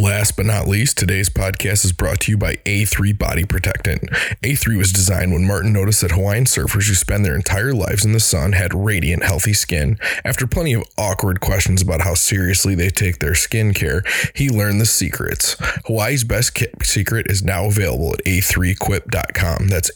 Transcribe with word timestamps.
Last 0.00 0.36
but 0.36 0.46
not 0.46 0.68
least, 0.68 0.96
today's 0.96 1.28
podcast 1.28 1.84
is 1.84 1.90
brought 1.90 2.20
to 2.20 2.30
you 2.30 2.38
by 2.38 2.54
A3 2.64 3.18
Body 3.18 3.44
Protectant. 3.44 4.02
A3 4.44 4.78
was 4.78 4.92
designed 4.92 5.32
when 5.32 5.44
Martin 5.44 5.72
noticed 5.72 6.02
that 6.02 6.12
Hawaiian 6.12 6.44
surfers 6.44 6.86
who 6.86 6.94
spend 6.94 7.24
their 7.24 7.34
entire 7.34 7.72
lives 7.72 8.04
in 8.04 8.12
the 8.12 8.20
sun 8.20 8.52
had 8.52 8.72
radiant, 8.72 9.24
healthy 9.24 9.52
skin. 9.52 9.98
After 10.24 10.46
plenty 10.46 10.72
of 10.74 10.84
awkward 10.96 11.40
questions 11.40 11.82
about 11.82 12.02
how 12.02 12.14
seriously 12.14 12.76
they 12.76 12.90
take 12.90 13.18
their 13.18 13.34
skin 13.34 13.74
care, 13.74 14.04
he 14.36 14.48
learned 14.48 14.80
the 14.80 14.86
secrets. 14.86 15.56
Hawaii's 15.86 16.22
best 16.22 16.56
secret 16.84 17.28
is 17.28 17.42
now 17.42 17.66
available 17.66 18.12
at 18.14 18.24
a3equip.com. 18.24 19.66
That's 19.66 19.90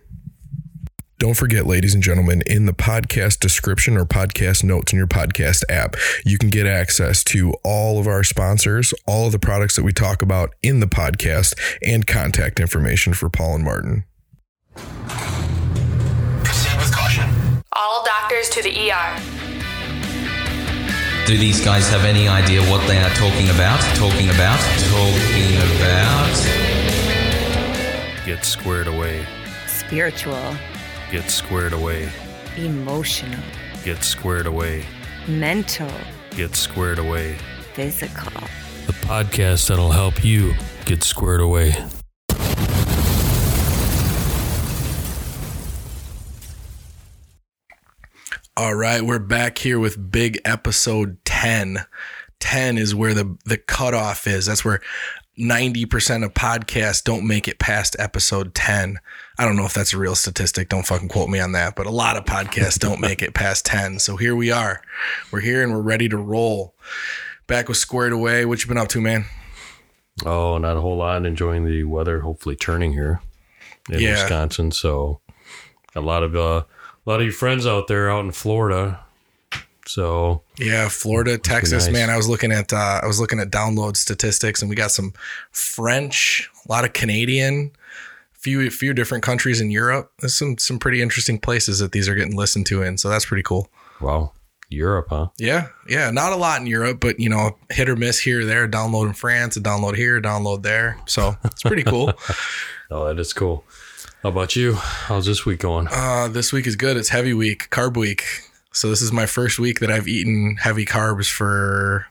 Don't 1.19 1.37
forget, 1.37 1.67
ladies 1.67 1.95
and 1.95 2.03
gentlemen, 2.03 2.43
in 2.47 2.67
the 2.67 2.73
podcast 2.73 3.41
description 3.41 3.97
or 3.97 4.05
podcast 4.05 4.63
notes 4.63 4.93
in 4.93 4.99
your 4.99 5.09
podcast 5.09 5.65
app, 5.69 5.97
you 6.25 6.39
can 6.39 6.49
get 6.49 6.65
access 6.65 7.25
to 7.25 7.55
all 7.65 7.99
of 7.99 8.07
our 8.07 8.23
sponsors, 8.23 8.95
all 9.05 9.27
of 9.27 9.33
the 9.33 9.41
products 9.41 9.75
that 9.75 9.83
we 9.83 9.93
talk 9.93 10.23
about 10.23 10.55
in 10.63 10.79
the 10.79 10.87
podcast, 10.87 11.59
and 11.83 12.07
contact 12.07 12.61
information 12.61 13.15
for 13.15 13.29
Paul 13.29 13.57
and 13.57 13.65
Martin. 13.65 14.05
All 17.75 18.05
doctors 18.05 18.49
to 18.51 18.63
the 18.63 18.91
ER. 18.91 19.21
Do 21.27 21.37
these 21.37 21.63
guys 21.65 21.89
have 21.91 22.05
any 22.05 22.27
idea 22.27 22.63
what 22.71 22.87
they 22.89 22.97
are 22.99 23.11
talking 23.11 23.51
about? 23.51 23.79
Talking 23.97 24.31
about? 24.31 24.59
Talking 24.89 25.57
about? 25.77 26.35
Get 28.25 28.45
squared 28.45 28.87
away. 28.89 29.27
spiritual, 29.67 30.55
Get 31.11 31.31
squared 31.31 31.73
away. 31.73 32.11
emotional, 32.57 33.41
Get 33.85 34.03
squared 34.03 34.47
away. 34.47 34.85
mental, 35.27 35.91
Get 36.37 36.57
squared 36.57 36.99
away. 36.99 37.37
physical. 37.75 38.33
The 38.87 38.93
podcast 39.07 39.69
that'll 39.69 39.93
help 39.93 40.25
you 40.25 40.55
get 40.87 41.03
squared 41.03 41.41
away. 41.43 41.75
All 48.59 48.75
right, 48.75 49.03
we're 49.03 49.21
back 49.21 49.59
here 49.59 49.79
with 49.79 50.11
big 50.11 50.41
episode 50.45 51.25
10. 51.25 51.79
10 52.41 52.77
is 52.77 52.93
where 52.93 53.15
the 53.15 53.37
the 53.45 53.57
cutoff 53.57 54.27
is. 54.27 54.47
That's 54.47 54.65
where 54.65 54.81
90% 55.39 56.25
of 56.25 56.35
podcasts 56.35 57.05
don't 57.05 57.25
make 57.25 57.47
it 57.47 57.61
past 57.61 57.95
episode 58.01 58.57
10. 58.57 58.99
I 59.39 59.45
don't 59.45 59.55
know 59.55 59.65
if 59.65 59.75
that's 59.75 59.93
a 59.93 59.99
real 59.99 60.17
statistic. 60.17 60.69
Don't 60.71 60.85
fucking 60.85 61.07
quote 61.09 61.29
me 61.29 61.39
on 61.39 61.53
that, 61.53 61.77
but 61.77 61.87
a 61.87 61.91
lot 61.91 62.17
of 62.17 62.25
podcasts 62.25 62.81
don't 62.81 63.01
make 63.01 63.23
it 63.23 63.33
past 63.33 63.65
10. 63.65 64.01
So 64.01 64.17
here 64.17 64.35
we 64.35 64.51
are. 64.51 64.83
We're 65.31 65.39
here 65.39 65.63
and 65.63 65.73
we're 65.73 65.81
ready 65.81 66.09
to 66.09 66.17
roll. 66.17 66.75
Back 67.47 67.69
with 67.69 67.77
Squared 67.77 68.13
Away. 68.13 68.45
What 68.45 68.61
you 68.65 68.67
been 68.69 68.77
up 68.77 68.89
to, 68.89 69.01
man? 69.01 69.27
Oh, 70.27 70.59
not 70.59 70.77
a 70.77 70.81
whole 70.81 70.97
lot. 70.97 71.25
Enjoying 71.25 71.65
the 71.65 71.85
weather, 71.85 72.23
hopefully 72.23 72.57
turning 72.57 72.93
here 72.93 73.21
in 73.89 74.01
Yeah. 74.01 74.15
Wisconsin. 74.21 74.73
So 74.73 75.21
a 75.95 76.01
lot 76.01 76.25
of 76.25 76.35
uh, 76.35 76.65
a 77.09 77.11
lot 77.11 77.21
of 77.21 77.25
your 77.25 77.33
friends 77.33 77.67
out 77.67 77.89
there 77.89 78.11
out 78.11 78.23
in 78.27 78.33
Florida. 78.33 79.01
So 79.87 80.43
Yeah, 80.59 80.91
Florida, 80.91 81.39
Texas, 81.39 81.87
nice. 81.87 81.93
man. 81.93 82.11
I 82.11 82.19
was 82.19 82.29
looking 82.29 82.53
at 82.53 82.71
uh, 82.71 83.01
I 83.03 83.07
was 83.07 83.19
looking 83.19 83.41
at 83.41 83.51
download 83.51 83.97
statistics, 83.97 84.61
and 84.61 84.69
we 84.69 84.77
got 84.77 84.91
some 84.91 85.15
French, 85.51 86.51
a 86.69 86.71
lot 86.71 86.85
of 86.85 86.93
Canadian, 86.93 87.71
few 88.35 88.71
few 88.71 88.93
different 88.93 89.25
countries 89.25 89.63
in 89.63 89.71
Europe. 89.71 90.13
There's 90.19 90.35
some 90.35 90.59
some 90.59 90.79
pretty 90.79 91.01
interesting 91.01 91.39
places 91.39 91.79
that 91.79 91.93
these 91.93 92.11
are 92.11 92.15
getting 92.15 92.37
listened 92.37 92.67
to 92.67 92.83
in, 92.83 92.99
so 92.99 93.09
that's 93.09 93.25
pretty 93.25 93.43
cool. 93.43 93.71
wow, 94.03 94.33
Europe, 94.69 95.07
huh? 95.09 95.29
Yeah, 95.39 95.69
yeah, 95.89 96.11
not 96.11 96.35
a 96.35 96.37
lot 96.37 96.61
in 96.61 96.67
Europe, 96.67 97.01
but 97.01 97.19
you 97.19 97.31
know, 97.31 97.57
hit 97.71 97.89
or 97.89 97.97
miss 97.97 98.19
here 98.19 98.43
or 98.43 98.45
there. 98.45 98.69
Download 98.69 99.07
in 99.07 99.15
France, 99.15 99.57
a 99.57 99.63
download 99.63 99.97
here, 99.97 100.21
download 100.21 100.63
there. 100.63 100.99
So 101.07 101.39
it's 101.45 101.63
pretty 101.63 101.85
cool. 101.85 102.13
Oh, 102.91 103.05
that 103.05 103.21
is 103.21 103.35
cool. 103.35 103.65
How 104.23 104.31
about 104.31 104.57
you? 104.57 104.75
How's 104.75 105.27
this 105.27 105.47
week 105.47 105.61
going? 105.61 105.89
uh, 105.91 106.29
this 106.29 106.53
week 106.53 106.67
is 106.67 106.77
good. 106.77 106.97
It's 106.97 107.09
heavy 107.11 107.35
week, 107.35 107.69
carb 107.71 107.97
week. 107.97 108.25
So 108.73 108.91
this 108.91 109.01
is 109.03 109.13
my 109.13 109.27
first 109.27 109.59
week 109.59 109.81
that 109.81 109.91
I've 109.91 110.09
eaten 110.09 110.57
heavy 110.61 110.85
carbs 110.85 111.31
for 111.31 112.07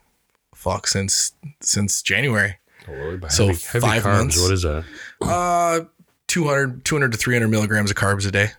fuck 0.56 0.88
since 0.88 1.34
since 1.62 2.02
January. 2.02 2.58
So 3.30 3.48
heavy, 3.48 3.60
heavy 3.68 3.80
five 3.86 4.04
carbs. 4.04 4.18
months. 4.18 4.42
What 4.42 4.52
is 4.54 4.62
that? 4.64 4.86
Uh, 5.22 5.82
200, 6.28 6.86
200 6.86 7.12
to 7.12 7.18
300 7.18 7.48
milligrams 7.50 7.92
of 7.92 7.98
carbs 7.98 8.26
a 8.28 8.32
day. 8.32 8.50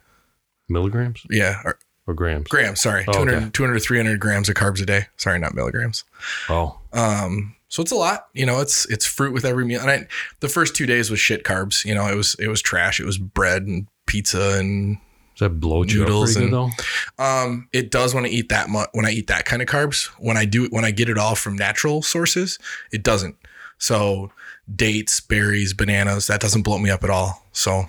Milligrams 0.68 1.22
Yeah. 1.30 1.60
Or 1.64 1.78
or 2.06 2.14
grams? 2.14 2.48
grams, 2.48 2.80
sorry. 2.80 3.04
Oh, 3.08 3.12
200, 3.12 3.34
okay. 3.34 3.50
200 3.52 3.74
to 3.74 3.80
300 3.80 4.20
grams 4.20 4.48
of 4.48 4.54
carbs 4.54 4.82
a 4.82 4.86
day. 4.86 5.06
Sorry, 5.16 5.38
not 5.38 5.54
milligrams. 5.54 6.04
Oh, 6.48 6.78
Um, 6.92 7.54
so 7.68 7.82
it's 7.82 7.92
a 7.92 7.96
lot, 7.96 8.28
you 8.32 8.46
know, 8.46 8.60
it's, 8.60 8.86
it's 8.90 9.06
fruit 9.06 9.32
with 9.32 9.44
every 9.44 9.64
meal. 9.64 9.80
And 9.80 9.90
I, 9.90 10.06
the 10.40 10.48
first 10.48 10.74
two 10.74 10.86
days 10.86 11.10
was 11.10 11.20
shit 11.20 11.44
carbs, 11.44 11.84
you 11.84 11.94
know, 11.94 12.06
it 12.06 12.14
was, 12.14 12.34
it 12.36 12.48
was 12.48 12.62
trash. 12.62 12.98
It 12.98 13.06
was 13.06 13.18
bread 13.18 13.62
and 13.62 13.86
pizza 14.06 14.58
and, 14.58 14.98
does 15.36 15.50
that 15.50 15.60
blow 15.60 15.84
you 15.84 16.02
up 16.02 16.08
Noodles 16.08 16.32
pretty 16.32 16.50
good 16.50 16.70
though? 17.18 17.24
um, 17.24 17.68
it 17.72 17.92
does 17.92 18.12
when 18.12 18.24
I 18.24 18.28
eat 18.28 18.48
that 18.48 18.68
much, 18.68 18.88
when 18.90 19.06
I 19.06 19.10
eat 19.10 19.28
that 19.28 19.44
kind 19.44 19.62
of 19.62 19.68
carbs, 19.68 20.06
when 20.18 20.36
I 20.36 20.44
do 20.44 20.64
it, 20.64 20.72
when 20.72 20.84
I 20.84 20.90
get 20.90 21.08
it 21.08 21.16
all 21.16 21.36
from 21.36 21.54
natural 21.54 22.02
sources, 22.02 22.58
it 22.90 23.04
doesn't. 23.04 23.36
So 23.78 24.32
dates, 24.74 25.20
berries, 25.20 25.74
bananas, 25.74 26.26
that 26.26 26.40
doesn't 26.40 26.62
blow 26.62 26.78
me 26.78 26.90
up 26.90 27.04
at 27.04 27.10
all. 27.10 27.46
So 27.52 27.84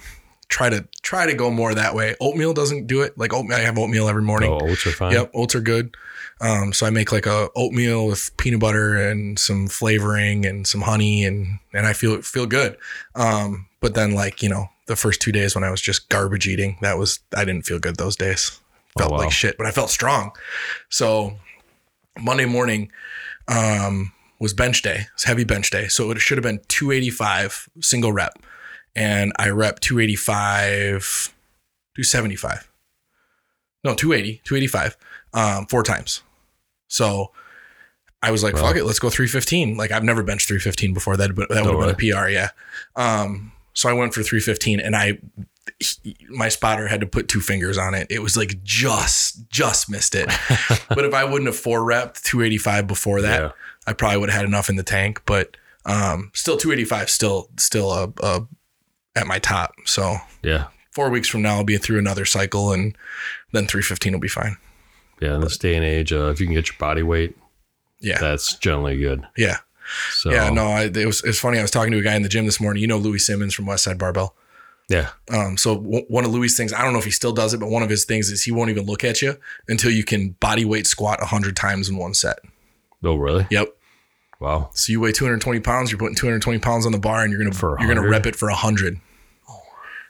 try 0.50 0.70
to, 0.70 0.86
try 1.02 1.26
to 1.26 1.34
go 1.34 1.50
more 1.50 1.74
that 1.74 1.96
way. 1.96 2.16
Oatmeal 2.20 2.54
doesn't 2.54 2.88
do 2.88 3.02
it. 3.02 3.18
Like 3.18 3.34
oatmeal, 3.34 3.58
I 3.58 3.62
have 3.62 3.78
oatmeal 3.78 4.10
every 4.10 4.24
morning. 4.24 4.52
Oh, 4.52 4.60
oats 4.70 4.86
are 4.88 4.92
fine. 4.92 5.14
Yep, 5.14 5.32
oats 5.34 5.56
are 5.56 5.62
good. 5.62 5.96
Um, 6.42 6.72
so 6.74 6.86
I 6.86 6.90
make 6.90 7.12
like 7.12 7.26
a 7.26 7.50
oatmeal 7.56 8.08
with 8.08 8.36
peanut 8.38 8.60
butter 8.62 8.96
and 8.96 9.38
some 9.38 9.68
flavoring 9.68 10.46
and 10.46 10.66
some 10.66 10.82
honey, 10.82 11.26
and 11.26 11.60
and 11.74 11.86
I 11.86 11.94
feel 11.94 12.22
feel 12.22 12.46
good. 12.46 12.78
Um, 13.16 13.68
but 13.82 13.94
then 13.94 14.14
like 14.16 14.42
you 14.42 14.48
know 14.50 14.70
the 14.86 14.96
first 14.96 15.22
two 15.22 15.32
days 15.34 15.54
when 15.54 15.64
I 15.66 15.70
was 15.72 15.82
just 15.82 16.08
garbage 16.10 16.48
eating, 16.48 16.78
that 16.82 16.98
was 16.98 17.20
I 17.36 17.44
didn't 17.46 17.66
feel 17.66 17.78
good 17.80 17.98
those 17.98 18.16
days. 18.16 18.60
Felt 18.98 19.12
Oh, 19.12 19.16
wow. 19.16 19.20
like 19.20 19.32
shit, 19.32 19.58
but 19.58 19.68
I 19.68 19.72
felt 19.72 19.90
strong. 19.90 20.32
So 20.90 21.38
Monday 22.18 22.46
morning 22.46 22.90
um, 23.48 24.14
was 24.40 24.54
bench 24.54 24.82
day. 24.82 25.08
It's 25.14 25.26
heavy 25.26 25.44
bench 25.44 25.70
day, 25.70 25.88
so 25.90 26.10
it 26.12 26.20
should 26.20 26.38
have 26.38 26.44
been 26.44 26.62
285 26.70 27.70
single 27.82 28.12
rep, 28.14 28.34
and 28.96 29.32
I 29.38 29.50
rep 29.50 29.80
285, 29.80 31.34
275 31.96 32.66
no 33.84 33.96
280 33.96 34.42
285 34.44 34.98
um, 35.34 35.66
four 35.68 35.84
times 35.84 36.22
so 36.88 37.32
I 38.22 38.32
was 38.32 38.44
like, 38.44 38.56
Wow. 38.56 38.64
fuck 38.64 38.76
it, 38.76 38.84
let's 38.84 39.00
go 39.00 39.10
315. 39.10 39.78
Like 39.78 39.92
I've 39.92 40.04
never 40.04 40.24
benched 40.24 40.50
315 40.50 40.94
before 40.94 41.16
that, 41.16 41.34
that 41.34 41.50
would 41.50 41.88
have 41.88 41.98
been 41.98 42.10
a 42.12 42.14
PR, 42.22 42.28
yeah. 42.28 42.50
Um, 42.98 43.54
so 43.74 43.88
I 43.88 43.94
went 43.94 44.14
for 44.14 44.22
315 44.24 44.82
and 44.82 44.94
I 44.94 45.20
my 46.30 46.50
spotter 46.50 46.88
had 46.88 47.00
to 47.00 47.08
put 47.08 47.30
two 47.30 47.40
fingers 47.40 47.78
on 47.78 47.94
it. 47.94 48.08
It 48.10 48.20
was 48.22 48.36
like 48.36 48.62
just 48.64 49.48
just 49.50 49.90
missed 49.90 50.16
it. 50.16 50.28
but 50.90 51.06
if 51.06 51.14
I 51.14 51.24
wouldn't 51.24 51.46
have 51.46 51.56
four 51.56 51.80
repped 51.80 52.22
285 52.24 52.88
before 52.88 53.22
that, 53.22 53.42
Yeah. 53.42 53.52
I 53.88 53.94
probably 53.94 54.18
would 54.18 54.30
have 54.30 54.38
had 54.42 54.46
enough 54.46 54.68
in 54.68 54.76
the 54.76 54.84
tank. 54.84 55.22
But 55.26 55.56
um, 55.86 56.32
still 56.34 56.58
285, 56.58 57.10
still 57.10 57.50
still 57.58 57.92
a, 57.92 58.12
a 58.22 58.42
at 59.16 59.28
my 59.28 59.40
top. 59.40 59.74
So 59.86 60.18
Yeah. 60.44 60.66
four 60.92 61.10
weeks 61.10 61.28
from 61.28 61.42
now, 61.42 61.56
I'll 61.58 61.64
be 61.64 61.78
through 61.78 62.00
another 62.00 62.26
cycle, 62.26 62.72
and 62.74 62.96
then 63.52 63.68
315 63.68 64.14
will 64.14 64.20
be 64.20 64.28
fine. 64.28 64.58
Yeah. 65.20 65.36
In 65.36 65.42
this 65.42 65.58
day 65.58 65.76
and 65.76 65.84
age, 65.86 66.14
uh, 66.14 66.30
if 66.32 66.40
you 66.40 66.46
can 66.46 66.56
get 66.56 66.68
your 66.70 66.78
body 66.80 67.04
weight, 67.04 67.36
Yeah, 68.00 68.18
that's 68.20 68.56
generally 68.56 68.98
good. 68.98 69.28
yeah, 69.36 69.58
So 70.12 70.32
yeah. 70.32 70.50
No, 70.50 70.68
I, 70.68 70.84
it 70.86 71.06
was 71.06 71.24
it's 71.24 71.40
funny. 71.40 71.60
I 71.60 71.62
was 71.62 71.72
talking 71.72 71.92
to 71.92 71.98
a 71.98 72.02
guy 72.02 72.16
in 72.16 72.22
the 72.22 72.30
gym 72.30 72.46
this 72.46 72.60
morning. 72.62 72.82
You 72.82 72.88
know 72.88 72.98
Louie 72.98 73.20
Simmons 73.20 73.54
from 73.54 73.66
Westside 73.66 73.98
Barbell. 73.98 74.36
Yeah. 74.88 75.10
Um, 75.30 75.56
so 75.58 75.76
w- 75.76 76.06
one 76.08 76.26
of 76.26 76.32
Louie' 76.32 76.48
things, 76.50 76.74
I 76.74 76.82
don't 76.82 76.94
know 76.94 77.00
if 77.00 77.06
he 77.06 77.12
still 77.12 77.32
does 77.34 77.54
it, 77.54 77.60
but 77.60 77.70
one 77.70 77.84
of 77.84 77.90
his 77.92 78.06
things 78.06 78.32
is 78.32 78.44
he 78.44 78.52
won't 78.52 78.72
even 78.72 78.86
look 78.88 79.04
at 79.04 79.22
you 79.22 79.38
until 79.68 79.92
you 79.92 80.04
can 80.04 80.32
body 80.40 80.66
weight 80.66 80.88
squat 80.88 81.20
100 81.20 81.56
times 81.56 81.90
in 81.90 81.98
one 81.98 82.16
set. 82.16 82.40
Oh, 83.04 83.16
really? 83.16 83.46
Yep. 83.52 83.70
Wow. 84.40 84.70
So 84.74 84.92
you 84.92 85.00
weigh 85.02 85.12
220 85.12 85.60
pounds, 85.60 85.92
you're 85.92 86.00
putting 86.00 86.16
220 86.16 86.60
pounds 86.60 86.86
on 86.86 86.92
the 86.92 87.00
bar, 87.00 87.24
and 87.24 87.32
you're 87.32 87.42
gonna 87.42 87.54
For 87.54 87.78
you're 87.80 87.94
gonna 87.94 88.08
rep 88.08 88.26
it 88.26 88.36
for 88.36 88.48
100. 88.50 89.00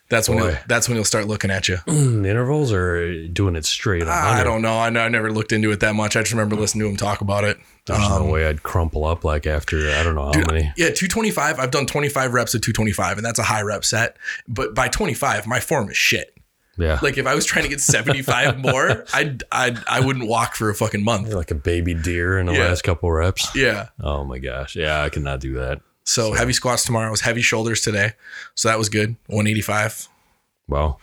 That's 0.10 0.28
when 0.28 0.40
Boy. 0.40 0.50
he'll, 0.50 0.60
that's 0.68 0.90
when 0.90 0.96
he'll 0.98 1.06
start 1.06 1.28
looking 1.28 1.52
at 1.52 1.68
you. 1.68 1.78
Intervals 1.88 2.74
or 2.74 3.28
doing 3.28 3.56
it 3.56 3.64
straight. 3.64 4.02
on 4.02 4.10
I 4.10 4.44
don't 4.44 4.64
know. 4.64 4.80
I 4.80 4.90
know. 4.90 5.02
I 5.02 5.08
never 5.08 5.32
looked 5.32 5.52
into 5.52 5.72
it 5.72 5.82
that 5.82 5.94
much. 5.94 6.16
I 6.16 6.22
just 6.22 6.32
remember 6.32 6.56
listening 6.56 6.86
to 6.86 6.90
him 6.90 6.98
talk 6.98 7.22
about 7.22 7.44
it. 7.44 7.60
There's 7.86 8.00
no 8.00 8.24
um, 8.24 8.30
way 8.30 8.48
I'd 8.48 8.64
crumple 8.64 9.06
up 9.06 9.24
like 9.24 9.46
after 9.46 9.92
I 9.92 10.04
don't 10.04 10.16
know 10.16 10.26
how 10.26 10.32
Dude, 10.32 10.48
many. 10.48 10.64
Yeah, 10.76 10.90
225. 10.90 11.60
I've 11.60 11.70
done 11.70 11.86
25 11.86 12.34
reps 12.34 12.56
at 12.56 12.64
225, 12.64 13.18
and 13.18 13.26
that's 13.26 13.38
a 13.38 13.44
high 13.44 13.62
rep 13.62 13.86
set. 13.86 14.18
But 14.48 14.74
by 14.74 14.88
25, 14.88 15.46
my 15.46 15.60
form 15.60 15.90
is 15.90 15.98
shit. 15.98 16.36
Yeah. 16.80 16.98
Like 17.02 17.18
if 17.18 17.28
I 17.28 17.36
was 17.36 17.46
trying 17.46 17.64
to 17.64 17.70
get 17.70 17.82
75 17.82 18.58
more, 18.66 19.06
I'd, 19.14 19.44
I'd 19.52 19.78
I 19.88 20.00
wouldn't 20.00 20.28
walk 20.28 20.56
for 20.56 20.70
a 20.70 20.74
fucking 20.74 21.04
month. 21.04 21.28
You're 21.28 21.38
like 21.38 21.52
a 21.52 21.56
baby 21.56 21.94
deer 21.94 22.40
in 22.40 22.46
the 22.48 22.54
Yeah. 22.54 22.70
last 22.70 22.84
couple 22.84 23.12
reps. 23.12 23.54
Yeah. 23.56 23.90
Oh 24.02 24.24
my 24.24 24.40
gosh. 24.40 24.76
Yeah, 24.76 25.04
I 25.04 25.10
cannot 25.10 25.40
do 25.42 25.54
that. 25.56 25.82
So, 26.06 26.34
heavy 26.34 26.54
squats 26.54 26.86
tomorrow 26.86 27.12
was 27.12 27.22
heavy 27.22 27.42
shoulders 27.44 27.82
today. 27.82 28.14
So 28.56 28.68
that 28.70 28.80
was 28.80 28.90
good. 28.90 29.16
185. 29.28 30.08
Well, 30.68 31.00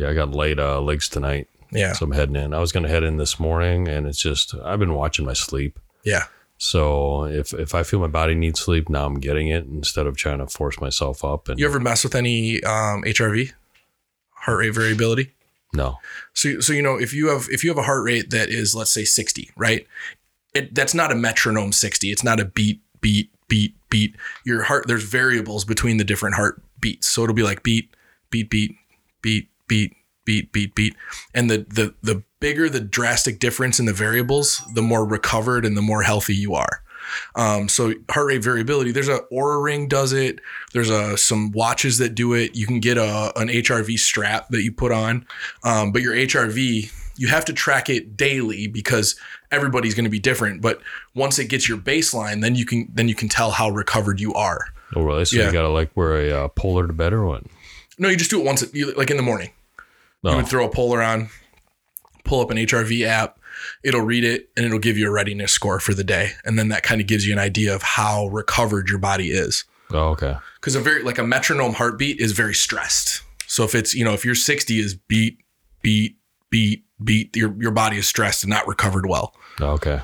yeah, 0.00 0.08
I 0.10 0.14
got 0.14 0.32
late 0.32 0.58
uh, 0.58 0.80
legs 0.80 1.08
tonight, 1.08 1.48
Yeah. 1.70 1.92
so 1.92 2.06
I'm 2.06 2.12
heading 2.12 2.34
in. 2.36 2.52
I 2.54 2.58
was 2.58 2.72
gonna 2.72 2.88
head 2.88 3.04
in 3.04 3.18
this 3.18 3.38
morning, 3.38 3.86
and 3.88 4.06
it's 4.06 4.18
just 4.18 4.54
I've 4.64 4.78
been 4.80 4.94
watching 4.94 5.24
my 5.26 5.32
sleep. 5.32 5.78
Yeah. 6.04 6.24
So 6.58 7.24
if 7.26 7.52
if 7.52 7.74
I 7.74 7.82
feel 7.82 8.00
my 8.00 8.06
body 8.06 8.34
needs 8.34 8.60
sleep, 8.60 8.88
now 8.88 9.04
I'm 9.06 9.20
getting 9.20 9.48
it 9.48 9.64
instead 9.66 10.06
of 10.06 10.16
trying 10.16 10.38
to 10.38 10.46
force 10.46 10.80
myself 10.80 11.22
up. 11.24 11.48
And 11.48 11.58
You 11.60 11.66
ever 11.66 11.78
mess 11.78 12.02
with 12.02 12.14
any 12.14 12.62
um, 12.64 13.02
HRV, 13.04 13.52
heart 14.46 14.58
rate 14.60 14.74
variability? 14.74 15.32
no, 15.72 15.98
So, 16.32 16.60
so 16.60 16.72
you 16.72 16.82
know, 16.82 16.98
if 16.98 17.12
you 17.12 17.28
have 17.28 17.48
if 17.50 17.62
you 17.62 17.70
have 17.70 17.78
a 17.78 17.82
heart 17.82 18.04
rate 18.04 18.30
that 18.30 18.48
is 18.48 18.74
let's 18.74 18.90
say 18.90 19.04
60, 19.04 19.50
right? 19.56 19.86
It, 20.54 20.74
that's 20.74 20.94
not 20.94 21.12
a 21.12 21.14
metronome 21.14 21.72
60. 21.72 22.10
It's 22.10 22.24
not 22.24 22.40
a 22.40 22.46
beat, 22.46 22.80
beat, 23.00 23.30
beat, 23.48 23.74
beat. 23.90 24.16
Your 24.44 24.62
heart 24.62 24.86
there's 24.86 25.04
variables 25.04 25.64
between 25.64 25.98
the 25.98 26.04
different 26.04 26.36
heart 26.36 26.62
beats. 26.80 27.06
So 27.08 27.22
it'll 27.22 27.34
be 27.34 27.42
like 27.42 27.62
beat, 27.62 27.94
beat, 28.30 28.48
beat, 28.48 28.74
beat, 29.20 29.50
beat, 29.68 29.92
beat, 30.24 30.52
beat, 30.52 30.74
beat. 30.74 30.96
And 31.34 31.50
the 31.50 31.66
the 31.68 31.94
the 32.02 32.22
bigger 32.40 32.68
the 32.68 32.80
drastic 32.80 33.38
difference 33.38 33.78
in 33.78 33.86
the 33.86 33.92
variables, 33.92 34.62
the 34.74 34.82
more 34.82 35.04
recovered 35.04 35.64
and 35.66 35.76
the 35.76 35.82
more 35.82 36.02
healthy 36.02 36.34
you 36.34 36.54
are. 36.54 36.82
Um, 37.34 37.68
so 37.68 37.92
heart 38.10 38.26
rate 38.26 38.42
variability, 38.42 38.92
there's 38.92 39.08
a 39.08 39.20
Oura 39.32 39.62
Ring 39.62 39.88
does 39.88 40.12
it. 40.12 40.40
There's 40.72 40.90
a 40.90 41.16
some 41.16 41.52
watches 41.52 41.98
that 41.98 42.14
do 42.14 42.32
it. 42.34 42.54
You 42.56 42.66
can 42.66 42.80
get 42.80 42.98
a 42.98 43.32
an 43.38 43.48
HRV 43.48 43.98
strap 43.98 44.48
that 44.50 44.62
you 44.62 44.72
put 44.72 44.92
on, 44.92 45.26
um, 45.64 45.92
but 45.92 46.02
your 46.02 46.14
HRV 46.14 46.92
you 47.18 47.28
have 47.28 47.46
to 47.46 47.52
track 47.54 47.88
it 47.88 48.14
daily 48.16 48.66
because 48.66 49.16
everybody's 49.50 49.94
going 49.94 50.04
to 50.04 50.10
be 50.10 50.18
different. 50.18 50.60
But 50.60 50.80
once 51.14 51.38
it 51.38 51.46
gets 51.46 51.66
your 51.66 51.78
baseline, 51.78 52.42
then 52.42 52.54
you 52.54 52.66
can 52.66 52.88
then 52.92 53.08
you 53.08 53.14
can 53.14 53.28
tell 53.28 53.50
how 53.52 53.70
recovered 53.70 54.20
you 54.20 54.34
are. 54.34 54.66
oh 54.94 55.02
really? 55.02 55.24
So 55.24 55.36
Yeah. 55.38 55.46
you 55.46 55.52
gotta 55.52 55.70
like 55.70 55.96
wear 55.96 56.16
a 56.20 56.44
uh, 56.44 56.48
polar 56.48 56.86
to 56.86 56.92
bed 56.92 57.12
or 57.12 57.24
what? 57.24 57.42
No, 57.98 58.08
you 58.10 58.16
just 58.16 58.30
do 58.30 58.38
it 58.40 58.44
once, 58.44 58.62
you, 58.74 58.92
like 58.92 59.10
in 59.10 59.16
the 59.16 59.22
morning. 59.22 59.50
You 60.22 60.30
No, 60.32 60.36
would 60.36 60.46
throw 60.48 60.66
a 60.66 60.68
polar 60.68 61.02
on, 61.02 61.30
pull 62.24 62.40
up 62.40 62.50
an 62.50 62.58
HRV 62.58 63.06
app. 63.06 63.38
It'll 63.82 64.00
read 64.02 64.24
it 64.24 64.48
and 64.56 64.64
it'll 64.66 64.78
give 64.78 64.96
you 64.98 65.08
a 65.08 65.10
readiness 65.12 65.52
score 65.52 65.80
for 65.80 65.94
the 65.94 66.04
day, 66.04 66.32
and 66.44 66.58
then 66.58 66.68
that 66.68 66.82
kind 66.82 67.00
of 67.00 67.06
gives 67.06 67.26
you 67.26 67.32
an 67.32 67.38
idea 67.38 67.74
of 67.74 67.82
how 67.82 68.26
recovered 68.28 68.88
your 68.88 68.98
body 68.98 69.30
is. 69.30 69.64
oh 69.92 70.08
okay, 70.10 70.36
because 70.56 70.74
a 70.74 70.80
very 70.80 71.02
like 71.02 71.18
a 71.18 71.24
metronome 71.24 71.74
heartbeat 71.74 72.20
is 72.20 72.32
very 72.32 72.54
stressed. 72.54 73.22
So 73.46 73.64
if 73.64 73.74
it's 73.74 73.94
you 73.94 74.04
know 74.04 74.12
if 74.14 74.24
your 74.24 74.34
60 74.34 74.78
is 74.80 74.94
beat, 74.94 75.38
beat, 75.82 76.16
beat, 76.50 76.84
beat, 77.02 77.34
your 77.36 77.54
your 77.60 77.70
body 77.72 77.96
is 77.98 78.08
stressed 78.08 78.42
and 78.44 78.50
not 78.50 78.66
recovered 78.66 79.06
well. 79.06 79.34
Oh, 79.60 79.68
okay. 79.70 80.00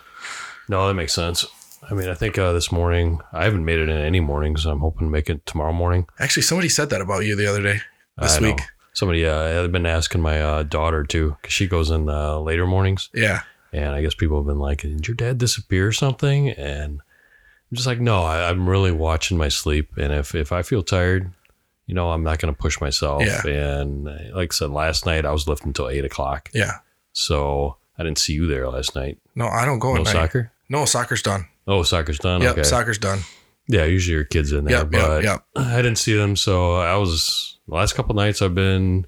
No, 0.68 0.86
that 0.88 0.94
makes 0.94 1.12
sense. 1.12 1.44
I 1.90 1.94
mean, 1.94 2.08
I 2.08 2.14
think 2.14 2.38
uh, 2.38 2.52
this 2.52 2.70
morning 2.70 3.18
I 3.32 3.44
haven't 3.44 3.64
made 3.64 3.80
it 3.80 3.88
in 3.88 3.96
any 3.96 4.20
mornings. 4.20 4.64
I'm 4.64 4.78
hoping 4.78 5.08
to 5.08 5.10
make 5.10 5.28
it 5.28 5.44
tomorrow 5.44 5.72
morning. 5.72 6.06
Actually, 6.20 6.44
somebody 6.44 6.68
said 6.68 6.88
that 6.90 7.00
about 7.00 7.24
you 7.24 7.34
the 7.34 7.46
other 7.48 7.60
day 7.62 7.80
this 8.18 8.36
I 8.36 8.40
know. 8.40 8.48
week. 8.50 8.60
Somebody, 8.94 9.26
uh, 9.26 9.64
I've 9.64 9.72
been 9.72 9.86
asking 9.86 10.20
my 10.20 10.40
uh, 10.40 10.62
daughter 10.64 11.02
too, 11.02 11.36
because 11.40 11.52
she 11.54 11.66
goes 11.66 11.90
in 11.90 12.08
uh, 12.10 12.38
later 12.38 12.66
mornings, 12.66 13.08
Yeah, 13.14 13.40
and 13.72 13.94
I 13.94 14.02
guess 14.02 14.14
people 14.14 14.36
have 14.38 14.46
been 14.46 14.58
like, 14.58 14.82
"Did 14.82 15.06
your 15.08 15.14
dad 15.14 15.38
disappear 15.38 15.86
or 15.86 15.92
something?" 15.92 16.50
And 16.50 17.00
I'm 17.00 17.76
just 17.76 17.86
like, 17.86 18.00
"No, 18.00 18.22
I, 18.22 18.48
I'm 18.48 18.68
really 18.68 18.92
watching 18.92 19.38
my 19.38 19.48
sleep, 19.48 19.96
and 19.96 20.12
if 20.12 20.34
if 20.34 20.52
I 20.52 20.62
feel 20.62 20.82
tired, 20.82 21.30
you 21.86 21.94
know, 21.94 22.10
I'm 22.10 22.22
not 22.22 22.38
going 22.38 22.54
to 22.54 22.60
push 22.60 22.80
myself." 22.80 23.22
Yeah. 23.24 23.46
And 23.46 24.08
uh, 24.08 24.18
like 24.34 24.52
I 24.52 24.54
said, 24.54 24.70
last 24.70 25.06
night 25.06 25.24
I 25.24 25.32
was 25.32 25.48
lifting 25.48 25.68
until 25.68 25.88
eight 25.88 26.04
o'clock, 26.04 26.50
yeah. 26.52 26.78
so 27.12 27.76
I 27.98 28.02
didn't 28.02 28.18
see 28.18 28.34
you 28.34 28.46
there 28.46 28.68
last 28.68 28.94
night. 28.94 29.18
No, 29.34 29.46
I 29.46 29.64
don't 29.64 29.78
go 29.78 29.94
No 29.94 30.04
soccer. 30.04 30.52
No, 30.68 30.84
soccer's 30.84 31.22
done. 31.22 31.46
Oh, 31.66 31.82
soccer's 31.82 32.18
done. 32.18 32.42
Yep, 32.42 32.52
okay. 32.52 32.62
soccer's 32.62 32.98
done. 32.98 33.20
Yeah, 33.68 33.84
usually 33.84 34.14
your 34.14 34.24
kids 34.24 34.52
in 34.52 34.64
there, 34.64 34.78
Yep, 34.78 34.92
yep, 34.92 35.02
but 35.02 35.22
yep. 35.22 35.44
I 35.56 35.76
didn't 35.76 35.98
see 35.98 36.14
them. 36.14 36.34
So 36.36 36.74
I 36.76 36.96
was 36.96 37.58
the 37.68 37.74
last 37.74 37.94
couple 37.94 38.14
nights 38.14 38.42
I've 38.42 38.54
been. 38.54 39.06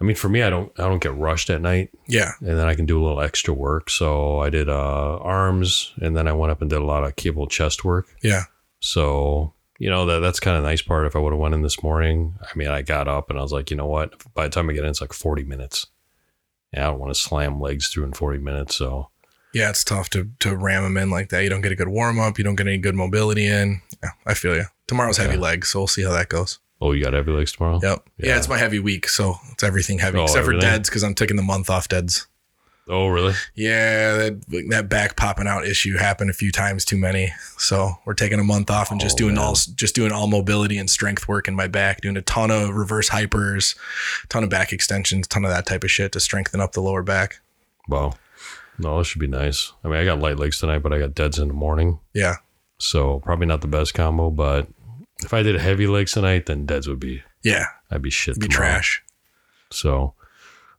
I 0.00 0.04
mean, 0.04 0.14
for 0.16 0.28
me, 0.28 0.42
I 0.42 0.50
don't 0.50 0.70
I 0.78 0.82
don't 0.82 1.02
get 1.02 1.14
rushed 1.16 1.50
at 1.50 1.60
night, 1.60 1.90
Yeah, 2.06 2.32
and 2.40 2.50
then 2.58 2.66
I 2.68 2.74
can 2.74 2.86
do 2.86 3.00
a 3.00 3.02
little 3.04 3.20
extra 3.20 3.52
work. 3.52 3.90
So 3.90 4.38
I 4.40 4.48
did 4.50 4.68
uh, 4.68 5.16
arms, 5.18 5.92
and 6.00 6.16
then 6.16 6.28
I 6.28 6.32
went 6.32 6.52
up 6.52 6.60
and 6.60 6.70
did 6.70 6.80
a 6.80 6.84
lot 6.84 7.04
of 7.04 7.16
cable 7.16 7.46
chest 7.48 7.84
work. 7.84 8.06
yeah, 8.22 8.44
So 8.80 9.54
you 9.78 9.90
know 9.90 10.06
that 10.06 10.20
that's 10.20 10.40
kind 10.40 10.56
of 10.56 10.62
nice 10.64 10.82
part. 10.82 11.06
If 11.06 11.16
I 11.16 11.18
would 11.18 11.32
have 11.32 11.40
went 11.40 11.54
in 11.54 11.62
this 11.62 11.82
morning, 11.82 12.34
I 12.42 12.56
mean, 12.56 12.68
I 12.68 12.82
got 12.82 13.08
up 13.08 13.30
and 13.30 13.38
I 13.38 13.42
was 13.42 13.52
like, 13.52 13.70
you 13.70 13.76
know 13.76 13.86
what? 13.86 14.14
By 14.34 14.44
the 14.44 14.50
time 14.50 14.68
I 14.70 14.72
get 14.72 14.84
in, 14.84 14.90
it's 14.90 15.00
like 15.00 15.12
forty 15.12 15.44
minutes. 15.44 15.86
And 16.72 16.84
I 16.84 16.88
don't 16.88 16.98
want 17.00 17.14
to 17.14 17.20
slam 17.20 17.60
legs 17.60 17.88
through 17.88 18.04
in 18.04 18.12
forty 18.12 18.38
minutes. 18.38 18.76
So 18.76 19.10
yeah. 19.54 19.70
It's 19.70 19.82
tough 19.82 20.10
to 20.10 20.30
to 20.40 20.56
ram 20.56 20.82
them 20.84 20.96
in 20.96 21.10
like 21.10 21.30
that. 21.30 21.42
You 21.42 21.48
don't 21.48 21.62
get 21.62 21.72
a 21.72 21.76
good 21.76 21.88
warm 21.88 22.20
up. 22.20 22.38
You 22.38 22.44
don't 22.44 22.54
get 22.56 22.66
any 22.68 22.78
good 22.78 22.94
mobility 22.94 23.46
in. 23.46 23.80
Yeah, 24.02 24.10
I 24.26 24.34
feel 24.34 24.54
you. 24.54 24.64
Tomorrow's 24.86 25.16
heavy 25.16 25.30
Okay. 25.30 25.38
legs, 25.40 25.68
so 25.70 25.80
we'll 25.80 25.86
see 25.88 26.02
how 26.04 26.12
that 26.12 26.28
goes. 26.28 26.58
Oh, 26.80 26.92
you 26.92 27.02
got 27.04 27.12
heavy 27.12 27.32
legs 27.32 27.52
tomorrow? 27.52 27.80
Yep. 27.82 28.08
Yeah, 28.18 28.28
Yeah. 28.28 28.36
it's 28.38 28.48
my 28.48 28.58
heavy 28.58 28.78
week, 28.78 29.08
so 29.08 29.36
it's 29.52 29.62
everything 29.62 29.98
heavy 29.98 30.18
Oh, 30.18 30.24
except 30.24 30.38
everything? 30.40 30.60
for 30.62 30.66
deads 30.66 30.88
because 30.88 31.02
I'm 31.02 31.14
taking 31.14 31.36
the 31.36 31.42
month 31.42 31.68
off 31.70 31.88
deads. 31.88 32.26
Oh, 32.90 33.08
really? 33.08 33.34
Yeah, 33.54 34.16
that 34.16 34.66
that 34.70 34.88
back 34.88 35.14
popping 35.14 35.46
out 35.46 35.66
issue 35.66 35.98
happened 35.98 36.30
a 36.30 36.32
few 36.32 36.50
times 36.50 36.86
too 36.86 36.96
many. 36.96 37.34
So 37.58 37.98
we're 38.06 38.14
taking 38.14 38.40
a 38.40 38.44
month 38.44 38.70
off 38.70 38.90
and 38.90 38.98
just 38.98 39.16
Oh, 39.16 39.18
doing 39.18 39.34
man. 39.34 39.44
all 39.44 39.52
just 39.54 39.94
doing 39.94 40.10
all 40.10 40.26
mobility 40.26 40.78
and 40.78 40.88
strength 40.88 41.28
work 41.28 41.48
in 41.48 41.54
my 41.54 41.66
back, 41.66 42.00
doing 42.00 42.16
a 42.16 42.22
ton 42.22 42.50
of 42.50 42.70
reverse 42.70 43.10
hypers, 43.10 43.76
ton 44.30 44.42
of 44.42 44.48
back 44.48 44.72
extensions, 44.72 45.26
ton 45.28 45.44
of 45.44 45.50
that 45.50 45.66
type 45.66 45.84
of 45.84 45.90
shit 45.90 46.12
to 46.12 46.20
strengthen 46.20 46.62
up 46.62 46.72
the 46.72 46.80
lower 46.80 47.02
back. 47.02 47.40
Wow. 47.88 48.14
No, 48.78 48.96
this 48.96 49.08
should 49.08 49.20
be 49.20 49.26
nice. 49.26 49.72
I 49.84 49.88
mean, 49.88 49.98
I 49.98 50.06
got 50.06 50.20
light 50.20 50.38
legs 50.38 50.58
tonight, 50.58 50.78
but 50.78 50.94
I 50.94 50.98
got 50.98 51.14
deads 51.14 51.38
in 51.38 51.48
the 51.48 51.54
morning. 51.54 51.98
Yeah. 52.14 52.36
So 52.78 53.18
probably 53.20 53.46
not 53.46 53.60
the 53.60 53.66
best 53.68 53.92
combo, 53.92 54.30
but 54.30 54.66
if 55.24 55.32
I 55.34 55.42
did 55.42 55.56
heavy 55.60 55.86
legs 55.86 56.12
tonight, 56.12 56.46
then 56.46 56.66
deads 56.66 56.86
would 56.88 57.00
be, 57.00 57.22
Yeah. 57.42 57.66
I'd 57.90 58.02
be 58.02 58.10
shit. 58.10 58.32
It'd 58.32 58.42
Be 58.42 58.48
tomorrow. 58.48 58.70
trash. 58.72 59.02
So 59.70 60.14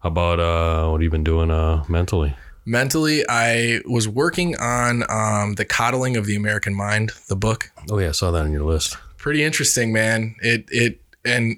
how 0.02 0.10
about, 0.10 0.40
uh, 0.40 0.90
what 0.90 1.00
have 1.00 1.04
you 1.04 1.10
been 1.10 1.24
doing, 1.24 1.52
uh, 1.52 1.84
mentally? 1.90 2.36
Mentally, 2.66 3.24
I 3.28 3.82
was 3.86 4.08
working 4.08 4.56
on 4.58 5.04
um, 5.10 5.56
the 5.56 5.66
coddling 5.66 6.16
of 6.18 6.26
the 6.28 6.36
American 6.36 6.76
mind, 6.76 7.12
the 7.28 7.36
book. 7.36 7.72
Oh 7.90 7.98
yeah, 7.98 8.10
I 8.10 8.12
saw 8.12 8.30
that 8.32 8.44
on 8.44 8.52
your 8.52 8.64
list. 8.64 8.96
pretty 9.18 9.44
interesting, 9.44 9.92
man. 9.92 10.36
It 10.42 10.66
it 10.70 11.02
and 11.26 11.58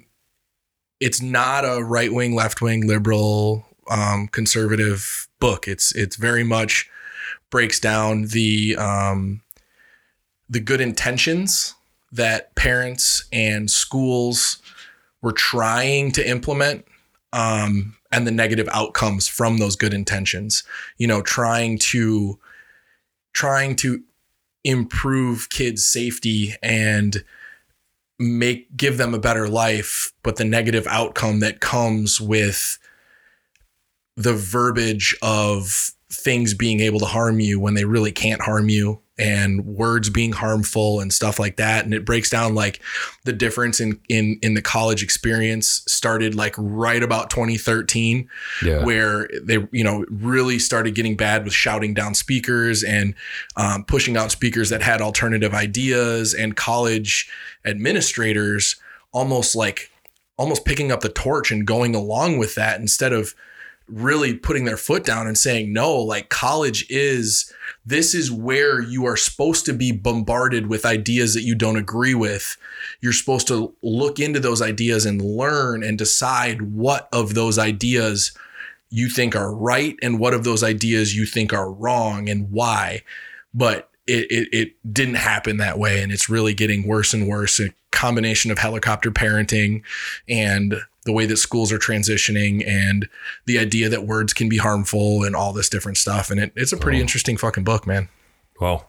it's 1.00 1.20
not 1.20 1.64
a 1.64 1.82
right 1.84 2.12
wing, 2.12 2.34
left 2.34 2.62
wing, 2.62 2.86
liberal, 2.86 3.66
um, 3.90 4.28
conservative 4.28 5.28
book. 5.38 5.68
It's 5.68 5.94
it's 5.94 6.16
very 6.16 6.44
much 6.44 6.88
breaks 7.50 7.78
down 7.78 8.26
the 8.28 8.76
um, 8.76 9.42
the 10.48 10.60
good 10.60 10.80
intentions 10.80 11.74
that 12.12 12.54
parents 12.54 13.24
and 13.32 13.70
schools 13.70 14.58
were 15.22 15.32
trying 15.32 16.12
to 16.12 16.28
implement 16.28 16.84
um, 17.32 17.96
and 18.10 18.26
the 18.26 18.30
negative 18.30 18.68
outcomes 18.72 19.26
from 19.26 19.56
those 19.56 19.76
good 19.76 19.94
intentions. 19.94 20.64
You 20.98 21.06
know, 21.06 21.22
trying 21.22 21.78
to 21.78 22.38
trying 23.32 23.76
to 23.76 24.02
improve 24.64 25.48
kids' 25.48 25.86
safety 25.86 26.54
and 26.62 27.24
make 28.18 28.76
give 28.76 28.98
them 28.98 29.14
a 29.14 29.18
better 29.18 29.48
life, 29.48 30.12
but 30.22 30.36
the 30.36 30.44
negative 30.44 30.86
outcome 30.88 31.40
that 31.40 31.60
comes 31.60 32.20
with 32.20 32.78
the 34.16 34.34
verbiage 34.34 35.16
of 35.22 35.92
things 36.10 36.52
being 36.54 36.80
able 36.80 37.00
to 37.00 37.06
harm 37.06 37.40
you 37.40 37.58
when 37.58 37.74
they 37.74 37.86
really 37.86 38.12
can't 38.12 38.42
harm 38.42 38.68
you 38.68 39.01
and 39.18 39.66
words 39.66 40.08
being 40.08 40.32
harmful 40.32 40.98
and 40.98 41.12
stuff 41.12 41.38
like 41.38 41.56
that 41.56 41.84
and 41.84 41.92
it 41.92 42.02
breaks 42.04 42.30
down 42.30 42.54
like 42.54 42.80
the 43.24 43.32
difference 43.32 43.78
in 43.78 44.00
in 44.08 44.38
in 44.42 44.54
the 44.54 44.62
college 44.62 45.02
experience 45.02 45.82
started 45.86 46.34
like 46.34 46.54
right 46.56 47.02
about 47.02 47.28
2013 47.28 48.26
Yeah. 48.64 48.82
where 48.84 49.28
they 49.42 49.58
you 49.70 49.84
know 49.84 50.06
really 50.08 50.58
started 50.58 50.94
getting 50.94 51.14
bad 51.14 51.44
with 51.44 51.52
shouting 51.52 51.92
down 51.92 52.14
speakers 52.14 52.82
and 52.82 53.14
um, 53.56 53.84
pushing 53.84 54.16
out 54.16 54.30
speakers 54.32 54.70
that 54.70 54.80
had 54.82 55.02
alternative 55.02 55.52
ideas 55.52 56.32
and 56.32 56.56
college 56.56 57.30
administrators 57.66 58.76
almost 59.12 59.54
like 59.54 59.90
almost 60.38 60.64
picking 60.64 60.90
up 60.90 61.00
the 61.02 61.08
torch 61.10 61.50
and 61.52 61.66
going 61.66 61.94
along 61.94 62.38
with 62.38 62.54
that 62.54 62.80
instead 62.80 63.12
of 63.12 63.34
really 63.88 64.34
putting 64.34 64.64
their 64.64 64.76
foot 64.76 65.04
down 65.04 65.26
and 65.26 65.36
saying 65.36 65.72
no 65.72 65.96
like 65.96 66.28
college 66.28 66.86
is 66.88 67.52
this 67.84 68.14
is 68.14 68.30
where 68.30 68.80
you 68.80 69.04
are 69.06 69.16
supposed 69.16 69.66
to 69.66 69.72
be 69.72 69.92
bombarded 69.92 70.68
with 70.68 70.86
ideas 70.86 71.34
that 71.34 71.42
you 71.42 71.54
don't 71.54 71.76
agree 71.76 72.14
with. 72.14 72.56
You're 73.00 73.12
supposed 73.12 73.48
to 73.48 73.74
look 73.82 74.18
into 74.18 74.40
those 74.40 74.62
ideas 74.62 75.04
and 75.04 75.20
learn 75.20 75.82
and 75.82 75.98
decide 75.98 76.62
what 76.62 77.08
of 77.12 77.34
those 77.34 77.58
ideas 77.58 78.32
you 78.90 79.08
think 79.08 79.34
are 79.34 79.52
right 79.54 79.96
and 80.02 80.18
what 80.18 80.34
of 80.34 80.44
those 80.44 80.62
ideas 80.62 81.16
you 81.16 81.26
think 81.26 81.52
are 81.52 81.72
wrong 81.72 82.28
and 82.28 82.50
why. 82.50 83.02
But 83.52 83.90
it, 84.06 84.30
it, 84.30 84.48
it 84.52 84.92
didn't 84.92 85.14
happen 85.14 85.56
that 85.56 85.78
way 85.78 86.02
and 86.02 86.12
it's 86.12 86.28
really 86.28 86.54
getting 86.54 86.86
worse 86.86 87.12
and 87.14 87.26
worse. 87.26 87.58
A 87.58 87.70
combination 87.90 88.50
of 88.50 88.58
helicopter 88.58 89.10
parenting 89.10 89.82
and 90.28 90.76
the 91.04 91.12
way 91.12 91.26
that 91.26 91.36
schools 91.36 91.72
are 91.72 91.78
transitioning 91.78 92.66
and 92.66 93.08
the 93.46 93.58
idea 93.58 93.88
that 93.88 94.06
words 94.06 94.32
can 94.32 94.48
be 94.48 94.58
harmful 94.58 95.24
and 95.24 95.34
all 95.34 95.52
this 95.52 95.68
different 95.68 95.98
stuff 95.98 96.30
and 96.30 96.40
it, 96.40 96.52
it's 96.56 96.72
a 96.72 96.76
pretty 96.76 97.00
interesting 97.00 97.36
fucking 97.36 97.64
book 97.64 97.86
man 97.86 98.08
Well, 98.60 98.88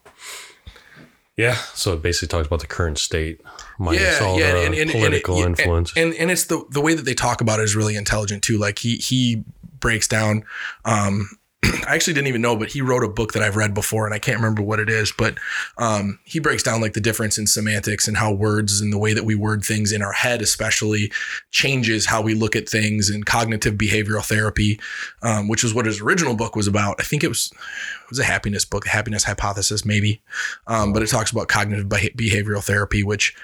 yeah. 1.36 1.56
So 1.74 1.94
it 1.94 2.02
basically 2.02 2.28
talks 2.28 2.48
about 2.48 2.60
the 2.60 2.68
current 2.68 3.00
state, 3.00 3.42
minus 3.80 4.22
all 4.22 4.38
the 4.38 4.92
political 4.92 5.38
and, 5.38 5.58
influence. 5.58 5.94
And, 5.96 6.14
and 6.14 6.30
it's 6.30 6.46
the 6.46 6.64
the 6.70 6.82
way 6.82 6.94
that 6.94 7.06
they 7.06 7.16
talk 7.16 7.42
about 7.42 7.60
it 7.60 7.64
is 7.64 7.76
really 7.76 7.96
intelligent 7.96 8.44
too. 8.44 8.58
Like 8.58 8.80
he 8.80 8.98
he 8.98 9.44
breaks 9.80 10.08
down. 10.08 10.46
Um, 10.86 11.30
I 11.88 11.96
actually 11.96 12.14
didn't 12.14 12.28
even 12.28 12.42
know, 12.42 12.56
but 12.56 12.70
he 12.70 12.82
wrote 12.82 13.04
a 13.04 13.10
book 13.10 13.34
that 13.34 13.44
I've 13.44 13.56
read 13.56 13.74
before, 13.74 14.06
and 14.06 14.14
I 14.14 14.20
can't 14.20 14.38
remember 14.38 14.62
what 14.62 14.80
it 14.80 14.90
is. 14.90 15.14
But 15.18 15.38
um, 15.78 16.20
he 16.24 16.40
breaks 16.40 16.64
down 16.64 16.82
like 16.82 16.94
the 16.94 17.02
difference 17.02 17.38
in 17.38 17.48
semantics 17.48 18.08
and 18.08 18.18
how 18.18 18.32
words 18.34 18.82
and 18.82 18.92
the 18.92 18.98
way 18.98 19.14
that 19.14 19.24
we 19.24 19.36
word 19.36 19.64
things 19.64 19.92
in 19.92 20.02
our 20.02 20.12
head, 20.12 20.42
especially, 20.42 21.12
changes 21.52 22.06
how 22.06 22.22
we 22.22 22.34
look 22.34 22.56
at 22.56 22.68
things 22.68 23.10
and 23.10 23.26
cognitive 23.26 23.76
behavioral 23.76 24.26
therapy, 24.26 24.80
um, 25.22 25.48
which 25.48 25.64
is 25.64 25.74
what 25.74 25.86
his 25.86 26.02
original 26.02 26.36
book 26.36 26.56
was 26.56 26.68
about. 26.68 26.98
I 27.00 27.04
think 27.04 27.24
it 27.24 27.30
was 27.30 27.52
it 27.54 28.10
was 28.10 28.20
a 28.20 28.24
happiness 28.24 28.66
book, 28.66 28.86
a 28.86 28.90
happiness 28.90 29.24
hypothesis, 29.24 29.86
maybe. 29.86 30.22
Um, 30.68 30.94
but 30.94 31.02
it 31.02 31.08
talks 31.08 31.32
about 31.32 31.48
cognitive 31.48 31.88
behavioral 31.88 32.64
therapy, 32.64 33.04
which 33.04 33.36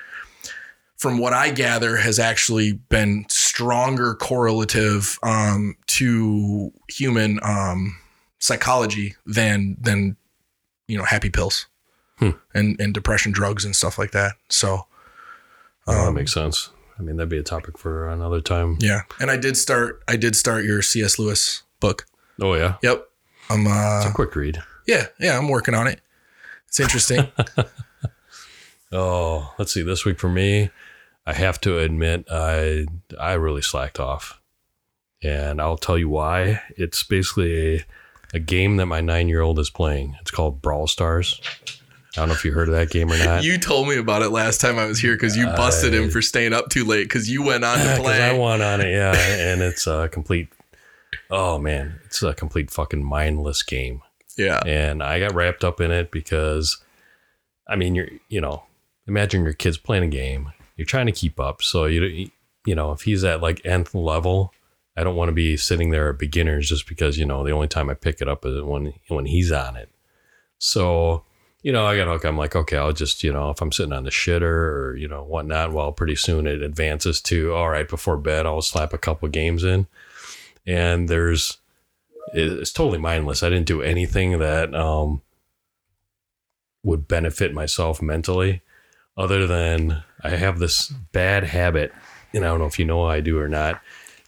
from 0.99 1.17
what 1.17 1.31
I 1.31 1.49
gather, 1.49 1.95
has 1.95 2.19
actually 2.19 2.73
been 2.73 3.25
stronger 3.29 4.15
correlative 4.15 5.17
um, 5.23 5.77
to 5.87 6.73
human 6.89 7.39
um, 7.41 7.97
psychology 8.39 9.15
than 9.25 9.77
than 9.79 10.15
you 10.87 10.97
know 10.97 11.03
happy 11.05 11.29
pills 11.29 11.67
Hmm. 12.19 12.31
and 12.53 12.79
and 12.81 12.93
depression 12.93 13.31
drugs 13.31 13.63
and 13.65 13.75
stuff 13.75 13.97
like 13.97 14.11
that. 14.11 14.33
So 14.49 14.87
Well, 15.87 16.01
that 16.03 16.07
um, 16.09 16.15
makes 16.15 16.33
sense. 16.33 16.69
I 16.97 17.01
mean, 17.01 17.15
that'd 17.15 17.29
be 17.29 17.37
a 17.37 17.43
topic 17.43 17.77
for 17.77 18.09
another 18.09 18.41
time. 18.41 18.77
yeah, 18.81 19.03
and 19.21 19.31
I 19.31 19.37
did 19.37 19.55
start 19.55 20.01
I 20.07 20.15
did 20.17 20.35
start 20.35 20.65
your 20.65 20.81
C.S. 20.81 21.17
Lewis 21.19 21.63
book. 21.79 22.05
Oh 22.41 22.55
yeah, 22.55 22.75
Yep, 22.83 23.07
I'm 23.49 23.61
it's 23.67 24.05
uh 24.05 24.09
a 24.09 24.13
quick 24.13 24.35
read. 24.35 24.61
yeah 24.87 25.07
yeah 25.19 25.37
I'm 25.37 25.47
working 25.47 25.75
on 25.75 25.87
it. 25.87 26.01
It's 26.67 26.79
interesting. 26.79 27.27
Oh, 28.91 29.53
let's 29.59 29.71
see. 29.73 29.83
This 29.83 30.03
week 30.03 30.19
for 30.19 30.29
me, 30.29 30.71
I 31.25 31.33
have 31.33 31.61
to 31.61 31.77
admit, 31.77 32.25
I 32.31 32.87
I 33.19 33.33
really 33.33 33.61
slacked 33.61 33.99
off, 33.99 34.41
and 35.21 35.61
I'll 35.61 35.77
tell 35.77 35.97
you 35.97 36.09
why. 36.09 36.61
It's 36.75 37.03
basically 37.03 37.75
a, 37.75 37.85
a 38.33 38.39
game 38.39 38.77
that 38.77 38.85
my 38.85 39.01
nine 39.01 39.27
year 39.29 39.41
old 39.41 39.59
is 39.59 39.69
playing. 39.69 40.15
It's 40.21 40.31
called 40.31 40.61
Brawl 40.61 40.87
Stars. 40.87 41.41
I 42.15 42.21
don't 42.21 42.29
know 42.29 42.33
if 42.33 42.43
you 42.43 42.51
heard 42.51 42.67
of 42.69 42.73
that 42.75 42.89
game 42.89 43.11
or 43.11 43.17
not. 43.17 43.43
you 43.43 43.57
told 43.59 43.87
me 43.87 43.97
about 43.97 44.23
it 44.23 44.29
last 44.29 44.59
time 44.59 44.79
I 44.79 44.85
was 44.85 44.99
here 44.99 45.13
because 45.13 45.37
you 45.37 45.45
busted 45.45 45.93
him 45.93 46.09
for 46.09 46.21
staying 46.21 46.53
up 46.53 46.69
too 46.69 46.83
late 46.83 47.03
because 47.03 47.29
you 47.29 47.43
went 47.43 47.63
on 47.63 47.77
to 47.77 47.95
play. 48.01 48.21
I 48.21 48.33
won 48.33 48.61
on 48.61 48.81
it, 48.81 48.91
yeah, 48.91 49.13
and 49.15 49.61
it's 49.61 49.85
a 49.85 50.09
complete. 50.11 50.49
Oh 51.29 51.59
man, 51.59 51.99
it's 52.05 52.23
a 52.23 52.33
complete 52.33 52.71
fucking 52.71 53.03
mindless 53.03 53.61
game. 53.61 54.01
yeah, 54.37 54.59
and 54.65 55.03
I 55.03 55.19
got 55.19 55.35
wrapped 55.35 55.63
up 55.63 55.79
in 55.79 55.91
it 55.91 56.09
because, 56.09 56.77
I 57.67 57.75
mean, 57.75 57.93
you're 57.93 58.09
you 58.27 58.41
know, 58.41 58.63
imagine 59.07 59.43
your 59.43 59.53
kid's 59.53 59.77
playing 59.77 60.03
a 60.03 60.07
game, 60.07 60.51
you're 60.77 60.85
trying 60.85 61.05
to 61.05 61.11
keep 61.11 61.39
up, 61.39 61.61
so 61.61 61.85
you 61.85 62.29
you 62.65 62.73
know 62.75 62.91
if 62.91 63.01
he's 63.03 63.23
at 63.23 63.39
like 63.39 63.63
nth 63.65 63.93
level, 63.93 64.51
I 64.99 65.03
don't 65.03 65.15
want 65.15 65.29
to 65.29 65.33
be 65.33 65.55
sitting 65.55 65.91
there 65.91 66.09
at 66.09 66.19
beginners 66.19 66.67
just 66.67 66.85
because 66.85 67.17
you 67.17 67.25
know 67.25 67.45
the 67.45 67.53
only 67.53 67.69
time 67.69 67.89
I 67.89 67.93
pick 67.93 68.19
it 68.19 68.27
up 68.27 68.45
is 68.45 68.61
when 68.61 68.93
when 69.07 69.25
he's 69.25 69.49
on 69.49 69.77
it. 69.77 69.89
So 70.57 71.23
you 71.63 71.71
know 71.71 71.85
I 71.85 71.95
got 71.95 72.07
hooked. 72.07 72.25
I'm 72.25 72.37
like, 72.37 72.53
okay, 72.53 72.75
I'll 72.75 72.91
just 72.91 73.23
you 73.23 73.31
know 73.31 73.49
if 73.49 73.61
I'm 73.61 73.71
sitting 73.71 73.93
on 73.93 74.03
the 74.03 74.09
shitter 74.09 74.41
or 74.41 74.97
you 74.97 75.07
know 75.07 75.23
whatnot, 75.23 75.71
well, 75.71 75.93
pretty 75.93 76.17
soon 76.17 76.45
it 76.45 76.61
advances 76.61 77.21
to 77.21 77.53
all 77.53 77.69
right 77.69 77.87
before 77.87 78.17
bed, 78.17 78.45
I'll 78.45 78.61
slap 78.61 78.91
a 78.91 78.97
couple 78.97 79.29
games 79.29 79.63
in, 79.63 79.87
and 80.67 81.07
there's 81.07 81.59
it's 82.33 82.73
totally 82.73 82.99
mindless. 82.99 83.41
I 83.41 83.49
didn't 83.49 83.67
do 83.67 83.81
anything 83.81 84.39
that 84.39 84.75
um, 84.75 85.21
would 86.83 87.07
benefit 87.07 87.53
myself 87.53 88.01
mentally, 88.01 88.63
other 89.15 89.47
than 89.47 90.03
I 90.25 90.31
have 90.31 90.59
this 90.59 90.89
bad 90.89 91.45
habit, 91.45 91.93
and 92.33 92.43
I 92.43 92.49
don't 92.49 92.59
know 92.59 92.65
if 92.65 92.77
you 92.77 92.83
know 92.83 93.05
I 93.05 93.21
do 93.21 93.39
or 93.39 93.47
not. 93.47 93.81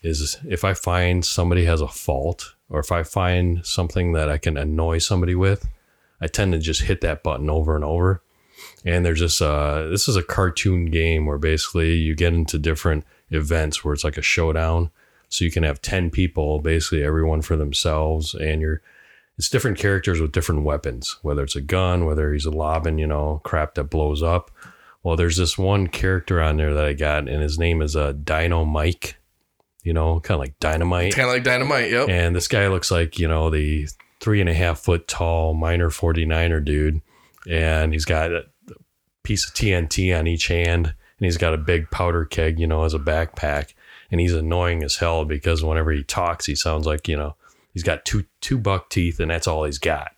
Is 0.04 0.38
if 0.48 0.64
I 0.64 0.74
find 0.74 1.24
somebody 1.24 1.66
has 1.66 1.82
a 1.82 1.88
fault, 1.88 2.56
or 2.70 2.80
if 2.80 2.92
I 2.92 3.04
find 3.04 3.66
something 3.66 4.14
that 4.14 4.30
I 4.30 4.38
can 4.38 4.58
annoy 4.58 4.98
somebody 4.98 5.36
with, 5.36 5.70
I 6.20 6.28
tend 6.28 6.54
to 6.54 6.60
just 6.60 6.84
hit 6.84 7.02
that 7.02 7.24
button 7.24 7.50
over 7.50 7.76
and 7.76 7.84
over. 7.84 8.24
And 8.84 9.06
there's 9.06 9.20
this 9.20 9.42
uh, 9.42 9.88
this 9.92 10.08
is 10.08 10.16
a 10.16 10.24
cartoon 10.24 10.86
game 10.86 11.26
where 11.26 11.38
basically 11.38 11.94
you 11.94 12.16
get 12.16 12.34
into 12.34 12.58
different 12.58 13.06
events 13.30 13.84
where 13.84 13.94
it's 13.94 14.04
like 14.04 14.18
a 14.18 14.24
showdown. 14.24 14.92
So 15.30 15.46
you 15.46 15.52
can 15.52 15.64
have 15.64 15.82
10 15.82 16.10
people, 16.10 16.60
basically 16.60 17.04
everyone 17.04 17.42
for 17.42 17.56
themselves, 17.56 18.34
and 18.34 18.60
you're 18.60 18.82
it's 19.38 19.50
different 19.50 19.78
characters 19.78 20.20
with 20.20 20.34
different 20.34 20.64
weapons, 20.64 21.18
whether 21.22 21.44
it's 21.44 21.56
a 21.56 21.62
gun, 21.62 22.06
whether 22.06 22.32
he's 22.32 22.46
lobbing, 22.46 23.00
you 23.00 23.08
know, 23.08 23.42
crap 23.44 23.76
that 23.76 23.86
blows 23.86 24.22
up. 24.22 24.52
Well, 25.04 25.16
there's 25.16 25.38
this 25.38 25.58
one 25.58 25.88
character 25.88 26.42
on 26.42 26.58
there 26.58 26.74
that 26.74 26.86
I 26.86 26.94
got, 26.94 27.28
and 27.28 27.42
his 27.42 27.58
name 27.58 27.82
is 27.82 27.96
uh, 27.96 28.14
Dynamike, 28.14 29.16
you 29.84 29.94
know, 29.94 30.20
kind 30.20 30.36
of 30.36 30.40
like 30.40 30.60
dynamite. 30.60 31.16
kind 31.16 31.28
of 31.28 31.34
like 31.34 31.44
dynamite. 31.44 31.92
Yep. 31.92 32.10
And 32.10 32.36
this 32.36 32.48
guy 32.48 32.68
looks 32.68 32.92
like, 32.92 33.18
you 33.18 33.28
know, 33.28 33.50
the 33.50 33.88
three 34.20 34.40
and 34.40 34.50
a 34.50 34.54
half 34.54 34.80
foot 34.80 35.08
tall 35.08 35.54
miner 35.54 35.90
49er 35.90 36.64
dude. 36.64 37.02
And 37.50 37.92
he's 37.92 38.06
got 38.06 38.32
a 38.32 38.46
piece 39.24 39.48
of 39.48 39.54
TNT 39.54 40.18
on 40.18 40.28
each 40.28 40.48
hand. 40.48 40.88
And 40.88 41.26
he's 41.26 41.38
got 41.38 41.54
a 41.54 41.58
big 41.58 41.90
powder 41.92 42.26
keg, 42.26 42.60
you 42.60 42.68
know, 42.68 42.84
as 42.84 42.94
a 42.94 43.00
backpack. 43.00 43.74
And 44.12 44.20
he's 44.20 44.34
annoying 44.34 44.84
as 44.84 44.98
hell 44.98 45.26
because 45.26 45.64
whenever 45.64 45.92
he 45.92 46.04
talks, 46.04 46.46
he 46.46 46.56
sounds 46.56 46.86
like, 46.86 47.08
you 47.08 47.16
know, 47.16 47.36
he's 47.74 47.84
got 47.84 48.06
two 48.06 48.26
two 48.42 48.58
buck 48.58 48.90
teeth 48.90 49.20
and 49.20 49.32
that's 49.32 49.48
all 49.48 49.64
he's 49.64 49.80
got. 49.80 50.12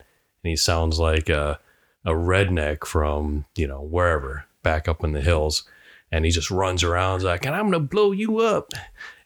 And 0.43 0.49
he 0.49 0.55
sounds 0.55 0.99
like 0.99 1.29
a, 1.29 1.59
a 2.03 2.11
redneck 2.11 2.85
from, 2.85 3.45
you 3.55 3.67
know, 3.67 3.81
wherever, 3.81 4.45
back 4.63 4.87
up 4.87 5.03
in 5.03 5.13
the 5.13 5.21
hills. 5.21 5.63
And 6.11 6.25
he 6.25 6.31
just 6.31 6.51
runs 6.51 6.83
around 6.83 7.23
like, 7.23 7.45
and 7.45 7.55
I'm 7.55 7.65
gonna 7.71 7.79
blow 7.79 8.11
you 8.11 8.39
up. 8.39 8.71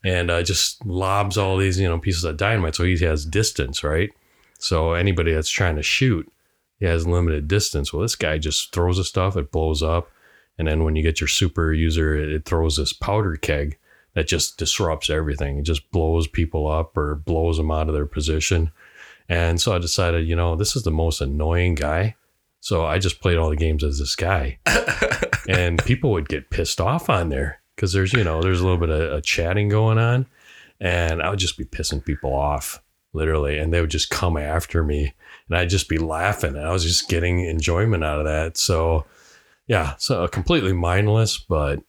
And 0.07 0.31
uh, 0.31 0.41
just 0.41 0.85
lobs 0.85 1.37
all 1.37 1.57
these, 1.57 1.77
you 1.77 1.85
know, 1.85 1.99
pieces 1.99 2.23
of 2.23 2.37
dynamite. 2.37 2.75
So 2.75 2.85
he 2.85 2.97
has 2.99 3.25
distance, 3.25 3.83
right? 3.83 4.09
So 4.57 4.93
anybody 4.93 5.33
that's 5.33 5.49
trying 5.49 5.75
to 5.75 5.83
shoot, 5.83 6.31
he 6.79 6.85
has 6.85 7.05
limited 7.05 7.49
distance. 7.49 7.91
Well, 7.91 8.03
this 8.03 8.15
guy 8.15 8.37
just 8.37 8.71
throws 8.71 8.95
the 8.95 9.03
stuff, 9.03 9.35
it 9.35 9.51
blows 9.51 9.83
up. 9.83 10.09
And 10.57 10.65
then 10.65 10.85
when 10.85 10.95
you 10.95 11.03
get 11.03 11.19
your 11.19 11.27
super 11.27 11.73
user, 11.73 12.15
it, 12.15 12.31
it 12.31 12.45
throws 12.45 12.77
this 12.77 12.93
powder 12.93 13.35
keg 13.35 13.77
that 14.13 14.29
just 14.29 14.57
disrupts 14.57 15.09
everything. 15.09 15.59
It 15.59 15.63
just 15.63 15.91
blows 15.91 16.25
people 16.25 16.67
up 16.67 16.95
or 16.95 17.15
blows 17.15 17.57
them 17.57 17.69
out 17.69 17.89
of 17.89 17.93
their 17.93 18.05
position. 18.05 18.71
And 19.27 19.59
so 19.59 19.75
I 19.75 19.77
decided, 19.77 20.25
you 20.25 20.37
know, 20.37 20.55
this 20.55 20.77
is 20.77 20.83
the 20.83 20.89
most 20.89 21.19
annoying 21.19 21.75
guy. 21.75 22.15
So 22.61 22.85
I 22.85 22.97
just 22.97 23.19
played 23.19 23.37
all 23.37 23.49
the 23.49 23.57
games 23.57 23.83
as 23.83 23.99
this 23.99 24.15
guy. 24.15 24.57
and 25.49 25.83
people 25.83 26.11
would 26.11 26.29
get 26.29 26.49
pissed 26.49 26.79
off 26.79 27.09
on 27.09 27.27
there 27.27 27.59
because 27.77 27.93
there's, 27.93 28.11
you 28.11 28.23
know, 28.23 28.41
there's 28.41 28.59
a 28.59 28.63
little 28.63 28.79
bit 28.79 28.89
of, 28.89 29.13
of 29.13 29.23
chatting 29.23 29.69
going 29.69 29.99
on. 29.99 30.25
And 30.81 31.21
I 31.21 31.29
would 31.29 31.39
just 31.39 31.57
be 31.57 31.63
pissing 31.63 32.03
people 32.03 32.33
off, 32.33 32.81
literally. 33.13 33.57
And 33.59 33.71
they 33.71 33.79
would 33.81 33.91
just 33.91 34.09
come 34.09 34.35
after 34.35 34.83
me. 34.83 35.13
and 35.47 35.57
I'd 35.57 35.69
just 35.69 35.87
be 35.87 35.97
laughing. 35.99 36.55
And 36.55 36.65
I 36.65 36.71
was 36.71 36.83
just 36.83 37.07
getting 37.07 37.39
enjoyment 37.45 38.03
out 38.03 38.19
of 38.19 38.25
that. 38.25 38.57
So, 38.57 39.05
yeah, 39.67 39.93
so 39.97 40.23
uh, 40.23 40.27
completely 40.27 40.73
mindless, 40.73 41.37
but 41.37 41.79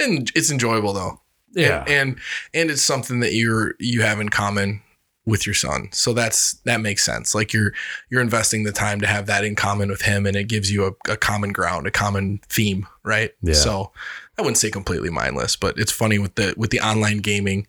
And 0.00 0.30
it's 0.34 0.50
enjoyable 0.50 0.92
though. 0.92 1.20
yeah, 1.52 1.84
And, 1.86 1.90
and 1.90 2.18
and 2.54 2.70
it's 2.70 2.82
something 2.82 3.20
that 3.20 3.32
you're 3.34 3.74
you 3.78 4.02
have 4.02 4.20
in 4.20 4.30
common 4.30 4.82
with 5.26 5.44
your 5.44 5.54
son. 5.54 5.88
So 5.92 6.12
that's 6.12 6.54
that 6.64 6.80
makes 6.80 7.04
sense. 7.04 7.34
Like 7.34 7.52
you're 7.52 7.72
you're 8.10 8.20
investing 8.22 8.62
the 8.62 8.72
time 8.72 9.00
to 9.00 9.06
have 9.06 9.26
that 9.26 9.44
in 9.44 9.54
common 9.56 9.88
with 9.90 10.02
him 10.02 10.24
and 10.24 10.36
it 10.36 10.44
gives 10.44 10.70
you 10.70 10.86
a, 10.86 11.12
a 11.12 11.16
common 11.16 11.52
ground, 11.52 11.86
a 11.86 11.90
common 11.90 12.40
theme, 12.48 12.86
right? 13.04 13.32
Yeah. 13.42 13.54
So 13.54 13.92
I 14.38 14.42
wouldn't 14.42 14.58
say 14.58 14.70
completely 14.70 15.10
mindless, 15.10 15.56
but 15.56 15.78
it's 15.78 15.92
funny 15.92 16.18
with 16.18 16.34
the 16.34 16.54
with 16.56 16.70
the 16.70 16.80
online 16.80 17.18
gaming. 17.18 17.66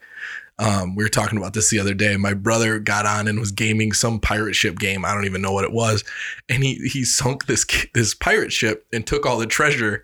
Um, 0.59 0.95
we 0.95 1.03
were 1.03 1.09
talking 1.09 1.37
about 1.37 1.53
this 1.53 1.69
the 1.69 1.79
other 1.79 1.93
day. 1.93 2.17
My 2.17 2.33
brother 2.33 2.79
got 2.79 3.05
on 3.05 3.27
and 3.27 3.39
was 3.39 3.51
gaming 3.51 3.93
some 3.93 4.19
pirate 4.19 4.55
ship 4.55 4.79
game. 4.79 5.05
I 5.05 5.13
don't 5.13 5.25
even 5.25 5.41
know 5.41 5.53
what 5.53 5.65
it 5.65 5.71
was, 5.71 6.03
and 6.49 6.63
he 6.63 6.75
he 6.87 7.05
sunk 7.05 7.45
this 7.45 7.65
this 7.93 8.13
pirate 8.13 8.51
ship 8.51 8.85
and 8.91 9.05
took 9.05 9.25
all 9.25 9.37
the 9.37 9.47
treasure. 9.47 10.03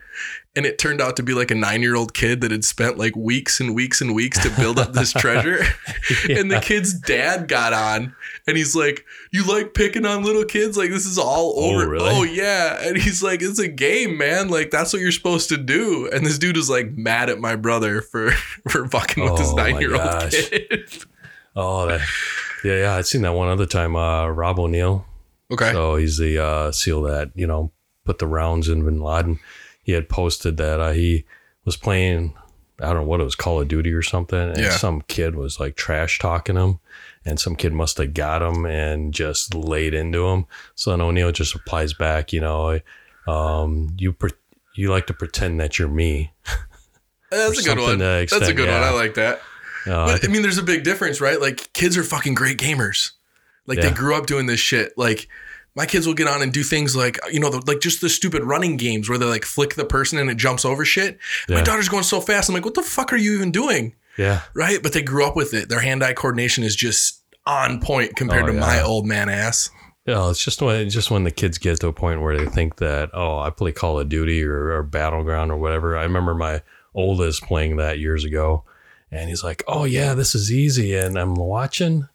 And 0.55 0.67
it 0.67 0.77
turned 0.77 1.01
out 1.01 1.15
to 1.17 1.23
be 1.23 1.33
like 1.33 1.49
a 1.49 1.55
nine 1.55 1.81
year 1.81 1.95
old 1.95 2.13
kid 2.13 2.41
that 2.41 2.51
had 2.51 2.63
spent 2.63 2.97
like 2.99 3.15
weeks 3.15 3.59
and 3.59 3.73
weeks 3.73 4.01
and 4.01 4.13
weeks 4.13 4.37
to 4.43 4.51
build 4.61 4.77
up 4.77 4.93
this 4.93 5.11
treasure. 5.11 5.63
And 6.29 6.51
the 6.51 6.59
kid's 6.59 6.93
dad 6.93 7.47
got 7.47 7.73
on 7.73 8.15
and 8.45 8.55
he's 8.55 8.75
like, 8.75 9.03
You 9.31 9.45
like 9.45 9.73
picking 9.73 10.05
on 10.05 10.23
little 10.23 10.45
kids? 10.45 10.77
Like, 10.77 10.91
this 10.91 11.05
is 11.07 11.17
all 11.17 11.53
Oh, 11.57 11.71
over. 11.75 11.89
really? 11.89 12.09
Oh, 12.11 12.21
yeah. 12.23 12.77
And 12.87 12.97
he's 12.97 13.23
like, 13.23 13.41
It's 13.41 13.57
a 13.57 13.67
game, 13.67 14.17
man. 14.17 14.49
Like, 14.49 14.69
that's 14.69 14.93
what 14.93 15.01
you're 15.01 15.11
supposed 15.11 15.49
to 15.49 15.57
do. 15.57 16.07
And 16.13 16.23
this 16.25 16.37
dude 16.37 16.55
was 16.57 16.69
like 16.69 16.91
mad 16.91 17.29
at 17.31 17.39
my 17.39 17.55
brother 17.55 18.01
for, 18.01 18.31
for 18.69 18.87
fucking 18.87 19.23
with 19.23 19.37
this 19.37 19.49
Oh, 19.51 19.55
nine 19.55 19.79
year 19.81 19.95
old 19.95 20.29
kid. 20.31 20.89
oh, 21.55 21.87
that, 21.87 22.01
yeah, 22.63 22.75
yeah. 22.77 22.95
I'd 22.95 23.07
seen 23.07 23.23
that 23.23 23.33
one 23.33 23.47
other 23.49 23.65
time. 23.65 23.95
Uh, 23.95 24.27
Rob 24.27 24.59
O'Neill. 24.59 25.05
okay. 25.51 25.71
So 25.71 25.95
he's 25.95 26.17
the 26.17 26.37
uh, 26.43 26.71
SEAL 26.71 27.01
that 27.03 27.31
you 27.33 27.47
know 27.47 27.71
put 28.05 28.19
the 28.19 28.27
rounds 28.27 28.69
in 28.69 28.85
Bin 28.85 29.01
Laden. 29.01 29.39
He 29.83 29.91
had 29.91 30.09
posted 30.09 30.57
that 30.57 30.79
uh, 30.79 30.91
he 30.93 31.25
was 31.65 31.77
playing. 31.77 32.33
I 32.79 32.87
don't 32.87 32.95
know 33.03 33.03
what 33.03 33.21
it 33.21 33.23
was, 33.25 33.35
Call 33.35 33.61
of 33.61 33.67
Duty 33.67 33.91
or 33.93 34.01
something, 34.01 34.37
and 34.39 34.57
Yeah. 34.57 34.71
some 34.71 35.01
kid 35.01 35.35
was 35.35 35.59
like 35.59 35.75
trash 35.75 36.17
talking 36.19 36.55
him, 36.55 36.79
and 37.23 37.39
some 37.39 37.55
kid 37.55 37.71
must 37.71 37.97
have 37.99 38.13
got 38.15 38.41
him 38.41 38.65
and 38.65 39.13
just 39.13 39.53
laid 39.53 39.93
into 39.93 40.25
him. 40.27 40.45
So 40.75 40.89
then 40.91 40.99
O'Neill 41.01 41.31
just 41.31 41.53
replies 41.53 41.93
back, 41.93 42.33
you 42.33 42.41
know, 42.41 42.79
um, 43.27 43.95
you 43.97 44.11
pre- 44.13 44.31
you 44.75 44.89
like 44.89 45.05
to 45.07 45.13
pretend 45.13 45.59
that 45.59 45.77
you're 45.77 45.87
me. 45.87 46.33
That's 47.29 47.59
a 47.59 47.63
good 47.63 47.79
one. 47.79 47.99
that 47.99 48.29
That's 48.29 48.47
a 48.47 48.53
good 48.53 48.69
one. 48.69 48.83
I 48.83 48.89
like 48.91 49.13
that. 49.15 49.39
Uh, 49.85 50.05
But 50.07 50.25
I 50.25 50.27
mean, 50.31 50.41
there's 50.41 50.57
a 50.57 50.63
big 50.63 50.83
difference, 50.83 51.21
right? 51.21 51.39
Like 51.39 51.71
kids 51.73 51.95
are 51.97 52.03
fucking 52.03 52.33
great 52.35 52.57
gamers. 52.57 53.11
Like 53.67 53.79
they 53.79 53.91
grew 53.91 54.15
up 54.15 54.25
doing 54.25 54.45
this 54.45 54.59
shit. 54.59 54.97
Like 54.97 55.27
my 55.75 55.85
kids 55.85 56.05
will 56.05 56.13
get 56.13 56.27
on 56.27 56.41
and 56.41 56.51
do 56.53 56.63
things 56.63 56.95
like 56.95 57.19
you 57.31 57.39
know, 57.39 57.49
the, 57.49 57.61
like 57.65 57.81
just 57.81 58.01
the 58.01 58.09
stupid 58.09 58.43
running 58.43 58.77
games 58.77 59.09
where 59.09 59.17
they 59.17 59.25
like 59.25 59.45
flick 59.45 59.75
the 59.75 59.85
person 59.85 60.19
and 60.19 60.29
it 60.29 60.37
jumps 60.37 60.65
over 60.65 60.85
shit. 60.85 61.17
My 61.49 61.61
daughter's 61.61 61.89
going 61.89 62.03
so 62.03 62.21
fast. 62.21 62.49
I'm 62.49 62.55
like, 62.55 62.65
what 62.65 62.75
the 62.75 62.83
fuck 62.83 63.11
are 63.13 63.17
you 63.17 63.35
even 63.35 63.51
doing? 63.51 63.95
yeah, 64.17 64.41
Right? 64.53 64.81
But 64.83 64.93
they 64.93 65.01
grew 65.01 65.25
up 65.25 65.35
with 65.35 65.53
it. 65.55 65.69
Their 65.69 65.79
hand-eye 65.79 66.13
coordination 66.13 66.63
is 66.63 66.75
just 66.75 67.23
on 67.47 67.81
point 67.81 68.15
compared 68.15 68.43
Oh, 68.43 68.47
to 68.47 68.53
my 68.53 68.81
old 68.81 69.05
man 69.07 69.27
ass. 69.29 69.69
Yeah, 70.05 70.29
it's 70.29 70.43
just 70.43 70.61
when 70.61 70.89
just 70.89 71.09
when 71.09 71.23
the 71.23 71.31
kids 71.31 71.57
get 71.57 71.79
to 71.79 71.87
a 71.87 71.93
point 71.93 72.21
where 72.21 72.37
they 72.37 72.45
think 72.45 72.75
that 72.77 73.09
oh, 73.13 73.39
I 73.39 73.49
play 73.49 73.71
Call 73.71 73.99
of 73.99 74.09
Duty 74.09 74.43
or, 74.43 74.71
or 74.73 74.83
Battleground 74.83 75.49
or 75.51 75.57
whatever. 75.57 75.97
I 75.97 76.03
remember 76.03 76.35
my 76.35 76.61
oldest 76.93 77.41
playing 77.43 77.77
that 77.77 77.99
years 77.99 78.25
ago, 78.25 78.65
and 79.11 79.29
he's 79.29 79.43
like, 79.45 79.63
"Oh 79.65 79.85
yeah, 79.85 80.13
this 80.13 80.35
is 80.35 80.51
easy," 80.51 80.95
and 80.95 81.17
I'm 81.17 81.35
watching. 81.35 82.07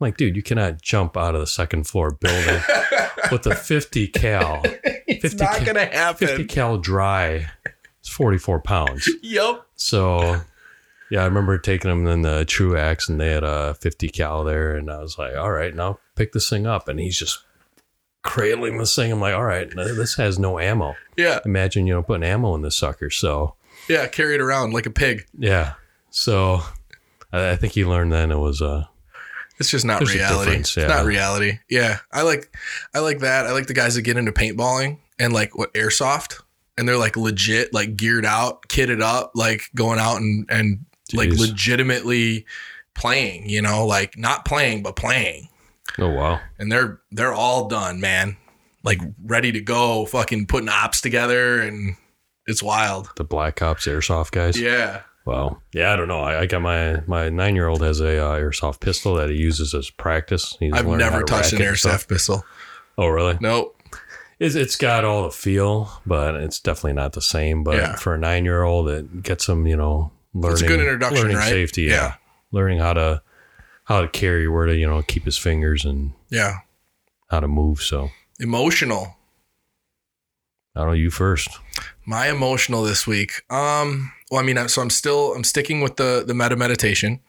I'm 0.00 0.06
like, 0.06 0.16
dude, 0.16 0.34
you 0.36 0.42
cannot 0.42 0.80
jump 0.80 1.16
out 1.16 1.34
of 1.34 1.40
the 1.40 1.46
second 1.46 1.86
floor 1.86 2.10
building 2.10 2.60
with 3.30 3.46
a 3.46 3.54
50 3.54 4.06
cal, 4.08 4.62
It's 5.06 5.22
50 5.22 5.36
not 5.44 5.56
ca- 5.58 5.64
gonna 5.64 6.14
50 6.14 6.44
cal 6.46 6.78
dry. 6.78 7.50
It's 8.00 8.08
44 8.08 8.60
pounds. 8.60 9.08
Yep. 9.22 9.62
So, 9.74 10.40
yeah, 11.10 11.20
I 11.22 11.24
remember 11.26 11.58
taking 11.58 11.90
them 11.90 12.06
in 12.06 12.22
the 12.22 12.44
Truax, 12.46 13.08
and 13.10 13.20
they 13.20 13.30
had 13.32 13.44
a 13.44 13.74
50 13.74 14.08
cal 14.08 14.42
there, 14.44 14.74
and 14.76 14.90
I 14.90 14.98
was 15.00 15.18
like, 15.18 15.36
"All 15.36 15.50
right, 15.50 15.74
now 15.74 15.98
pick 16.16 16.32
this 16.32 16.48
thing 16.48 16.66
up," 16.66 16.88
and 16.88 16.98
he's 16.98 17.18
just 17.18 17.40
cradling 18.22 18.78
this 18.78 18.94
thing. 18.94 19.12
I'm 19.12 19.20
like, 19.20 19.34
"All 19.34 19.44
right, 19.44 19.68
this 19.74 20.14
has 20.14 20.38
no 20.38 20.58
ammo. 20.58 20.94
Yeah. 21.16 21.40
Imagine 21.44 21.86
you 21.86 21.94
know 21.94 22.02
putting 22.02 22.22
ammo 22.24 22.54
in 22.54 22.62
this 22.62 22.76
sucker." 22.76 23.10
So, 23.10 23.54
Yeah. 23.88 24.06
Carry 24.06 24.34
it 24.36 24.40
around 24.40 24.72
like 24.72 24.86
a 24.86 24.90
pig. 24.90 25.26
yeah, 25.36 25.74
so 26.10 26.62
I, 27.32 27.50
I 27.50 27.56
think 27.56 27.74
he 27.74 27.84
learned 27.84 28.12
then 28.12 28.30
it 28.30 28.38
was 28.38 28.62
uh 28.62 28.84
It's 29.60 29.70
just 29.70 29.84
not 29.84 29.98
There's 29.98 30.14
reality. 30.14 30.52
It's 30.56 30.76
not 30.76 31.04
reality. 31.04 31.58
Yeah. 31.68 31.98
I 32.10 32.22
like 32.22 32.56
I 32.94 33.00
like 33.00 33.18
that. 33.20 33.46
I 33.46 33.52
like 33.52 33.66
the 33.66 33.74
guys 33.74 33.94
that 33.94 34.02
get 34.02 34.16
into 34.16 34.32
paintballing 34.32 34.98
and 35.18 35.32
like 35.34 35.56
what 35.56 35.72
airsoft 35.74 36.40
and 36.78 36.88
they're 36.88 36.96
like 36.96 37.16
legit, 37.16 37.74
like 37.74 37.94
geared 37.94 38.24
out, 38.24 38.62
kitted 38.68 39.02
up, 39.02 39.32
like 39.34 39.64
going 39.74 39.98
out 39.98 40.16
and 40.16 40.46
and 40.50 40.86
like 41.12 41.28
legitimately 41.30 42.46
playing, 42.94 43.48
you 43.50 43.60
know, 43.60 43.86
like 43.86 44.16
not 44.16 44.46
playing 44.46 44.82
but 44.82 44.96
playing. 44.96 45.48
oh 45.98 46.08
wow, 46.08 46.40
And 46.58 46.72
they're 46.72 47.00
they're 47.10 47.34
all 47.34 47.68
done, 47.68 48.00
man. 48.00 48.38
Like 48.82 49.00
ready 49.22 49.52
to 49.52 49.60
go, 49.60 50.06
fucking 50.06 50.46
putting 50.46 50.70
ops 50.70 51.02
together 51.02 51.60
and 51.60 51.96
it's 52.46 52.62
wild. 52.62 53.10
the 53.16 53.24
Black 53.24 53.60
Ops 53.60 53.86
airsoft 53.86 54.30
guys. 54.30 54.58
Yeah. 54.58 55.02
Wow. 55.30 55.58
Yeah, 55.72 55.92
I 55.92 55.96
don't 55.96 56.08
know. 56.08 56.20
I, 56.20 56.40
I 56.40 56.46
got 56.46 56.60
my 56.62 57.02
my 57.06 57.28
nine 57.28 57.54
year 57.54 57.68
old 57.68 57.82
has 57.82 58.00
a 58.00 58.18
uh, 58.18 58.38
airsoft 58.38 58.80
pistol 58.80 59.14
that 59.14 59.30
he 59.30 59.36
uses 59.36 59.74
as 59.74 59.88
practice. 59.90 60.56
He's 60.60 60.72
I've 60.72 60.86
never 60.86 61.20
to 61.20 61.24
touched 61.24 61.52
an 61.52 61.58
rack 61.60 61.66
it 61.66 61.68
and 61.70 61.78
stuff. 61.78 62.02
airsoft 62.04 62.08
pistol. 62.08 62.44
Oh, 62.98 63.06
really? 63.08 63.38
Nope. 63.40 63.76
It's, 64.38 64.54
it's 64.54 64.76
got 64.76 65.04
all 65.04 65.22
the 65.24 65.30
feel, 65.30 65.90
but 66.06 66.34
it's 66.34 66.58
definitely 66.58 66.94
not 66.94 67.12
the 67.12 67.20
same. 67.22 67.62
But 67.62 67.76
Yeah. 67.76 67.96
for 67.96 68.14
a 68.14 68.18
nine 68.18 68.44
year 68.44 68.62
old, 68.62 68.88
it 68.88 69.22
gets 69.22 69.46
them, 69.46 69.66
you 69.66 69.76
know, 69.76 70.10
learning. 70.34 70.52
It's 70.54 70.62
a 70.62 70.66
good 70.66 70.80
introduction, 70.80 71.22
learning 71.22 71.36
right? 71.36 71.48
safety. 71.48 71.82
Yeah. 71.82 71.90
Yeah. 71.92 72.14
learning 72.52 72.78
how 72.78 72.94
to 72.94 73.22
how 73.84 74.00
to 74.00 74.08
carry, 74.08 74.48
where 74.48 74.66
to 74.66 74.74
you 74.76 74.86
know 74.86 75.02
keep 75.02 75.24
his 75.24 75.36
fingers 75.38 75.84
and 75.84 76.12
Yeah. 76.30 76.58
how 77.30 77.40
to 77.40 77.48
move. 77.48 77.82
So 77.82 78.10
Emotional. 78.40 79.16
I 80.74 80.80
don't 80.80 80.88
know. 80.88 80.94
You 80.94 81.10
first. 81.10 81.48
My 82.04 82.28
emotional 82.28 82.82
this 82.82 83.06
week. 83.06 83.42
Um, 83.50 84.12
well, 84.30 84.40
I 84.40 84.44
mean, 84.44 84.68
so 84.68 84.82
I'm 84.82 84.90
still 84.90 85.34
I'm 85.34 85.44
sticking 85.44 85.80
with 85.80 85.96
the 85.96 86.24
the 86.26 86.34
meta 86.34 86.56
meditation 86.56 87.20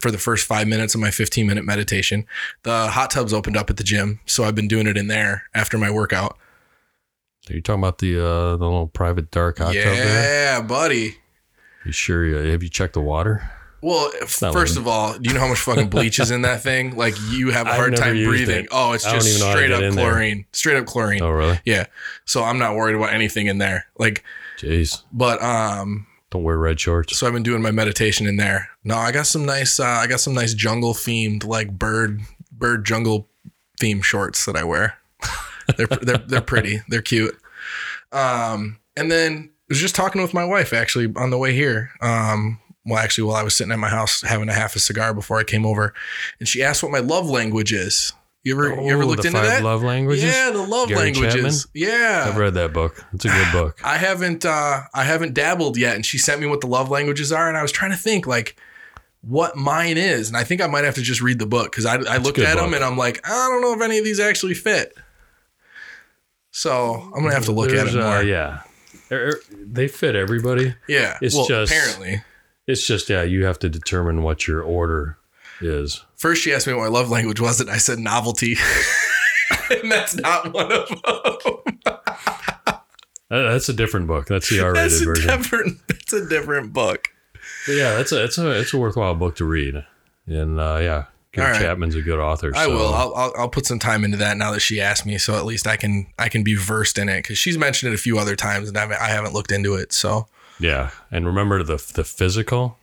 for 0.00 0.10
the 0.10 0.18
first 0.18 0.46
five 0.46 0.68
minutes 0.68 0.94
of 0.94 1.00
my 1.00 1.10
15 1.10 1.46
minute 1.46 1.64
meditation. 1.64 2.26
The 2.62 2.88
hot 2.88 3.10
tubs 3.10 3.32
opened 3.32 3.56
up 3.56 3.70
at 3.70 3.76
the 3.76 3.84
gym, 3.84 4.20
so 4.24 4.44
I've 4.44 4.54
been 4.54 4.68
doing 4.68 4.86
it 4.86 4.96
in 4.96 5.08
there 5.08 5.44
after 5.54 5.78
my 5.78 5.90
workout. 5.90 6.38
Are 7.48 7.54
you 7.54 7.60
talking 7.60 7.80
about 7.80 7.98
the 7.98 8.18
uh, 8.18 8.56
the 8.56 8.64
little 8.64 8.86
private 8.86 9.30
dark 9.30 9.58
hot 9.58 9.74
yeah, 9.74 9.84
tub 9.84 9.96
there? 9.96 10.62
buddy. 10.62 11.16
You 11.84 11.92
sure? 11.92 12.24
You, 12.24 12.36
have 12.36 12.62
you 12.62 12.68
checked 12.68 12.94
the 12.94 13.00
water? 13.00 13.50
Well, 13.82 14.10
first 14.26 14.76
of 14.76 14.86
all, 14.86 15.18
do 15.18 15.28
you 15.28 15.34
know 15.34 15.40
how 15.40 15.48
much 15.48 15.60
fucking 15.60 15.88
bleach 15.88 16.18
is 16.20 16.30
in 16.30 16.42
that 16.42 16.62
thing? 16.62 16.96
Like 16.96 17.14
you 17.30 17.50
have 17.50 17.66
a 17.66 17.72
hard 17.74 17.96
time 17.96 18.22
breathing. 18.24 18.64
it. 18.64 18.68
Oh, 18.70 18.92
it's 18.92 19.04
just 19.04 19.26
even 19.28 19.40
know 19.40 19.46
how 19.46 19.52
to 19.54 19.58
straight 19.58 19.72
up 19.72 19.82
in 19.82 19.94
there. 19.94 20.10
chlorine. 20.10 20.44
Straight 20.52 20.76
up 20.76 20.86
chlorine. 20.86 21.22
Oh, 21.22 21.30
really? 21.30 21.60
Yeah. 21.64 21.86
So 22.26 22.42
I'm 22.44 22.58
not 22.58 22.74
worried 22.74 22.96
about 22.96 23.12
anything 23.14 23.46
in 23.46 23.58
there. 23.58 23.86
Like, 23.98 24.22
Jeez. 24.58 25.02
but 25.12 25.42
um, 25.42 26.06
Don't 26.30 26.42
wear 26.42 26.58
red 26.58 26.78
shorts. 26.78 27.16
so 27.18 27.26
I've 27.26 27.32
been 27.32 27.42
doing 27.42 27.62
my 27.62 27.70
meditation 27.70 28.26
in 28.26 28.36
there. 28.36 28.68
No, 28.84 28.96
I 28.96 29.12
got 29.12 29.26
some 29.26 29.46
nice 29.46 29.80
uh, 29.80 29.84
I 29.84 30.06
got 30.06 30.20
some 30.20 30.34
nice 30.34 30.52
jungle 30.52 30.92
themed 30.92 31.44
like 31.46 31.70
bird 31.78 32.20
bird 32.52 32.84
jungle 32.84 33.28
theme 33.78 34.02
shorts 34.02 34.44
that 34.44 34.56
I 34.56 34.64
wear. 34.64 34.98
they're 35.78 35.86
they're 35.86 36.18
they're 36.18 36.40
pretty. 36.42 36.80
They're 36.88 37.00
cute. 37.02 37.34
Um 38.12 38.78
and 38.96 39.10
then 39.10 39.50
I 39.52 39.64
was 39.70 39.80
just 39.80 39.94
talking 39.94 40.20
with 40.20 40.34
my 40.34 40.44
wife 40.44 40.72
actually 40.72 41.10
on 41.16 41.30
the 41.30 41.38
way 41.38 41.54
here. 41.54 41.90
Um 42.02 42.58
well 42.86 42.98
actually 42.98 43.24
while 43.24 43.36
I 43.36 43.42
was 43.42 43.54
sitting 43.54 43.72
at 43.72 43.78
my 43.78 43.88
house 43.88 44.22
having 44.22 44.48
a 44.48 44.52
half 44.54 44.74
a 44.76 44.78
cigar 44.78 45.12
before 45.14 45.38
I 45.38 45.44
came 45.44 45.66
over 45.66 45.92
and 46.38 46.48
she 46.48 46.62
asked 46.62 46.82
what 46.82 46.92
my 46.92 46.98
love 47.00 47.28
language 47.28 47.72
is. 47.72 48.12
You 48.42 48.54
ever 48.54 48.82
you 48.82 48.90
ever 48.92 49.02
Oh, 49.02 49.06
looked 49.06 49.22
the 49.22 49.28
into 49.28 49.38
five 49.40 49.48
that? 49.48 49.62
love 49.62 49.82
languages? 49.82 50.24
Yeah, 50.24 50.50
the 50.50 50.62
love 50.62 50.88
Gary 50.88 51.12
languages. 51.12 51.66
Yeah. 51.74 52.24
I've 52.26 52.38
read 52.38 52.54
that 52.54 52.72
book. 52.72 53.04
It's 53.12 53.26
a 53.26 53.28
good 53.28 53.48
book. 53.52 53.78
I 53.84 53.98
haven't 53.98 54.44
uh 54.46 54.80
I 54.94 55.04
haven't 55.04 55.34
dabbled 55.34 55.76
yet 55.76 55.94
and 55.94 56.06
she 56.06 56.16
sent 56.16 56.40
me 56.40 56.46
what 56.46 56.60
the 56.62 56.66
love 56.66 56.90
languages 56.90 57.32
are 57.32 57.48
and 57.48 57.56
I 57.58 57.62
was 57.62 57.70
trying 57.72 57.90
to 57.90 57.96
think 57.98 58.26
like 58.26 58.56
what 59.20 59.54
mine 59.56 59.98
is 59.98 60.28
and 60.28 60.36
I 60.38 60.44
think 60.44 60.62
I 60.62 60.66
might 60.66 60.84
have 60.84 60.94
to 60.94 61.02
just 61.02 61.20
read 61.20 61.38
the 61.38 61.44
book 61.46 61.70
cuz 61.72 61.84
I 61.84 61.96
I 61.96 62.16
looked 62.16 62.38
at 62.38 62.56
them 62.56 62.72
and 62.72 62.82
I'm 62.82 62.96
like 62.96 63.20
I 63.28 63.48
don't 63.50 63.60
know 63.60 63.74
if 63.74 63.82
any 63.82 63.98
of 63.98 64.04
these 64.04 64.18
actually 64.20 64.54
fit. 64.54 64.94
So, 66.52 66.94
I'm 66.94 67.10
going 67.20 67.28
to 67.28 67.34
have 67.34 67.44
to 67.44 67.52
look 67.52 67.68
at 67.70 67.76
There's, 67.76 67.94
it 67.94 67.98
more. 67.98 68.06
Uh, 68.08 68.20
yeah. 68.22 68.62
They're- 69.08 69.40
They 69.52 69.86
fit 69.86 70.16
everybody. 70.16 70.74
yeah. 70.88 71.16
It's 71.22 71.34
well, 71.34 71.46
just- 71.46 71.70
apparently. 71.70 72.22
It's 72.70 72.86
just, 72.86 73.08
yeah, 73.08 73.22
you 73.22 73.44
have 73.44 73.58
to 73.60 73.68
determine 73.68 74.22
what 74.22 74.46
your 74.46 74.62
order 74.62 75.18
is. 75.60 76.04
First 76.16 76.42
she 76.42 76.52
asked 76.52 76.66
me 76.66 76.72
what 76.74 76.82
my 76.82 76.88
love 76.88 77.10
language 77.10 77.40
was 77.40 77.60
and 77.60 77.68
I 77.70 77.78
said 77.78 77.98
novelty. 77.98 78.56
and 79.70 79.90
that's 79.90 80.14
not 80.16 80.52
one 80.54 80.70
of 80.70 80.88
them. 80.88 81.80
That's 83.28 83.68
a 83.68 83.72
different 83.72 84.06
book. 84.06 84.26
That's 84.26 84.48
the 84.50 84.60
R 84.60 84.72
That's 84.72 85.00
version. 85.00 85.26
different 85.28 85.78
that's 85.88 86.12
a 86.12 86.28
different 86.28 86.72
book. 86.72 87.08
But 87.66 87.72
yeah, 87.72 87.94
that's 87.96 88.12
a, 88.12 88.24
it's 88.24 88.38
a, 88.38 88.50
it's 88.58 88.72
a 88.72 88.78
worthwhile 88.78 89.14
book 89.14 89.36
to 89.36 89.44
read. 89.44 89.84
And 90.26 90.58
uh, 90.58 90.78
yeah, 90.80 91.04
Gary 91.32 91.52
right. 91.52 91.60
Chapman's 91.60 91.94
a 91.94 92.02
good 92.02 92.18
author. 92.18 92.52
I 92.54 92.64
so- 92.66 92.74
will. 92.74 92.92
I'll, 92.92 93.14
I'll 93.14 93.32
I'll 93.36 93.48
put 93.48 93.66
some 93.66 93.78
time 93.78 94.04
into 94.04 94.16
that 94.18 94.36
now 94.36 94.50
that 94.52 94.60
she 94.60 94.80
asked 94.80 95.06
me, 95.06 95.16
so 95.18 95.36
at 95.36 95.44
least 95.44 95.66
I 95.66 95.76
can 95.76 96.06
I 96.18 96.28
can 96.28 96.42
be 96.42 96.54
versed 96.54 96.98
in 96.98 97.08
it 97.08 97.22
because 97.22 97.38
she's 97.38 97.56
mentioned 97.58 97.92
it 97.92 97.94
a 97.94 97.98
few 97.98 98.18
other 98.18 98.34
times 98.34 98.68
and 98.68 98.76
I 98.76 98.80
haven't, 98.80 99.00
I 99.00 99.08
haven't 99.08 99.32
looked 99.32 99.52
into 99.52 99.74
it. 99.74 99.92
So 99.92 100.26
yeah, 100.60 100.90
and 101.10 101.26
remember 101.26 101.62
the 101.62 101.76
the 101.94 102.04
physical 102.04 102.76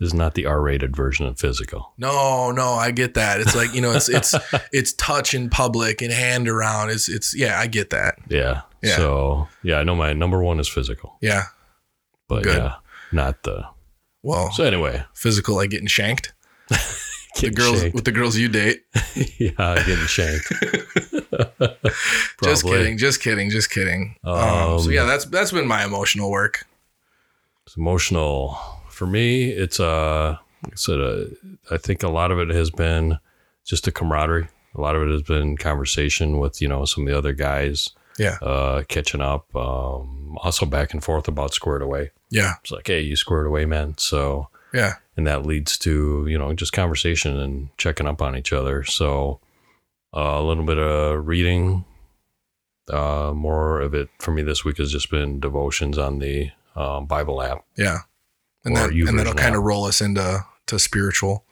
is 0.00 0.12
not 0.12 0.34
the 0.34 0.44
R-rated 0.44 0.94
version 0.96 1.24
of 1.26 1.38
physical. 1.38 1.92
no, 1.98 2.50
no, 2.50 2.70
I 2.72 2.90
get 2.90 3.14
that. 3.14 3.40
It's 3.40 3.54
like 3.56 3.72
you 3.74 3.80
know, 3.80 3.92
it's 3.92 4.08
it's 4.08 4.34
it's 4.72 4.92
touch 4.94 5.34
in 5.34 5.48
public 5.50 6.02
and 6.02 6.12
hand 6.12 6.48
around. 6.48 6.90
It's 6.90 7.08
it's 7.08 7.34
yeah, 7.34 7.58
I 7.58 7.66
get 7.66 7.90
that. 7.90 8.18
Yeah. 8.28 8.62
Yeah. 8.82 8.96
So 8.96 9.48
yeah, 9.62 9.76
I 9.78 9.84
know 9.84 9.94
my 9.94 10.12
number 10.12 10.42
one 10.42 10.60
is 10.60 10.68
physical, 10.68 11.16
Yeah. 11.22 11.44
but 12.28 12.42
Good. 12.42 12.56
yeah, 12.58 12.74
not 13.12 13.42
the. 13.44 13.64
Well, 14.22 14.50
So 14.52 14.64
anyway, 14.64 15.04
physical 15.14 15.56
like 15.56 15.70
getting 15.70 15.86
shanked. 15.88 16.32
The 17.40 17.50
girls 17.50 17.80
shanked. 17.80 17.96
with 17.96 18.04
the 18.04 18.12
girls 18.12 18.36
you 18.36 18.48
date. 18.48 18.84
yeah, 19.40 19.50
getting 19.84 20.06
shanked. 20.06 20.52
Just 22.44 22.64
kidding. 22.64 22.96
Just 22.96 23.20
kidding. 23.20 23.50
Just 23.50 23.70
kidding. 23.70 24.14
Um, 24.22 24.34
Um, 24.38 24.80
so 24.80 24.90
yeah, 24.90 25.04
that's 25.04 25.24
that's 25.26 25.50
been 25.50 25.66
my 25.66 25.84
emotional 25.84 26.30
work. 26.30 26.64
It's 27.66 27.76
emotional 27.76 28.58
for 28.90 29.06
me. 29.06 29.50
It's 29.50 29.80
uh, 29.80 30.36
like 30.62 30.72
I 30.72 30.76
said, 30.76 31.00
uh, 31.00 31.24
I 31.70 31.78
think 31.78 32.02
a 32.02 32.08
lot 32.08 32.30
of 32.30 32.38
it 32.38 32.50
has 32.50 32.70
been 32.70 33.18
just 33.64 33.86
a 33.86 33.92
camaraderie. 33.92 34.48
A 34.74 34.80
lot 34.80 34.96
of 34.96 35.02
it 35.02 35.10
has 35.10 35.22
been 35.22 35.56
conversation 35.56 36.38
with 36.38 36.60
you 36.60 36.68
know 36.68 36.84
some 36.84 37.06
of 37.06 37.12
the 37.12 37.16
other 37.16 37.32
guys, 37.32 37.90
Yeah. 38.18 38.36
uh, 38.42 38.82
catching 38.88 39.20
up. 39.20 39.54
Um, 39.56 40.36
also 40.42 40.66
back 40.66 40.92
and 40.92 41.02
forth 41.02 41.28
about 41.28 41.54
squared 41.54 41.80
away. 41.82 42.10
Yeah. 42.30 42.54
It's 42.60 42.72
like, 42.72 42.86
hey, 42.88 43.00
you 43.00 43.14
squared 43.16 43.46
away, 43.46 43.66
man. 43.66 43.94
So 43.98 44.48
Yeah. 44.72 44.94
and 45.16 45.26
that 45.28 45.46
leads 45.46 45.78
to 45.78 46.26
you 46.28 46.36
know 46.38 46.52
just 46.54 46.72
conversation 46.72 47.38
and 47.38 47.68
checking 47.78 48.06
up 48.06 48.20
on 48.20 48.36
each 48.36 48.52
other. 48.52 48.82
So 48.84 49.40
uh, 50.14 50.38
a 50.38 50.42
little 50.42 50.64
bit 50.64 50.78
of 50.78 51.26
reading. 51.26 51.84
Uh, 52.92 53.32
more 53.34 53.80
of 53.80 53.94
it 53.94 54.10
for 54.18 54.30
me 54.32 54.42
this 54.42 54.62
week 54.64 54.76
has 54.76 54.92
just 54.92 55.10
been 55.10 55.40
devotions 55.40 55.96
on 55.96 56.18
the 56.18 56.50
um, 56.74 57.06
Bible 57.06 57.42
app. 57.42 57.64
Yeah. 57.76 57.98
And 58.64 58.76
that, 58.76 58.90
and 58.90 59.18
that'll 59.18 59.34
kind 59.34 59.54
of 59.54 59.62
roll 59.62 59.84
us 59.84 60.00
into 60.00 60.44
to 60.66 60.78
spiritual. 60.78 61.44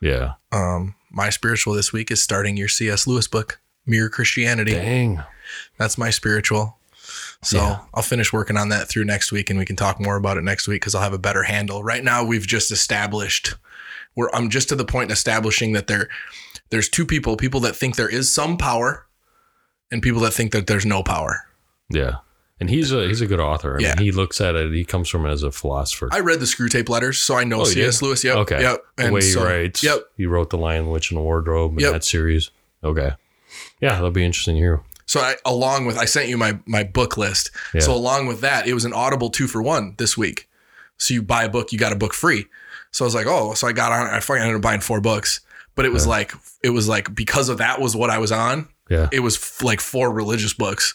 Yeah. 0.00 0.34
Um, 0.52 0.94
my 1.10 1.30
spiritual 1.30 1.74
this 1.74 1.92
week 1.92 2.10
is 2.10 2.22
starting 2.22 2.56
your 2.56 2.68
C.S. 2.68 3.06
Lewis 3.06 3.26
book, 3.26 3.60
Mere 3.86 4.08
Christianity. 4.08 4.72
Dang. 4.72 5.22
That's 5.78 5.98
my 5.98 6.10
spiritual. 6.10 6.78
So 7.42 7.58
Yeah. 7.58 7.80
I'll 7.92 8.02
finish 8.02 8.32
working 8.32 8.56
on 8.56 8.68
that 8.70 8.88
through 8.88 9.04
next 9.04 9.32
week, 9.32 9.50
and 9.50 9.58
we 9.58 9.64
can 9.64 9.76
talk 9.76 10.00
more 10.00 10.16
about 10.16 10.36
it 10.38 10.44
next 10.44 10.68
week 10.68 10.80
because 10.80 10.94
I'll 10.94 11.02
have 11.02 11.12
a 11.12 11.18
better 11.18 11.42
handle. 11.42 11.82
Right 11.82 12.02
now, 12.04 12.24
we've 12.24 12.46
just 12.46 12.70
established. 12.70 13.54
Where 14.14 14.32
I'm 14.34 14.48
just 14.48 14.68
to 14.68 14.76
the 14.76 14.84
point 14.84 15.10
in 15.10 15.12
establishing 15.12 15.72
that 15.72 15.88
there, 15.88 16.08
there's 16.70 16.88
two 16.88 17.04
people: 17.04 17.36
people 17.36 17.58
that 17.60 17.74
think 17.74 17.96
there 17.96 18.08
is 18.08 18.30
some 18.30 18.56
power, 18.56 19.06
and 19.90 20.00
people 20.02 20.20
that 20.20 20.32
think 20.32 20.52
that 20.52 20.68
there's 20.68 20.86
no 20.86 21.02
power. 21.02 21.48
Yeah. 21.90 22.18
And 22.60 22.70
he's 22.70 22.92
a 22.92 23.06
he's 23.08 23.20
a 23.20 23.26
good 23.26 23.40
author. 23.40 23.76
I 23.78 23.82
Yeah. 23.82 23.94
mean, 23.96 24.04
he 24.06 24.12
looks 24.12 24.40
at 24.40 24.54
it. 24.54 24.72
He 24.72 24.84
comes 24.84 25.08
from 25.08 25.26
it 25.26 25.30
as 25.30 25.42
a 25.42 25.50
philosopher. 25.50 26.08
I 26.12 26.20
read 26.20 26.38
the 26.40 26.46
Screwtape 26.46 26.88
letters, 26.88 27.18
so 27.18 27.34
I 27.36 27.42
know 27.44 27.62
Oh, 27.62 27.64
C.S. 27.64 28.00
Lewis. 28.00 28.22
Yep. 28.22 28.36
okay. 28.36 28.62
Yep. 28.62 28.84
The 28.96 29.10
way 29.12 29.20
he 29.22 29.30
so- 29.32 29.44
writes. 29.44 29.82
Yep. 29.82 30.00
He 30.16 30.26
wrote 30.26 30.50
The 30.50 30.58
Lion, 30.58 30.88
Witch, 30.90 31.10
and 31.10 31.18
the 31.18 31.22
Wardrobe 31.22 31.72
in 31.72 31.80
Yep. 31.80 31.92
that 31.92 32.04
series. 32.04 32.50
Okay. 32.82 33.12
Yeah, 33.80 33.90
that'll 33.94 34.10
be 34.10 34.24
interesting 34.24 34.54
to 34.54 34.60
hear. 34.60 34.80
So 35.06 35.20
I, 35.20 35.34
along 35.44 35.86
with, 35.86 35.98
I 35.98 36.04
sent 36.06 36.28
you 36.28 36.38
my 36.38 36.58
my 36.64 36.82
book 36.84 37.16
list. 37.16 37.50
Yeah. 37.74 37.80
So 37.82 37.92
along 37.92 38.26
with 38.26 38.40
that, 38.40 38.66
it 38.66 38.74
was 38.74 38.84
an 38.84 38.92
Audible 38.92 39.30
two 39.30 39.46
for 39.48 39.60
one 39.62 39.94
this 39.98 40.16
week. 40.16 40.48
So 40.96 41.12
you 41.12 41.22
buy 41.22 41.44
a 41.44 41.48
book, 41.48 41.72
you 41.72 41.78
got 41.78 41.92
a 41.92 41.96
book 41.96 42.14
free. 42.14 42.46
So 42.92 43.04
I 43.04 43.06
was 43.06 43.14
like, 43.14 43.26
oh, 43.26 43.54
so 43.54 43.66
I 43.66 43.72
got 43.72 43.90
on. 43.90 44.06
I 44.06 44.20
fucking 44.20 44.40
ended 44.40 44.56
up 44.56 44.62
buying 44.62 44.80
four 44.80 45.00
books, 45.00 45.40
but 45.74 45.84
it 45.84 45.92
was 45.92 46.06
like 46.06 46.32
it 46.62 46.70
was 46.70 46.88
like 46.88 47.14
because 47.14 47.48
of 47.48 47.58
that 47.58 47.80
was 47.80 47.96
what 47.96 48.10
I 48.10 48.18
was 48.18 48.30
on. 48.32 48.68
Yeah. 48.90 49.08
It 49.12 49.20
was 49.20 49.36
f- 49.36 49.62
like 49.62 49.80
four 49.80 50.12
religious 50.12 50.52
books, 50.52 50.94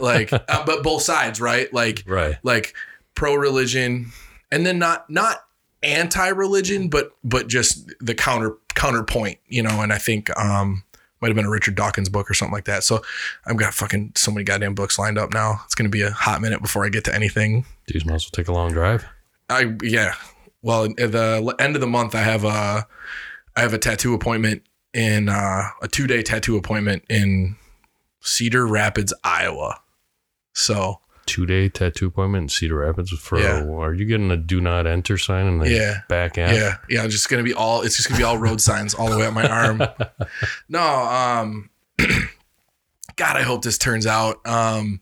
like 0.00 0.32
uh, 0.48 0.64
but 0.64 0.82
both 0.82 1.02
sides, 1.02 1.40
right? 1.40 1.72
Like 1.72 2.04
Right. 2.06 2.36
like 2.42 2.74
pro 3.14 3.34
religion, 3.34 4.12
and 4.50 4.64
then 4.64 4.78
not 4.78 5.08
not 5.10 5.44
anti 5.82 6.28
religion, 6.28 6.88
but 6.88 7.10
but 7.24 7.48
just 7.48 7.92
the 8.00 8.14
counter 8.14 8.56
counterpoint, 8.74 9.38
you 9.46 9.62
know. 9.62 9.80
And 9.82 9.92
I 9.92 9.98
think 9.98 10.34
um 10.38 10.82
might 11.20 11.28
have 11.28 11.36
been 11.36 11.44
a 11.46 11.50
Richard 11.50 11.74
Dawkins 11.74 12.08
book 12.08 12.30
or 12.30 12.34
something 12.34 12.54
like 12.54 12.64
that. 12.66 12.84
So 12.84 13.02
I've 13.44 13.56
got 13.56 13.74
fucking 13.74 14.12
so 14.14 14.30
many 14.30 14.44
goddamn 14.44 14.74
books 14.74 14.98
lined 14.98 15.18
up 15.18 15.32
now. 15.34 15.60
It's 15.66 15.74
gonna 15.74 15.88
be 15.90 16.02
a 16.02 16.10
hot 16.10 16.40
minute 16.40 16.62
before 16.62 16.84
I 16.86 16.88
get 16.88 17.04
to 17.04 17.14
anything. 17.14 17.66
Dudes 17.86 18.06
might 18.06 18.14
as 18.14 18.24
well 18.24 18.30
take 18.32 18.48
a 18.48 18.52
long 18.52 18.72
drive. 18.72 19.04
I 19.50 19.74
yeah. 19.82 20.14
Well, 20.62 20.84
at 20.84 20.96
the 21.12 21.54
end 21.58 21.74
of 21.76 21.80
the 21.80 21.86
month, 21.86 22.14
I 22.14 22.22
have 22.22 22.44
a 22.44 22.86
I 23.56 23.60
have 23.60 23.74
a 23.74 23.78
tattoo 23.78 24.14
appointment 24.14 24.62
in 24.94 25.28
uh, 25.28 25.64
a 25.82 25.88
two 25.88 26.06
day 26.06 26.22
tattoo 26.22 26.56
appointment 26.56 27.04
in 27.08 27.56
Cedar 28.20 28.66
Rapids, 28.66 29.12
Iowa. 29.24 29.80
So 30.54 31.00
Two 31.26 31.44
day 31.44 31.68
tattoo 31.68 32.06
appointment 32.06 32.44
in 32.44 32.48
Cedar 32.48 32.76
Rapids 32.76 33.10
for. 33.10 33.38
Yeah. 33.38 33.62
Are 33.64 33.92
you 33.92 34.06
getting 34.06 34.30
a 34.30 34.36
do 34.38 34.62
not 34.62 34.86
enter 34.86 35.18
sign 35.18 35.46
in 35.46 35.58
the 35.58 35.68
Yeah. 35.70 36.00
back 36.08 36.38
end? 36.38 36.56
Yeah, 36.56 36.76
yeah, 36.88 37.04
it's 37.04 37.12
just 37.12 37.28
gonna 37.28 37.42
be 37.42 37.52
all. 37.52 37.82
It's 37.82 37.96
just 37.96 38.08
gonna 38.08 38.18
be 38.18 38.24
all 38.24 38.38
road 38.38 38.60
signs 38.62 38.94
all 38.94 39.10
the 39.10 39.18
way 39.18 39.26
up 39.26 39.34
my 39.34 39.46
arm. 39.46 39.82
No, 40.70 40.82
um, 40.82 41.70
God, 43.16 43.36
I 43.36 43.42
hope 43.42 43.62
this 43.62 43.76
turns 43.78 44.06
out. 44.06 44.38
Um, 44.46 45.00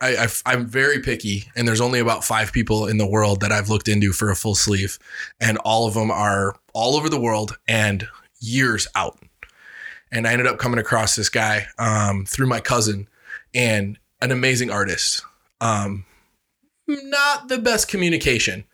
I, 0.00 0.16
I 0.16 0.28
I'm 0.46 0.66
very 0.66 1.00
picky, 1.00 1.44
and 1.54 1.66
there's 1.68 1.80
only 1.80 1.98
about 2.00 2.24
five 2.24 2.52
people 2.52 2.86
in 2.86 2.96
the 2.98 3.06
world 3.06 3.40
that 3.40 3.52
I've 3.52 3.68
looked 3.68 3.88
into 3.88 4.12
for 4.12 4.30
a 4.30 4.36
full 4.36 4.54
sleeve, 4.54 4.98
and 5.40 5.58
all 5.58 5.86
of 5.86 5.94
them 5.94 6.10
are 6.10 6.56
all 6.72 6.96
over 6.96 7.08
the 7.08 7.20
world 7.20 7.58
and 7.68 8.06
years 8.44 8.86
out. 8.94 9.18
And 10.12 10.26
I 10.26 10.32
ended 10.32 10.46
up 10.46 10.58
coming 10.58 10.78
across 10.78 11.16
this 11.16 11.28
guy 11.28 11.66
um, 11.78 12.24
through 12.26 12.46
my 12.46 12.60
cousin, 12.60 13.08
and 13.54 13.98
an 14.20 14.30
amazing 14.30 14.70
artist. 14.70 15.22
Um, 15.60 16.04
not 16.86 17.48
the 17.48 17.58
best 17.58 17.88
communication. 17.88 18.64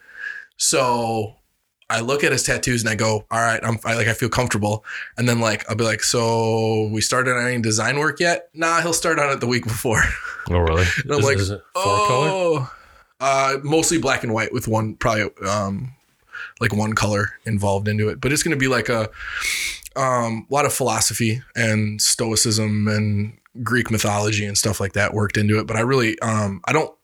So 0.56 1.36
I 1.88 2.00
look 2.00 2.22
at 2.22 2.32
his 2.32 2.42
tattoos 2.42 2.82
and 2.82 2.90
I 2.90 2.94
go, 2.94 3.26
all 3.30 3.40
right, 3.40 3.60
I'm 3.62 3.78
I, 3.84 3.94
like, 3.94 4.06
I 4.06 4.12
feel 4.12 4.28
comfortable. 4.28 4.84
And 5.16 5.28
then 5.28 5.40
like, 5.40 5.68
I'll 5.68 5.76
be 5.76 5.84
like, 5.84 6.02
so 6.02 6.88
we 6.92 7.00
started 7.00 7.36
on 7.36 7.46
any 7.46 7.60
design 7.60 7.98
work 7.98 8.20
yet? 8.20 8.48
Nah, 8.54 8.80
he'll 8.80 8.92
start 8.92 9.18
on 9.18 9.30
it 9.30 9.40
the 9.40 9.46
week 9.46 9.64
before. 9.64 10.02
Oh, 10.50 10.58
really? 10.58 10.84
And 11.02 11.12
I'm 11.12 11.18
is, 11.18 11.24
like, 11.24 11.38
is 11.38 11.50
it 11.50 11.62
four 11.74 11.82
color? 11.82 12.28
oh, 12.28 12.72
uh, 13.20 13.58
mostly 13.62 13.98
black 13.98 14.22
and 14.22 14.32
white 14.32 14.52
with 14.52 14.68
one, 14.68 14.94
probably, 14.94 15.30
um, 15.46 15.92
like 16.60 16.72
one 16.72 16.92
color 16.92 17.32
involved 17.44 17.88
into 17.88 18.08
it, 18.08 18.20
but 18.20 18.32
it's 18.32 18.42
going 18.42 18.56
to 18.56 18.60
be 18.60 18.68
like 18.68 18.88
a, 18.88 19.10
um, 19.96 20.46
lot 20.50 20.66
of 20.66 20.72
philosophy 20.72 21.42
and 21.56 22.00
stoicism 22.00 22.86
and 22.86 23.36
Greek 23.62 23.90
mythology 23.90 24.44
and 24.44 24.56
stuff 24.56 24.80
like 24.80 24.92
that 24.92 25.14
worked 25.14 25.36
into 25.36 25.58
it. 25.58 25.66
But 25.66 25.76
I 25.76 25.80
really, 25.80 26.18
um, 26.20 26.60
I 26.64 26.72
don't, 26.72 26.94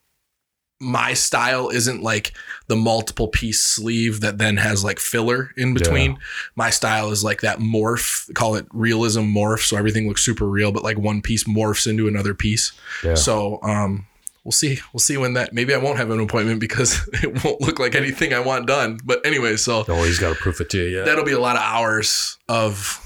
my 0.79 1.15
style 1.15 1.71
isn't 1.71 2.03
like 2.03 2.35
the 2.67 2.77
multiple 2.77 3.29
piece 3.29 3.61
sleeve 3.63 4.21
that 4.21 4.37
then 4.37 4.59
has 4.59 4.85
like 4.85 4.99
filler 4.99 5.51
in 5.57 5.73
between. 5.73 6.19
My 6.55 6.69
style 6.69 7.11
is 7.11 7.25
like 7.25 7.41
that 7.41 7.59
morph, 7.59 8.33
call 8.35 8.57
it 8.57 8.67
realism 8.73 9.23
morph. 9.23 9.67
So 9.67 9.79
everything 9.79 10.07
looks 10.07 10.23
super 10.23 10.47
real, 10.47 10.73
but 10.73 10.85
like 10.85 10.99
one 10.99 11.23
piece 11.23 11.45
morphs 11.45 11.87
into 11.87 12.09
another 12.09 12.35
piece. 12.35 12.73
Yeah. 13.03 13.15
So, 13.15 13.59
um, 13.63 14.07
we'll 14.47 14.53
see. 14.53 14.79
We'll 14.93 15.01
see 15.01 15.17
when 15.17 15.33
that, 15.35 15.53
maybe 15.53 15.75
I 15.75 15.79
won't 15.79 15.99
have 15.99 16.11
an 16.11 16.21
appointment 16.21 16.61
because 16.61 17.07
it 17.23 17.43
won't 17.45 17.61
look 17.61 17.79
like 17.81 17.95
anything 17.97 18.33
I 18.33 18.39
want 18.39 18.67
done. 18.69 18.99
But 19.05 19.27
anyway, 19.27 19.57
so 19.57 19.85
Oh, 19.89 20.05
he's 20.05 20.19
got 20.21 20.29
to 20.31 20.35
proof 20.37 20.61
it 20.61 20.71
to 20.71 20.79
you. 20.79 20.99
Yeah. 20.99 21.05
that'll 21.05 21.25
be 21.25 21.33
a 21.33 21.41
lot 21.41 21.57
of 21.57 21.63
hours 21.63 22.39
of, 22.49 23.05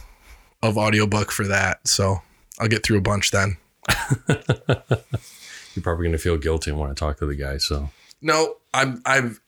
of 0.62 0.76
audiobook 0.76 1.32
for 1.32 1.46
that. 1.48 1.88
So 1.88 2.18
I'll 2.58 2.68
get 2.68 2.82
through 2.84 2.98
a 2.98 3.00
bunch 3.00 3.30
then. 3.30 3.56
You're 4.28 5.82
probably 5.82 6.04
going 6.04 6.12
to 6.12 6.18
feel 6.18 6.36
guilty 6.36 6.72
when 6.72 6.90
I 6.90 6.94
talk 6.94 7.18
to 7.18 7.26
the 7.26 7.34
guy. 7.36 7.56
So 7.58 7.90
No, 8.20 8.56
I'm 8.74 9.00
I've 9.06 9.40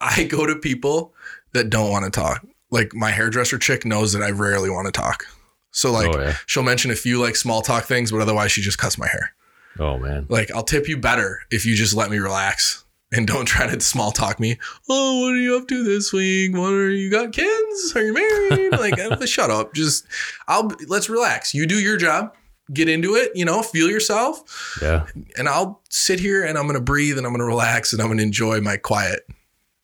I 0.00 0.24
go 0.24 0.46
to 0.46 0.56
people 0.56 1.14
that 1.52 1.68
don't 1.70 1.90
want 1.90 2.04
to 2.04 2.10
talk. 2.10 2.46
Like 2.70 2.94
my 2.94 3.10
hairdresser 3.10 3.58
chick 3.58 3.84
knows 3.84 4.12
that 4.12 4.22
I 4.22 4.30
rarely 4.30 4.70
want 4.70 4.86
to 4.86 4.92
talk. 4.92 5.24
So 5.72 5.90
like 5.90 6.14
Oh, 6.14 6.20
yeah. 6.20 6.36
she'll 6.46 6.62
mention 6.62 6.90
a 6.90 6.94
few 6.96 7.20
like 7.20 7.34
small 7.36 7.62
talk 7.62 7.84
things, 7.84 8.12
but 8.12 8.20
otherwise 8.20 8.52
she 8.52 8.60
just 8.62 8.78
cuts 8.78 8.98
my 8.98 9.08
hair. 9.08 9.32
Oh 9.78 9.98
man. 9.98 10.26
Like 10.28 10.50
I'll 10.50 10.62
tip 10.64 10.88
you 10.88 10.96
better 10.96 11.40
if 11.50 11.64
you 11.66 11.74
just 11.74 11.94
let 11.94 12.10
me 12.10 12.18
relax 12.18 12.84
and 13.12 13.26
don't 13.26 13.46
try 13.46 13.66
to 13.66 13.80
small 13.80 14.12
talk 14.12 14.38
me. 14.40 14.58
Oh, 14.88 15.20
what 15.22 15.32
are 15.32 15.36
you 15.38 15.56
up 15.56 15.68
to 15.68 15.82
this 15.84 16.12
week? 16.12 16.54
What 16.56 16.72
are 16.72 16.90
you 16.90 17.10
got 17.10 17.32
kids? 17.32 17.92
Are 17.96 18.02
you 18.04 18.12
married? 18.14 18.72
like 18.72 18.96
shut 19.28 19.50
up. 19.50 19.74
Just 19.74 20.06
I'll 20.48 20.70
let's 20.88 21.08
relax. 21.08 21.54
You 21.54 21.66
do 21.66 21.80
your 21.80 21.96
job. 21.96 22.34
Get 22.72 22.88
into 22.88 23.16
it, 23.16 23.32
you 23.34 23.44
know, 23.44 23.62
feel 23.62 23.90
yourself 23.90 24.78
Yeah. 24.80 25.04
and 25.36 25.48
I'll 25.48 25.80
sit 25.90 26.20
here 26.20 26.44
and 26.44 26.56
I'm 26.56 26.66
going 26.66 26.76
to 26.78 26.80
breathe 26.80 27.18
and 27.18 27.26
I'm 27.26 27.32
going 27.32 27.40
to 27.40 27.44
relax 27.46 27.92
and 27.92 28.00
I'm 28.00 28.06
going 28.06 28.18
to 28.18 28.22
enjoy 28.22 28.60
my 28.60 28.76
quiet. 28.76 29.26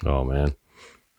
Oh 0.04 0.22
man. 0.22 0.54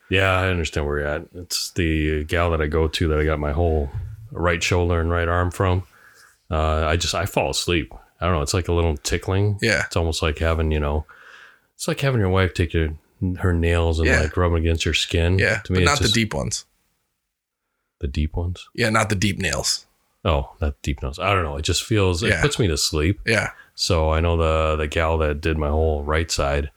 Yeah, 0.10 0.32
I 0.32 0.47
understand 0.47 0.88
where 0.88 0.99
you're 0.99 1.08
at. 1.10 1.25
It's 1.36 1.71
the 1.71 2.23
gal 2.23 2.51
that 2.51 2.62
I 2.62 2.67
go 2.67 2.88
to 2.88 3.08
that 3.10 3.19
I 3.19 3.25
got 3.25 3.39
my 3.39 3.51
whole 3.51 3.89
right 4.32 4.63
shoulder 4.63 5.01
and 5.01 5.10
right 5.10 5.27
arm 5.27 5.51
from. 5.51 5.84
Uh, 6.49 6.86
I 6.86 6.95
just 6.95 7.13
I 7.13 7.25
fall 7.25 7.49
asleep. 7.49 7.93
I 8.19 8.25
don't 8.25 8.36
know. 8.36 8.41
It's 8.41 8.53
like 8.53 8.67
a 8.67 8.73
little 8.73 8.97
tickling. 8.97 9.60
Yeah. 9.62 9.84
It's 9.86 9.95
almost 9.95 10.21
like 10.21 10.39
having 10.39 10.71
you 10.71 10.80
know, 10.80 11.06
it's 11.75 11.88
like 11.88 11.99
having 12.01 12.19
your 12.19 12.30
wife 12.30 12.53
take 12.53 12.73
your 12.73 12.89
her 13.39 13.53
nails 13.53 13.99
and 13.99 14.08
Yeah. 14.08 14.21
like 14.21 14.38
rub 14.38 14.51
them 14.51 14.62
against 14.62 14.86
your 14.86 14.93
skin. 14.93 15.39
Yeah, 15.39 15.60
To 15.65 15.71
me, 15.71 15.77
but 15.80 15.82
it's 15.84 15.91
not 15.91 15.97
just, 15.99 16.13
the 16.13 16.19
deep 16.21 16.34
ones. 16.34 16.65
The 17.99 18.08
deep 18.08 18.36
ones. 18.36 18.67
Yeah, 18.75 18.89
not 18.89 19.10
the 19.10 19.15
deep 19.15 19.39
nails. 19.39 19.86
Oh, 20.23 20.51
not 20.62 20.82
deep 20.82 21.01
nose. 21.01 21.19
I 21.19 21.34
don't 21.34 21.43
know. 21.43 21.58
It 21.58 21.62
just 21.63 21.84
feels. 21.84 22.21
Yeah. 22.21 22.39
It 22.39 22.41
puts 22.41 22.60
me 22.60 22.67
to 22.67 22.77
sleep. 22.77 23.19
Yeah. 23.25 23.51
So 23.75 24.12
I 24.12 24.19
know 24.19 24.36
the 24.38 24.75
the 24.75 24.88
gal 24.88 25.17
that 25.19 25.41
did 25.41 25.58
my 25.58 25.69
whole 25.69 26.03
right 26.03 26.30
side. 26.30 26.69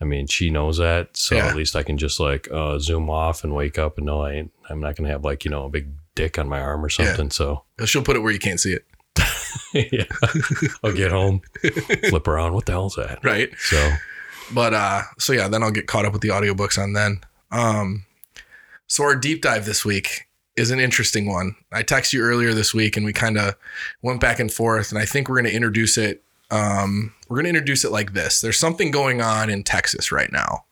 I 0.00 0.04
mean, 0.04 0.26
she 0.26 0.50
knows 0.50 0.76
that. 0.78 1.16
So 1.16 1.36
Yeah. 1.36 1.46
at 1.48 1.56
least 1.56 1.76
I 1.76 1.82
can 1.82 1.96
just 1.98 2.20
like 2.20 2.48
uh, 2.52 2.78
zoom 2.78 3.08
off 3.08 3.44
and 3.44 3.54
wake 3.54 3.78
up 3.78 3.96
and 3.96 4.06
know 4.06 4.22
I 4.22 4.32
ain't, 4.32 4.52
I'm 4.68 4.80
not 4.80 4.96
gonna 4.96 5.08
have 5.10 5.24
like 5.24 5.44
you 5.44 5.50
know 5.50 5.64
a 5.64 5.68
big 5.70 5.88
dick 6.14 6.38
on 6.38 6.48
my 6.48 6.60
arm 6.60 6.84
or 6.84 6.88
something. 6.90 7.30
So 7.30 7.62
She'll 7.84 8.02
put 8.02 8.16
it 8.16 8.20
where 8.20 8.32
you 8.32 8.38
can't 8.38 8.60
see 8.60 8.72
it. 8.72 8.84
yeah, 9.72 10.04
I'll 10.82 10.92
get 10.92 11.10
home, 11.12 11.42
flip 12.08 12.28
around. 12.28 12.54
What 12.54 12.66
the 12.66 12.72
hell's 12.72 12.94
that? 12.96 13.18
Right. 13.22 13.50
So 13.58 13.92
But 14.52 14.74
uh 14.74 15.02
so 15.18 15.32
yeah, 15.32 15.48
then 15.48 15.62
I'll 15.62 15.70
get 15.70 15.86
caught 15.86 16.04
up 16.04 16.12
with 16.12 16.22
the 16.22 16.28
audiobooks 16.28 16.78
on 16.82 16.92
then. 16.92 17.20
Um 17.50 18.04
so 18.86 19.04
our 19.04 19.16
deep 19.16 19.42
dive 19.42 19.66
this 19.66 19.84
week 19.84 20.28
is 20.56 20.70
an 20.70 20.80
interesting 20.80 21.30
one. 21.30 21.54
I 21.72 21.82
texted 21.82 22.14
you 22.14 22.22
earlier 22.22 22.54
this 22.54 22.72
week 22.72 22.96
and 22.96 23.04
we 23.04 23.12
kind 23.12 23.36
of 23.36 23.56
went 24.02 24.20
back 24.20 24.38
and 24.38 24.52
forth 24.52 24.90
and 24.90 24.98
I 24.98 25.04
think 25.04 25.28
we're 25.28 25.36
going 25.36 25.50
to 25.50 25.54
introduce 25.56 25.98
it 25.98 26.22
um 26.50 27.12
we're 27.28 27.36
going 27.36 27.44
to 27.44 27.50
introduce 27.50 27.84
it 27.84 27.90
like 27.90 28.12
this. 28.12 28.40
There's 28.40 28.58
something 28.58 28.90
going 28.90 29.20
on 29.20 29.50
in 29.50 29.64
Texas 29.64 30.12
right 30.12 30.30
now. 30.32 30.64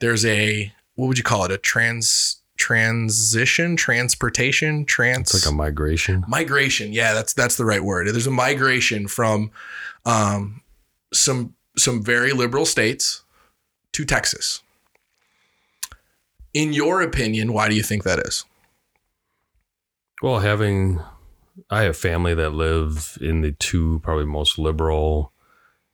There's 0.00 0.24
a 0.24 0.72
what 0.96 1.08
would 1.08 1.18
you 1.18 1.24
call 1.24 1.44
it? 1.44 1.50
A 1.50 1.58
trans 1.58 2.36
transition, 2.64 3.76
transportation, 3.76 4.86
trans 4.86 5.34
it's 5.34 5.44
like 5.44 5.52
a 5.52 5.54
migration. 5.54 6.24
migration 6.26 6.92
yeah 6.94 7.12
that's 7.12 7.34
that's 7.34 7.56
the 7.56 7.64
right 7.64 7.84
word 7.84 8.06
there's 8.08 8.26
a 8.26 8.30
migration 8.30 9.06
from 9.06 9.50
um 10.06 10.62
some 11.12 11.54
some 11.76 12.02
very 12.02 12.32
liberal 12.32 12.64
states 12.64 13.22
to 13.92 14.04
texas 14.04 14.62
in 16.54 16.72
your 16.72 17.02
opinion 17.02 17.52
why 17.52 17.68
do 17.68 17.74
you 17.74 17.82
think 17.82 18.02
that 18.04 18.18
is 18.20 18.46
Well, 20.22 20.38
having 20.40 21.00
I 21.68 21.82
have 21.82 21.96
family 21.98 22.34
that 22.34 22.50
live 22.54 23.18
in 23.20 23.42
the 23.42 23.52
two 23.52 24.00
probably 24.02 24.24
most 24.24 24.58
liberal 24.58 25.32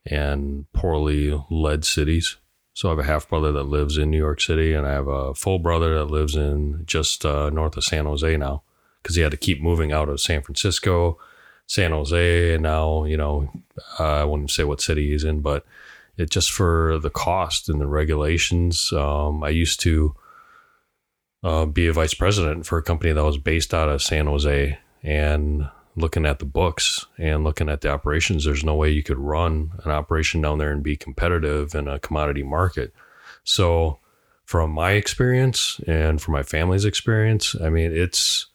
and 0.07 0.67
poorly 0.73 1.37
led 1.51 1.85
cities. 1.85 2.37
So 2.81 2.89
I 2.89 2.93
have 2.93 2.99
a 2.99 3.05
half 3.05 3.29
brother 3.29 3.53
that 3.53 3.65
lives 3.65 3.99
in 3.99 4.11
New 4.11 4.17
York 4.17 4.41
City, 4.41 4.73
and 4.73 4.87
I 4.87 4.93
have 4.93 5.07
a 5.07 5.35
full 5.35 5.59
brother 5.59 5.99
that 5.99 6.07
lives 6.07 6.35
in 6.35 6.85
just 6.87 7.27
uh, 7.27 7.51
north 7.51 7.77
of 7.77 7.85
San 7.85 8.07
Jose 8.07 8.39
now 8.39 8.63
because 9.03 9.17
he 9.17 9.21
had 9.21 9.33
to 9.33 9.37
keep 9.37 9.61
moving 9.61 9.93
out 9.93 10.09
of 10.09 10.19
San 10.19 10.41
Francisco, 10.41 11.19
San 11.67 11.91
Jose, 11.91 12.55
and 12.55 12.63
now 12.63 13.05
you 13.05 13.19
know 13.19 13.53
uh, 13.99 14.23
I 14.23 14.25
wouldn't 14.25 14.51
say 14.51 14.65
what 14.65 14.81
city 14.81 15.11
he's 15.11 15.25
in, 15.25 15.43
but 15.43 15.67
it 16.17 16.31
just 16.31 16.51
for 16.51 16.99
the 16.99 17.11
cost 17.11 17.69
and 17.69 17.83
the 17.83 17.87
regulations. 17.87 18.95
Um, 18.95 19.45
I 19.45 19.51
used 19.51 19.81
to 19.81 20.17
uh, 21.43 21.67
be 21.67 21.87
a 21.87 21.93
vice 21.93 22.15
president 22.15 22.65
for 22.65 22.79
a 22.79 22.83
company 22.83 23.13
that 23.13 23.23
was 23.23 23.37
based 23.37 23.75
out 23.75 23.91
of 23.91 24.01
San 24.01 24.25
Jose 24.25 24.79
and 25.03 25.69
looking 25.97 26.27
at 26.27 26.39
the 26.39 26.45
books 26.45 27.07
and 27.19 27.45
looking 27.45 27.69
at 27.69 27.81
the 27.81 27.91
operations, 27.91 28.45
there's 28.45 28.65
no 28.65 28.75
way 28.75 28.91
you 28.91 29.03
could 29.03 29.19
run 29.19 29.73
an 29.85 29.91
operation 29.91 30.41
down 30.41 30.59
there 30.59 30.71
and 30.71 30.83
be 30.83 30.97
competitive 30.97 31.75
in 31.75 31.89
a 31.89 31.99
commodity 31.99 32.43
market. 32.43 32.93
So, 33.45 33.99
from 34.45 34.73
my 34.73 34.93
experience 34.93 35.81
and 35.87 36.21
from 36.21 36.33
my 36.33 36.43
family's 36.43 36.85
experience, 36.85 37.55
I 37.61 37.71
mean, 37.71 37.93
it's 37.93 38.47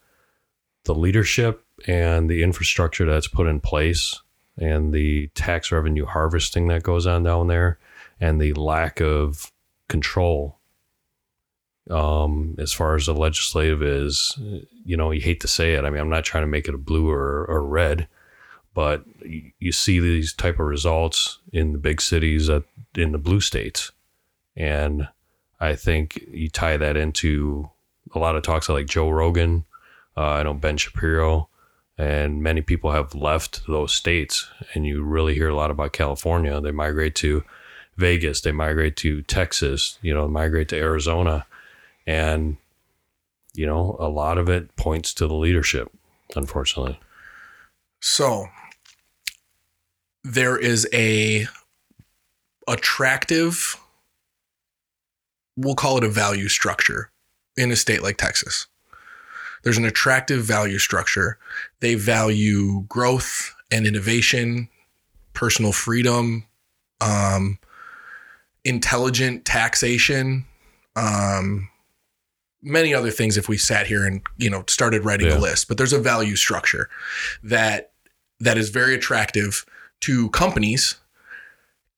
the 0.84 0.94
leadership 0.94 1.64
and 1.88 2.30
the 2.30 2.44
infrastructure 2.44 3.06
that's 3.06 3.28
put 3.28 3.48
in 3.48 3.60
place 3.62 4.20
and 4.58 4.94
the 4.94 5.28
tax 5.36 5.72
revenue 5.72 6.06
harvesting 6.06 6.68
that 6.68 6.84
goes 6.84 7.08
on 7.08 7.24
down 7.24 7.48
there 7.48 7.80
and 8.20 8.42
the 8.42 8.54
lack 8.54 9.02
of 9.02 9.52
control 9.88 10.60
um, 11.90 12.56
as 12.58 12.74
far 12.74 12.96
as 12.96 13.06
the 13.06 13.14
legislative 13.14 13.84
is, 13.84 14.38
you 14.86 14.98
know, 14.98 15.12
you 15.12 15.22
hate 15.22 15.40
to 15.42 15.48
say 15.48 15.76
it. 15.76 15.86
I 15.86 15.90
mean, 15.90 16.02
I'm 16.02 16.10
not 16.10 16.24
trying 16.24 16.44
to 16.44 16.48
make 16.48 16.68
it 16.68 16.74
a 16.74 16.80
blue 16.80 17.10
or, 17.10 17.46
or 17.46 17.64
red, 17.64 18.08
but 18.74 19.04
you 19.24 19.72
see 19.72 20.00
these 20.00 20.34
type 20.34 20.60
of 20.60 20.66
results 20.66 21.40
in 21.54 21.74
the 21.74 21.78
big 21.78 22.02
cities 22.02 22.50
at, 22.50 22.64
in 22.96 23.12
the 23.12 23.18
blue 23.18 23.40
states. 23.40 23.92
And 24.56 25.08
I 25.60 25.76
think 25.76 26.26
you 26.32 26.50
tie 26.50 26.78
that 26.78 26.98
into 26.98 27.70
a 28.14 28.20
lot 28.20 28.36
of 28.36 28.44
talks 28.44 28.68
like 28.68 28.88
Joe 28.88 29.10
Rogan, 29.10 29.66
uh, 30.18 30.22
I 30.22 30.44
know 30.44 30.54
Ben 30.54 30.78
Shapiro, 30.78 31.50
and 31.98 32.42
many 32.42 32.62
people 32.62 32.92
have 32.92 33.16
left 33.16 33.68
those 33.68 33.94
states. 33.94 34.50
And 34.74 34.86
you 34.86 35.04
really 35.04 35.34
hear 35.34 35.50
a 35.50 35.56
lot 35.56 35.72
about 35.72 35.94
California. 35.94 36.60
They 36.60 36.72
migrate 36.72 37.16
to 37.16 37.44
Vegas, 37.98 38.42
they 38.42 38.52
migrate 38.52 38.98
to 38.98 39.22
Texas, 39.22 39.98
you 40.02 40.14
know, 40.14 40.28
migrate 40.28 40.68
to 40.70 40.78
Arizona 40.78 41.46
and 42.06 42.58
you 43.54 43.66
know 43.66 43.96
a 44.00 44.08
lot 44.08 44.38
of 44.38 44.50
it 44.50 44.76
points 44.76 45.14
to 45.14 45.28
the 45.28 45.34
leadership 45.34 45.92
unfortunately 46.36 47.00
so 48.02 48.48
there 50.24 50.58
is 50.58 50.88
a 50.94 51.48
attractive 52.68 53.78
we'll 55.58 55.76
call 55.76 55.98
it 55.98 56.04
a 56.04 56.10
value 56.10 56.50
structure 56.50 57.10
in 57.58 57.72
a 57.72 57.76
state 57.76 58.04
like 58.04 58.18
Texas. 58.18 58.68
There's 59.64 59.78
an 59.78 59.86
attractive 59.86 60.44
value 60.44 60.78
structure. 60.78 61.38
They 61.80 61.96
value 61.96 62.84
growth 62.84 63.56
and 63.72 63.88
innovation, 63.88 64.70
personal 65.34 65.72
freedom, 65.72 66.46
um, 67.02 67.58
intelligent 68.64 69.46
taxation, 69.46 70.46
um, 70.96 71.70
many 72.66 72.94
other 72.94 73.12
things. 73.12 73.38
If 73.38 73.48
we 73.48 73.58
sat 73.58 73.88
here 73.88 74.06
and 74.06 74.22
you 74.38 74.50
know 74.50 74.64
started 74.68 75.06
writing 75.06 75.28
Yeah. 75.28 75.38
a 75.38 75.40
list, 75.40 75.68
but 75.68 75.78
there's 75.78 75.94
a 75.94 76.00
value 76.00 76.36
structure 76.36 76.90
that 77.44 77.92
that 78.40 78.58
is 78.58 78.70
very 78.70 78.94
attractive 78.96 79.66
to 80.02 80.30
companies 80.32 80.96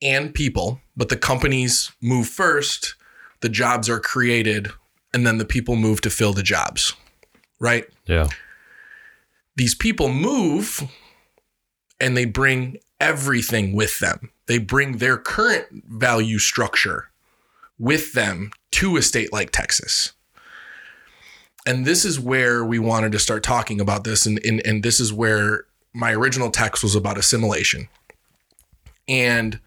and 0.02 0.34
people. 0.34 0.80
But 0.96 1.10
the 1.10 1.18
companies 1.18 1.92
move 2.02 2.28
first, 2.28 2.96
the 3.42 3.50
jobs 3.50 3.90
are 3.90 4.00
created, 4.00 4.70
and 5.14 5.26
then 5.26 5.38
the 5.40 5.46
people 5.46 5.76
move 5.76 6.02
to 6.02 6.10
fill 6.10 6.34
the 6.34 6.44
jobs. 6.44 6.94
Right? 7.60 7.86
yeah 8.06 8.28
these 9.56 9.74
people 9.74 10.08
move 10.10 10.84
and 12.00 12.16
they 12.16 12.26
bring 12.26 12.78
everything 13.00 13.74
with 13.74 13.98
them. 14.00 14.30
They 14.46 14.60
bring 14.60 14.98
their 14.98 15.18
current 15.18 15.66
value 15.90 16.38
structure 16.38 17.10
with 17.80 18.14
them 18.14 18.52
to 18.74 18.98
a 18.98 19.02
state 19.02 19.34
like 19.34 19.50
Texas. 19.52 20.14
And 21.68 21.86
this 21.86 22.06
is 22.06 22.18
where 22.18 22.64
we 22.64 22.80
wanted 22.80 23.12
to 23.12 23.20
start 23.20 23.44
talking 23.44 23.82
about 23.82 24.06
this. 24.06 24.26
And, 24.26 24.40
and, 24.46 24.66
and 24.66 24.84
this 24.84 25.02
is 25.02 25.12
where 25.12 25.66
my 25.94 26.14
original 26.14 26.50
text 26.50 26.82
was 26.82 26.96
about 26.96 27.18
assimilation. 27.18 27.90
And 29.08 29.60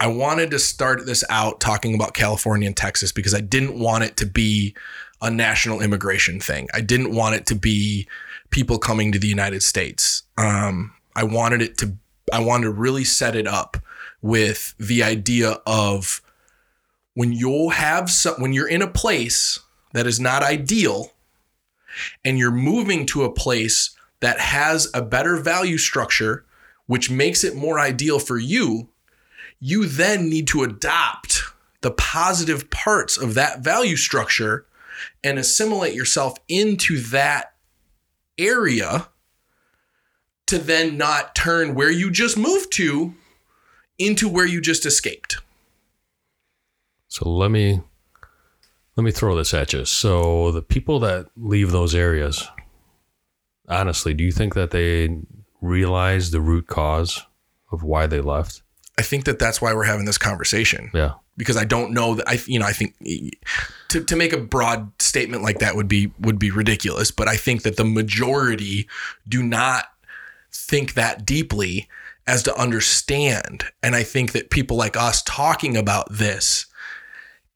I 0.00 0.06
wanted 0.06 0.50
to 0.52 0.58
start 0.58 1.04
this 1.04 1.22
out 1.28 1.60
talking 1.60 1.94
about 1.94 2.14
California 2.14 2.66
and 2.66 2.76
Texas 2.76 3.12
because 3.12 3.34
I 3.34 3.42
didn't 3.42 3.78
want 3.78 4.02
it 4.02 4.16
to 4.16 4.26
be 4.26 4.74
a 5.20 5.30
national 5.30 5.82
immigration 5.82 6.40
thing. 6.40 6.68
I 6.72 6.80
didn't 6.80 7.14
want 7.14 7.34
it 7.34 7.44
to 7.46 7.54
be 7.54 8.08
people 8.48 8.78
coming 8.78 9.12
to 9.12 9.18
the 9.18 9.28
United 9.28 9.62
States. 9.62 10.22
Um, 10.38 10.94
I 11.14 11.24
wanted 11.24 11.60
it 11.60 11.76
to, 11.78 11.92
I 12.32 12.40
wanted 12.40 12.64
to 12.64 12.70
really 12.70 13.04
set 13.04 13.36
it 13.36 13.46
up 13.46 13.76
with 14.22 14.74
the 14.78 15.02
idea 15.02 15.58
of 15.66 16.22
when 17.12 17.32
you'll 17.32 17.70
have 17.70 18.10
some, 18.10 18.40
when 18.40 18.54
you're 18.54 18.68
in 18.68 18.80
a 18.80 18.88
place 18.88 19.58
that 19.92 20.06
is 20.06 20.20
not 20.20 20.42
ideal 20.42 21.12
and 22.24 22.38
you're 22.38 22.50
moving 22.50 23.06
to 23.06 23.24
a 23.24 23.32
place 23.32 23.90
that 24.20 24.38
has 24.38 24.88
a 24.94 25.02
better 25.02 25.36
value 25.36 25.78
structure, 25.78 26.44
which 26.86 27.10
makes 27.10 27.44
it 27.44 27.56
more 27.56 27.78
ideal 27.78 28.18
for 28.18 28.38
you, 28.38 28.88
you 29.58 29.86
then 29.86 30.28
need 30.28 30.46
to 30.48 30.62
adopt 30.62 31.42
the 31.80 31.90
positive 31.90 32.70
parts 32.70 33.16
of 33.16 33.34
that 33.34 33.60
value 33.60 33.96
structure 33.96 34.66
and 35.24 35.38
assimilate 35.38 35.94
yourself 35.94 36.36
into 36.48 36.98
that 37.00 37.54
area 38.38 39.08
to 40.46 40.58
then 40.58 40.96
not 40.96 41.34
turn 41.34 41.74
where 41.74 41.90
you 41.90 42.10
just 42.10 42.36
moved 42.36 42.72
to 42.72 43.14
into 43.98 44.28
where 44.28 44.46
you 44.46 44.60
just 44.60 44.84
escaped. 44.84 45.38
so 47.08 47.28
let 47.28 47.50
me 47.50 47.80
let 48.96 49.04
me 49.04 49.10
throw 49.10 49.36
this 49.36 49.54
at 49.54 49.72
you. 49.72 49.84
So 49.84 50.50
the 50.52 50.62
people 50.62 50.98
that 51.00 51.26
leave 51.36 51.70
those 51.70 51.94
areas 51.94 52.46
honestly 53.68 54.12
do 54.12 54.24
you 54.24 54.32
think 54.32 54.54
that 54.54 54.72
they 54.72 55.08
realize 55.60 56.32
the 56.32 56.40
root 56.40 56.66
cause 56.66 57.24
of 57.72 57.82
why 57.82 58.06
they 58.06 58.20
left? 58.20 58.62
I 58.98 59.02
think 59.02 59.24
that 59.24 59.38
that's 59.38 59.62
why 59.62 59.72
we're 59.72 59.84
having 59.84 60.06
this 60.06 60.18
conversation. 60.18 60.90
Yeah. 60.92 61.12
Because 61.36 61.56
I 61.56 61.64
don't 61.64 61.92
know 61.92 62.16
that 62.16 62.28
I 62.28 62.38
you 62.46 62.58
know 62.58 62.66
I 62.66 62.72
think 62.72 62.96
to, 63.88 64.04
to 64.04 64.16
make 64.16 64.32
a 64.32 64.38
broad 64.38 64.90
statement 65.00 65.42
like 65.42 65.60
that 65.60 65.76
would 65.76 65.88
be 65.88 66.12
would 66.20 66.38
be 66.38 66.50
ridiculous 66.50 67.10
but 67.10 67.28
I 67.28 67.36
think 67.36 67.62
that 67.62 67.76
the 67.76 67.84
majority 67.84 68.88
do 69.26 69.42
not 69.42 69.86
think 70.52 70.94
that 70.94 71.24
deeply 71.24 71.88
as 72.26 72.42
to 72.44 72.56
understand. 72.56 73.64
And 73.82 73.96
I 73.96 74.02
think 74.02 74.32
that 74.32 74.50
people 74.50 74.76
like 74.76 74.96
us 74.96 75.22
talking 75.22 75.76
about 75.76 76.06
this 76.10 76.66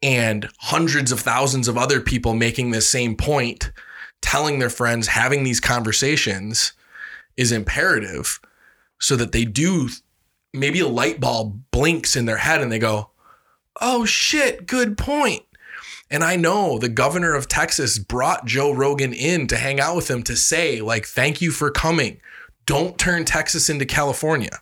and 0.05 0.49
hundreds 0.59 1.11
of 1.11 1.19
thousands 1.21 1.67
of 1.67 1.79
other 1.79 1.99
people 2.01 2.35
making 2.35 2.71
the 2.71 2.81
same 2.83 3.17
point 3.17 3.73
telling 4.21 4.59
their 4.59 4.71
friends, 4.71 5.09
having 5.09 5.43
these 5.45 5.61
conversations 5.61 6.73
is 7.37 7.51
imperative 7.51 8.39
so 9.01 9.17
that 9.17 9.33
they 9.33 9.45
do 9.45 9.89
maybe 10.53 10.81
a 10.81 10.87
light 10.89 11.19
bulb 11.21 11.61
blinks 11.71 12.15
in 12.17 12.27
their 12.27 12.37
head 12.37 12.61
and 12.61 12.71
they 12.71 12.79
go, 12.79 13.11
"Oh 13.81 14.05
shit, 14.05 14.67
good 14.67 14.97
point." 14.97 15.43
And 16.11 16.23
I 16.23 16.37
know 16.37 16.79
the 16.79 16.89
governor 16.91 17.35
of 17.35 17.49
Texas 17.49 17.99
brought 17.99 18.45
Joe 18.47 18.73
Rogan 18.73 19.13
in 19.15 19.47
to 19.49 19.57
hang 19.57 19.81
out 19.81 19.97
with 19.97 20.09
him 20.11 20.23
to 20.25 20.37
say, 20.37 20.81
like, 20.81 21.07
thank 21.07 21.41
you 21.41 21.51
for 21.51 21.71
coming. 21.71 22.21
Don't 22.67 22.99
turn 22.99 23.25
Texas 23.25 23.69
into 23.69 23.85
California. 23.87 24.61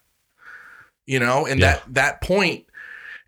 You 1.04 1.18
know, 1.18 1.46
and 1.46 1.60
Yeah. 1.60 1.72
that 1.74 1.94
that 1.94 2.20
point, 2.22 2.64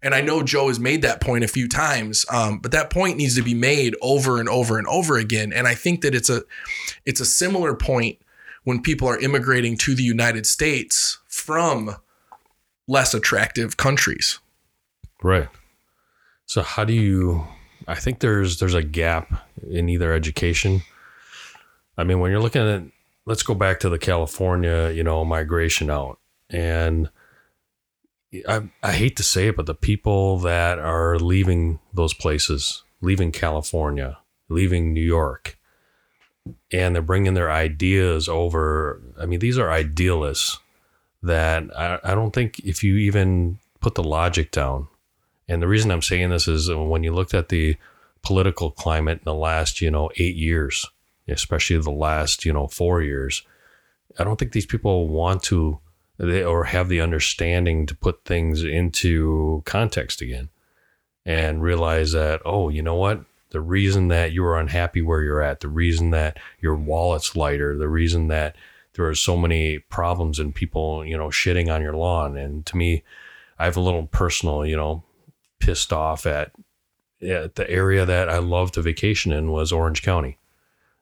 and 0.05 0.15
I 0.15 0.21
know 0.21 0.43
Joe 0.43 0.69
has 0.69 0.79
made 0.79 1.01
that 1.03 1.23
point 1.23 1.43
a 1.45 1.49
few 1.49 1.67
times, 1.67 2.27
um, 2.31 2.59
but 2.59 2.73
that 2.73 2.91
point 2.91 3.17
needs 3.17 3.35
to 3.37 3.43
be 3.43 3.55
made 3.55 3.97
over 4.03 4.39
and 4.39 4.49
over 4.51 4.79
and 4.79 4.87
over 4.87 5.17
again. 5.17 5.53
And 5.53 5.67
I 5.67 5.75
think 5.75 6.03
that 6.03 6.15
it's 6.15 6.29
a 6.29 6.43
it's 7.07 7.21
a 7.21 7.25
similar 7.25 7.75
point 7.75 8.19
when 8.65 8.83
people 8.83 9.09
are 9.09 9.19
immigrating 9.19 9.79
to 9.79 9.95
the 9.95 10.03
United 10.03 10.47
States 10.47 11.19
from 11.27 11.97
less 12.87 13.15
attractive 13.15 13.79
countries. 13.79 14.39
Right. 15.23 15.49
So 16.45 16.63
how 16.63 16.85
do 16.85 16.93
you 16.93 17.47
I 17.89 17.95
think 17.95 18.21
there's 18.21 18.59
there's 18.59 18.75
a 18.75 18.83
gap 18.83 19.49
in 19.69 19.89
either 19.89 20.13
education. 20.13 20.83
I 21.97 22.05
mean, 22.05 22.21
when 22.21 22.31
you're 22.31 22.43
looking 22.43 22.63
at 22.63 22.83
let's 23.25 23.43
go 23.43 23.55
back 23.55 23.81
to 23.81 23.89
the 23.89 23.99
California, 23.99 24.91
you 24.91 25.03
know, 25.03 25.25
migration 25.25 25.89
out. 25.89 26.19
And 26.51 27.09
I 28.49 28.69
I 28.83 28.93
hate 28.93 29.17
to 29.17 29.23
say 29.23 29.49
it, 29.49 29.57
but 29.57 29.67
the 29.67 29.75
people 29.75 30.39
that 30.41 30.79
are 30.79 31.19
leaving 31.19 31.79
those 31.93 32.15
places, 32.15 32.83
leaving 33.01 33.33
California, 33.33 34.19
leaving 34.49 34.93
New 34.93 35.03
York, 35.03 35.59
and 36.73 36.95
they're 36.95 37.03
bringing 37.03 37.35
their 37.35 37.51
ideas 37.51 38.29
over. 38.29 39.01
I 39.21 39.27
mean, 39.27 39.41
these 39.41 39.59
are 39.59 39.71
idealists 39.71 40.59
that 41.23 41.65
I, 41.77 41.99
I 42.05 42.15
don't 42.15 42.33
think 42.33 42.59
if 42.61 42.83
you 42.83 42.97
even 42.97 43.59
put 43.81 43.95
the 43.95 44.05
logic 44.05 44.51
down, 44.51 44.89
and 45.49 45.63
the 45.63 45.69
reason 45.69 45.91
I'm 45.91 46.03
saying 46.03 46.31
this 46.31 46.49
is 46.49 46.71
when 46.71 47.05
you 47.05 47.13
looked 47.13 47.35
at 47.35 47.49
the 47.49 47.77
political 48.23 48.71
climate 48.71 49.19
in 49.19 49.25
the 49.25 49.35
last, 49.35 49.81
you 49.81 49.91
know, 49.91 50.11
eight 50.17 50.37
years, 50.37 50.87
especially 51.29 51.77
the 51.79 51.91
last, 51.91 52.45
you 52.45 52.53
know, 52.53 52.67
four 52.67 53.03
years, 53.03 53.43
I 54.19 54.25
don't 54.25 54.39
think 54.39 54.53
these 54.53 54.67
people 54.67 55.09
want 55.09 55.43
to 55.45 55.79
they, 56.19 56.45
or 56.45 56.65
have 56.65 56.89
the 56.89 57.01
understanding 57.01 57.87
to 57.87 57.95
put 57.95 58.25
things 58.25 58.63
into 58.63 59.63
context 59.65 60.21
again 60.21 60.49
and 61.27 61.63
realize 61.63 62.13
that, 62.13 62.41
oh, 62.45 62.69
you 62.69 62.83
know 62.83 62.95
what? 62.95 63.25
The 63.51 63.61
reason 63.61 64.09
that 64.09 64.33
you 64.33 64.45
are 64.45 64.59
unhappy 64.59 65.01
where 65.01 65.23
you're 65.23 65.43
at, 65.43 65.61
the 65.61 65.69
reason 65.69 66.11
that 66.11 66.39
your 66.61 66.75
wallet's 66.75 67.37
lighter, 67.37 67.77
the 67.77 67.89
reason 67.89 68.29
that 68.29 68.57
there 68.95 69.07
are 69.07 69.15
so 69.15 69.37
many 69.37 69.79
problems 69.79 70.39
and 70.39 70.55
people, 70.55 71.05
you 71.05 71.17
know, 71.17 71.29
shitting 71.29 71.73
on 71.73 71.83
your 71.83 71.95
lawn. 71.95 72.37
And 72.37 72.65
to 72.67 72.77
me, 72.77 73.03
I 73.59 73.65
have 73.65 73.77
a 73.77 73.81
little 73.81 74.07
personal, 74.07 74.67
you 74.67 74.77
know, 74.77 75.05
pissed 75.61 75.93
off 75.93 76.27
at, 76.27 76.53
at 77.23 77.55
the 77.55 77.69
area 77.71 78.05
that 78.05 78.29
I 78.29 78.39
love 78.39 78.73
to 78.73 78.83
vacation 78.83 79.33
in 79.33 79.51
was 79.51 79.73
Orange 79.73 80.03
County. 80.03 80.39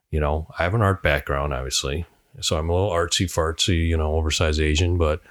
You 0.09 0.19
know, 0.19 0.47
I 0.57 0.63
have 0.63 0.75
an 0.75 0.81
art 0.81 1.01
background, 1.01 1.53
obviously. 1.53 2.05
So 2.41 2.57
I'm 2.57 2.69
a 2.69 2.73
little 2.73 2.89
artsy 2.91 3.25
fartsy, 3.25 3.87
you 3.87 3.97
know, 3.97 4.15
oversized 4.15 4.59
Asian, 4.59 4.97
but 4.97 5.21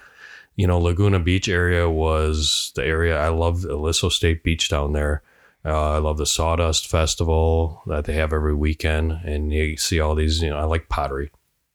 you 0.57 0.67
know, 0.67 0.79
Laguna 0.79 1.19
Beach 1.19 1.49
area 1.49 1.89
was 1.89 2.73
the 2.75 2.85
area 2.85 3.19
I 3.19 3.29
love 3.29 3.65
Aliso 3.65 4.09
State 4.11 4.43
Beach 4.43 4.69
down 4.69 4.93
there. 4.93 5.23
Uh, 5.65 5.93
I 5.93 5.99
love 5.99 6.19
the 6.19 6.27
Sawdust 6.27 6.89
Festival 6.89 7.83
that 7.87 8.05
they 8.05 8.15
have 8.15 8.33
every 8.33 8.55
weekend, 8.55 9.13
and 9.25 9.53
you 9.53 9.77
see 9.77 10.01
all 10.01 10.15
these. 10.15 10.43
You 10.43 10.51
know, 10.51 10.59
I 10.59 10.65
like 10.65 10.89
pottery. 10.89 11.31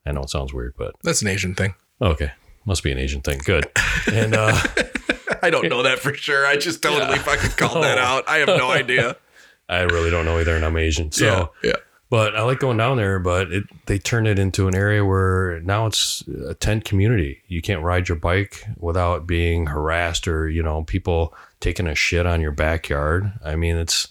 I 0.06 0.12
know 0.12 0.22
it 0.22 0.30
sounds 0.30 0.54
weird, 0.54 0.74
but 0.78 0.96
That's 1.04 1.22
an 1.22 1.28
Asian 1.30 1.56
thing. 1.56 1.74
okay, 2.02 2.32
must 2.66 2.84
be 2.84 2.92
an 2.92 2.98
Asian 2.98 3.22
thing. 3.22 3.40
Good. 3.44 3.66
And 4.12 4.36
uh, 4.36 4.58
I 5.42 5.50
don't 5.50 5.70
know 5.70 5.84
that 5.84 6.00
for 6.00 6.14
sure. 6.14 6.46
I 6.46 6.58
just 6.58 6.82
totally 6.84 7.18
fucking 7.18 7.52
called 7.52 7.84
that 7.84 7.98
Oh. 7.98 8.02
out. 8.02 8.24
I 8.28 8.38
have 8.38 8.48
no 8.48 8.70
idea. 8.72 9.16
I 9.70 9.82
really 9.82 10.10
don't 10.10 10.26
know 10.26 10.40
either, 10.40 10.56
and 10.56 10.64
I'm 10.66 10.78
Asian. 10.78 11.12
So, 11.12 11.52
yeah. 11.64 11.74
But 12.10 12.36
I 12.36 12.44
like 12.44 12.60
going 12.60 12.78
down 12.78 12.98
there. 12.98 13.20
But 13.20 13.52
it 13.52 13.64
they 13.86 13.98
turned 14.00 14.28
it 14.28 14.40
into 14.40 14.68
an 14.68 14.76
area 14.76 15.04
where 15.06 15.60
now 15.62 15.86
it's 15.88 16.24
a 16.48 16.54
tent 16.54 16.86
community. 16.86 17.44
You 17.48 17.62
can't 17.62 17.84
ride 17.84 18.08
your 18.10 18.18
bike 18.18 18.64
without 18.78 19.28
being 19.28 19.68
harassed 19.68 20.28
or 20.28 20.50
you 20.50 20.64
know 20.64 20.84
people 20.84 21.34
taking 21.60 21.88
a 21.88 21.96
shit 21.96 22.26
on 22.26 22.42
your 22.42 22.52
backyard. 22.52 23.32
I 23.44 23.56
mean, 23.56 23.76
it's 23.78 24.08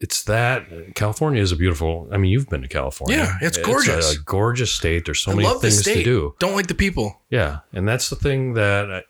it's 0.00 0.24
that 0.24 0.66
California 0.94 1.40
is 1.40 1.52
a 1.52 1.56
beautiful. 1.56 2.08
I 2.12 2.18
mean, 2.18 2.30
you've 2.30 2.48
been 2.48 2.62
to 2.62 2.68
California. 2.68 3.16
Yeah, 3.16 3.36
it's 3.40 3.56
gorgeous. 3.58 4.10
It's 4.10 4.18
a, 4.18 4.22
gorgeous 4.22 4.72
state. 4.72 5.04
There's 5.06 5.20
so 5.20 5.32
I 5.32 5.34
many 5.34 5.48
love 5.48 5.62
things 5.62 5.78
state. 5.80 5.94
to 5.98 6.04
do. 6.04 6.34
Don't 6.40 6.54
like 6.54 6.66
the 6.66 6.74
people. 6.74 7.22
Yeah, 7.30 7.60
and 7.72 7.88
that's 7.88 8.10
the 8.10 8.16
thing 8.16 8.54
that 8.54 8.90
I- 8.92 9.02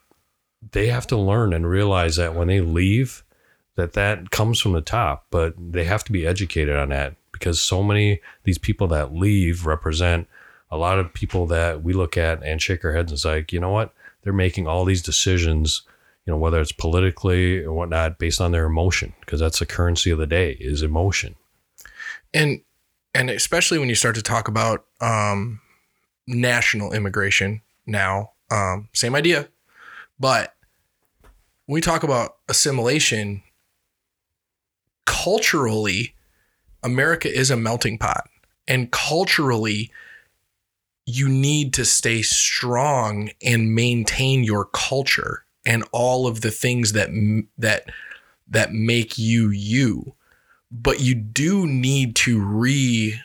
they 0.71 0.87
have 0.87 1.05
to 1.07 1.17
learn 1.17 1.53
and 1.53 1.67
realize 1.67 2.15
that 2.15 2.33
when 2.33 2.47
they 2.47 2.61
leave, 2.61 3.23
that 3.75 3.93
that 3.93 4.31
comes 4.31 4.59
from 4.59 4.73
the 4.73 4.81
top, 4.81 5.25
but 5.31 5.53
they 5.57 5.83
have 5.83 6.03
to 6.05 6.11
be 6.11 6.25
educated 6.25 6.75
on 6.75 6.89
that 6.89 7.15
because 7.31 7.61
so 7.61 7.83
many 7.83 8.21
these 8.43 8.57
people 8.57 8.87
that 8.87 9.13
leave 9.13 9.65
represent 9.65 10.27
a 10.71 10.77
lot 10.77 10.99
of 10.99 11.13
people 11.13 11.45
that 11.47 11.83
we 11.83 11.93
look 11.93 12.17
at 12.17 12.41
and 12.43 12.61
shake 12.61 12.83
our 12.83 12.93
heads 12.93 13.11
and 13.11 13.19
say, 13.19 13.35
like, 13.35 13.53
you 13.53 13.59
know 13.59 13.71
what, 13.71 13.93
they're 14.23 14.33
making 14.33 14.67
all 14.67 14.85
these 14.85 15.01
decisions, 15.01 15.83
you 16.25 16.31
know, 16.31 16.37
whether 16.37 16.59
it's 16.59 16.71
politically 16.71 17.63
or 17.63 17.73
whatnot, 17.73 18.17
based 18.17 18.41
on 18.41 18.51
their 18.51 18.65
emotion, 18.65 19.13
because 19.19 19.39
that's 19.39 19.59
the 19.59 19.65
currency 19.65 20.09
of 20.09 20.17
the 20.17 20.25
day 20.27 20.57
is 20.59 20.81
emotion. 20.81 21.35
and 22.33 22.61
and 23.13 23.29
especially 23.29 23.79
when 23.79 23.87
you 23.89 23.95
start 23.95 24.15
to 24.15 24.21
talk 24.21 24.47
about 24.47 24.85
um, 25.01 25.61
national 26.27 26.91
immigration 26.91 27.61
now 27.85 28.31
um, 28.51 28.89
same 28.93 29.15
idea 29.15 29.47
but 30.19 30.53
when 31.65 31.75
we 31.75 31.81
talk 31.81 32.03
about 32.03 32.37
assimilation 32.49 33.41
culturally 35.05 36.13
america 36.83 37.33
is 37.33 37.49
a 37.51 37.57
melting 37.57 37.97
pot. 37.97 38.27
And 38.67 38.91
culturally 38.91 39.91
you 41.05 41.29
need 41.29 41.73
to 41.75 41.85
stay 41.85 42.21
strong 42.21 43.29
and 43.43 43.75
maintain 43.75 44.43
your 44.43 44.65
culture 44.65 45.45
and 45.65 45.83
all 45.91 46.27
of 46.27 46.41
the 46.41 46.51
things 46.51 46.93
that 46.93 47.09
that 47.57 47.89
that 48.47 48.73
make 48.73 49.17
you 49.17 49.49
you. 49.49 50.15
But 50.71 50.99
you 50.99 51.15
do 51.15 51.67
need 51.67 52.15
to 52.17 52.43
re 52.43 53.19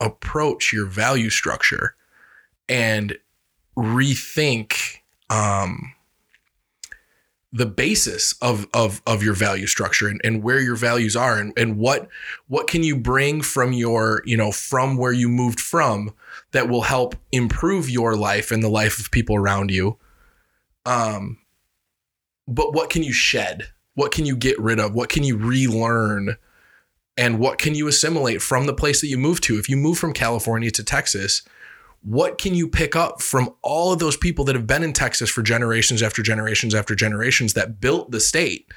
approach 0.00 0.72
your 0.72 0.86
value 0.86 1.30
structure 1.30 1.94
and 2.68 3.18
rethink 3.76 4.98
um, 5.28 5.92
the 7.52 7.66
basis 7.66 8.34
of, 8.40 8.68
of, 8.72 9.02
of 9.06 9.22
your 9.22 9.34
value 9.34 9.66
structure 9.66 10.06
and, 10.06 10.20
and 10.22 10.42
where 10.42 10.60
your 10.60 10.76
values 10.76 11.16
are 11.16 11.38
and, 11.38 11.52
and 11.56 11.78
what 11.78 12.08
what 12.46 12.68
can 12.68 12.84
you 12.84 12.96
bring 12.96 13.42
from 13.42 13.72
your 13.72 14.22
you 14.24 14.36
know 14.36 14.52
from 14.52 14.96
where 14.96 15.12
you 15.12 15.28
moved 15.28 15.58
from 15.58 16.14
that 16.52 16.68
will 16.68 16.82
help 16.82 17.16
improve 17.32 17.90
your 17.90 18.14
life 18.14 18.50
and 18.50 18.62
the 18.62 18.68
life 18.68 19.00
of 19.00 19.10
people 19.10 19.34
around 19.34 19.70
you. 19.70 19.98
Um 20.86 21.38
but 22.46 22.72
what 22.72 22.90
can 22.90 23.02
you 23.02 23.12
shed? 23.12 23.68
What 23.94 24.12
can 24.12 24.26
you 24.26 24.36
get 24.36 24.58
rid 24.58 24.78
of? 24.78 24.94
What 24.94 25.08
can 25.08 25.24
you 25.24 25.36
relearn? 25.36 26.36
And 27.16 27.38
what 27.38 27.58
can 27.58 27.74
you 27.74 27.86
assimilate 27.88 28.40
from 28.42 28.66
the 28.66 28.72
place 28.72 29.00
that 29.00 29.08
you 29.08 29.18
moved 29.18 29.42
to? 29.44 29.58
If 29.58 29.68
you 29.68 29.76
move 29.76 29.98
from 29.98 30.12
california 30.12 30.70
to 30.70 30.84
texas 30.84 31.42
what 32.02 32.38
can 32.38 32.54
you 32.54 32.68
pick 32.68 32.96
up 32.96 33.20
from 33.20 33.54
all 33.62 33.92
of 33.92 33.98
those 33.98 34.16
people 34.16 34.44
that 34.46 34.54
have 34.54 34.66
been 34.66 34.82
in 34.82 34.92
texas 34.92 35.28
for 35.30 35.42
generations 35.42 36.02
after 36.02 36.22
generations 36.22 36.74
after 36.74 36.94
generations 36.94 37.54
that 37.54 37.80
built 37.80 38.10
the 38.10 38.20
state? 38.20 38.70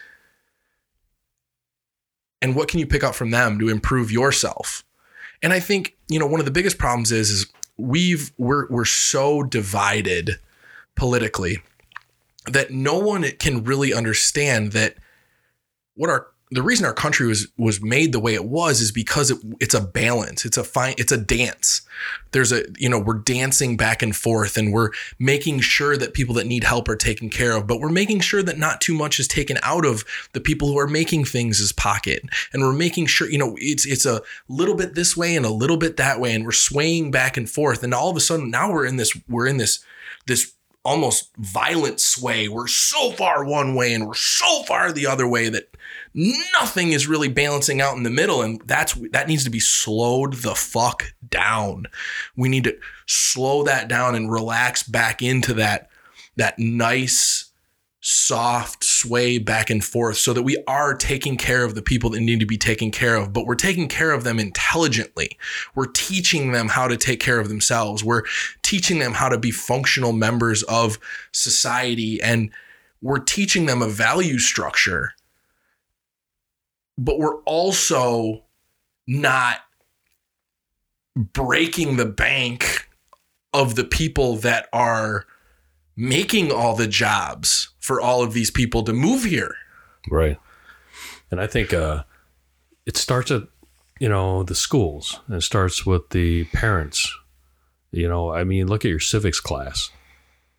And 2.41 2.55
what 2.55 2.67
can 2.67 2.79
you 2.79 2.87
pick 2.87 3.03
up 3.03 3.15
from 3.15 3.31
them 3.31 3.57
to 3.59 3.69
improve 3.69 4.11
yourself? 4.11 4.83
And 5.41 5.53
i 5.53 5.59
think 5.59 5.97
you 6.07 6.19
know 6.19 6.27
one 6.27 6.39
of 6.39 6.45
the 6.45 6.51
biggest 6.51 6.77
problems 6.77 7.11
is 7.11 7.29
is 7.29 7.47
we've 7.77 8.31
we're 8.37 8.67
we're 8.69 8.85
so 8.85 9.43
divided 9.43 10.39
politically 10.95 11.57
that 12.45 12.71
no 12.71 12.97
one 12.99 13.23
can 13.39 13.63
really 13.63 13.93
understand 13.93 14.73
that 14.73 14.95
what 15.95 16.09
our 16.09 16.27
the 16.53 16.61
reason 16.61 16.85
our 16.85 16.93
country 16.93 17.27
was 17.27 17.47
was 17.57 17.81
made 17.81 18.11
the 18.11 18.19
way 18.19 18.33
it 18.35 18.45
was 18.45 18.79
is 18.79 18.91
because 18.91 19.31
it, 19.31 19.37
it's 19.59 19.73
a 19.73 19.81
balance. 19.81 20.45
It's 20.45 20.57
a 20.57 20.63
fine 20.63 20.93
it's 20.97 21.11
a 21.11 21.17
dance. 21.17 21.81
There's 22.31 22.51
a 22.51 22.63
you 22.77 22.89
know 22.89 22.99
we're 22.99 23.19
dancing 23.19 23.75
back 23.75 24.01
and 24.01 24.15
forth 24.15 24.55
and 24.55 24.71
we're 24.71 24.91
making 25.17 25.61
sure 25.61 25.97
that 25.97 26.13
people 26.13 26.35
that 26.35 26.45
need 26.47 26.63
help 26.63 26.87
are 26.87 26.95
taken 26.95 27.29
care 27.29 27.55
of 27.55 27.65
but 27.65 27.79
we're 27.79 27.89
making 27.89 28.19
sure 28.19 28.43
that 28.43 28.57
not 28.57 28.81
too 28.81 28.93
much 28.93 29.19
is 29.19 29.27
taken 29.27 29.57
out 29.63 29.85
of 29.85 30.03
the 30.33 30.41
people 30.41 30.67
who 30.67 30.77
are 30.77 30.87
making 30.87 31.25
things 31.25 31.59
as 31.59 31.71
pocket. 31.71 32.23
And 32.53 32.61
we're 32.61 32.73
making 32.73 33.07
sure 33.07 33.29
you 33.29 33.39
know 33.39 33.55
it's 33.59 33.85
it's 33.85 34.05
a 34.05 34.21
little 34.47 34.75
bit 34.75 34.95
this 34.95 35.17
way 35.17 35.35
and 35.35 35.45
a 35.45 35.51
little 35.51 35.77
bit 35.77 35.97
that 35.97 36.19
way 36.19 36.33
and 36.33 36.45
we're 36.45 36.51
swaying 36.51 37.11
back 37.11 37.35
and 37.35 37.49
forth. 37.49 37.83
And 37.83 37.93
all 37.93 38.09
of 38.09 38.17
a 38.17 38.21
sudden 38.21 38.51
now 38.51 38.71
we're 38.71 38.85
in 38.85 38.97
this 38.97 39.17
we're 39.27 39.47
in 39.47 39.57
this 39.57 39.83
this 40.27 40.53
almost 40.85 41.31
violent 41.37 41.99
sway. 41.99 42.47
We're 42.47 42.67
so 42.67 43.11
far 43.11 43.45
one 43.45 43.75
way 43.75 43.93
and 43.93 44.05
we're 44.05 44.13
so 44.15 44.63
far 44.63 44.91
the 44.91 45.07
other 45.07 45.27
way 45.27 45.49
that 45.49 45.75
nothing 46.13 46.91
is 46.91 47.07
really 47.07 47.29
balancing 47.29 47.81
out 47.81 47.95
in 47.95 48.03
the 48.03 48.09
middle 48.09 48.41
and 48.41 48.61
that's 48.65 48.93
that 49.11 49.27
needs 49.27 49.43
to 49.45 49.49
be 49.49 49.59
slowed 49.59 50.33
the 50.35 50.55
fuck 50.55 51.13
down. 51.27 51.87
We 52.35 52.49
need 52.49 52.65
to 52.65 52.77
slow 53.05 53.63
that 53.63 53.87
down 53.87 54.15
and 54.15 54.31
relax 54.31 54.83
back 54.83 55.21
into 55.21 55.53
that 55.55 55.89
that 56.35 56.59
nice 56.59 57.51
soft 58.05 58.83
sway 58.83 59.37
back 59.37 59.69
and 59.69 59.81
forth 59.81 60.17
so 60.17 60.33
that 60.33 60.43
we 60.43 60.61
are 60.67 60.93
taking 60.93 61.37
care 61.37 61.63
of 61.63 61.73
the 61.73 61.81
people 61.81 62.09
that 62.09 62.19
need 62.19 62.41
to 62.41 62.45
be 62.45 62.57
taken 62.57 62.91
care 62.91 63.15
of, 63.15 63.31
but 63.31 63.45
we're 63.45 63.55
taking 63.55 63.87
care 63.87 64.11
of 64.11 64.25
them 64.25 64.39
intelligently. 64.39 65.37
We're 65.73 65.87
teaching 65.87 66.51
them 66.51 66.67
how 66.67 66.89
to 66.89 66.97
take 66.97 67.21
care 67.21 67.39
of 67.39 67.47
themselves. 67.47 68.03
We're 68.03 68.23
teaching 68.61 68.99
them 68.99 69.13
how 69.13 69.29
to 69.29 69.37
be 69.37 69.51
functional 69.51 70.11
members 70.11 70.63
of 70.63 70.99
society 71.31 72.21
and 72.21 72.51
we're 73.01 73.19
teaching 73.19 73.67
them 73.67 73.81
a 73.81 73.87
value 73.87 74.37
structure. 74.37 75.13
But 76.97 77.19
we're 77.19 77.41
also 77.43 78.43
not 79.07 79.59
breaking 81.15 81.95
the 81.95 82.05
bank 82.05 82.89
of 83.53 83.75
the 83.75 83.85
people 83.85 84.35
that 84.37 84.67
are 84.73 85.25
making 85.95 86.51
all 86.51 86.75
the 86.75 86.87
jobs 86.87 87.69
for 87.79 88.01
all 88.01 88.23
of 88.23 88.33
these 88.33 88.51
people 88.51 88.83
to 88.83 88.93
move 88.93 89.23
here. 89.23 89.55
Right. 90.09 90.39
And 91.31 91.39
I 91.39 91.47
think 91.47 91.73
uh, 91.73 92.03
it 92.85 92.97
starts 92.97 93.31
at, 93.31 93.43
you 93.99 94.09
know, 94.09 94.43
the 94.43 94.55
schools. 94.55 95.19
And 95.27 95.37
it 95.37 95.41
starts 95.41 95.85
with 95.85 96.09
the 96.09 96.45
parents. 96.45 97.11
You 97.91 98.07
know, 98.07 98.33
I 98.33 98.43
mean, 98.43 98.67
look 98.67 98.85
at 98.85 98.89
your 98.89 98.99
civics 98.99 99.39
class. 99.39 99.91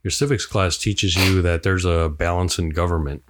Your 0.03 0.11
civics 0.11 0.47
class 0.47 0.77
teaches 0.77 1.17
you 1.17 1.43
that 1.43 1.63
there's 1.63 1.85
a 1.85 2.09
balance 2.09 2.59
in 2.59 2.71
government. 2.71 3.23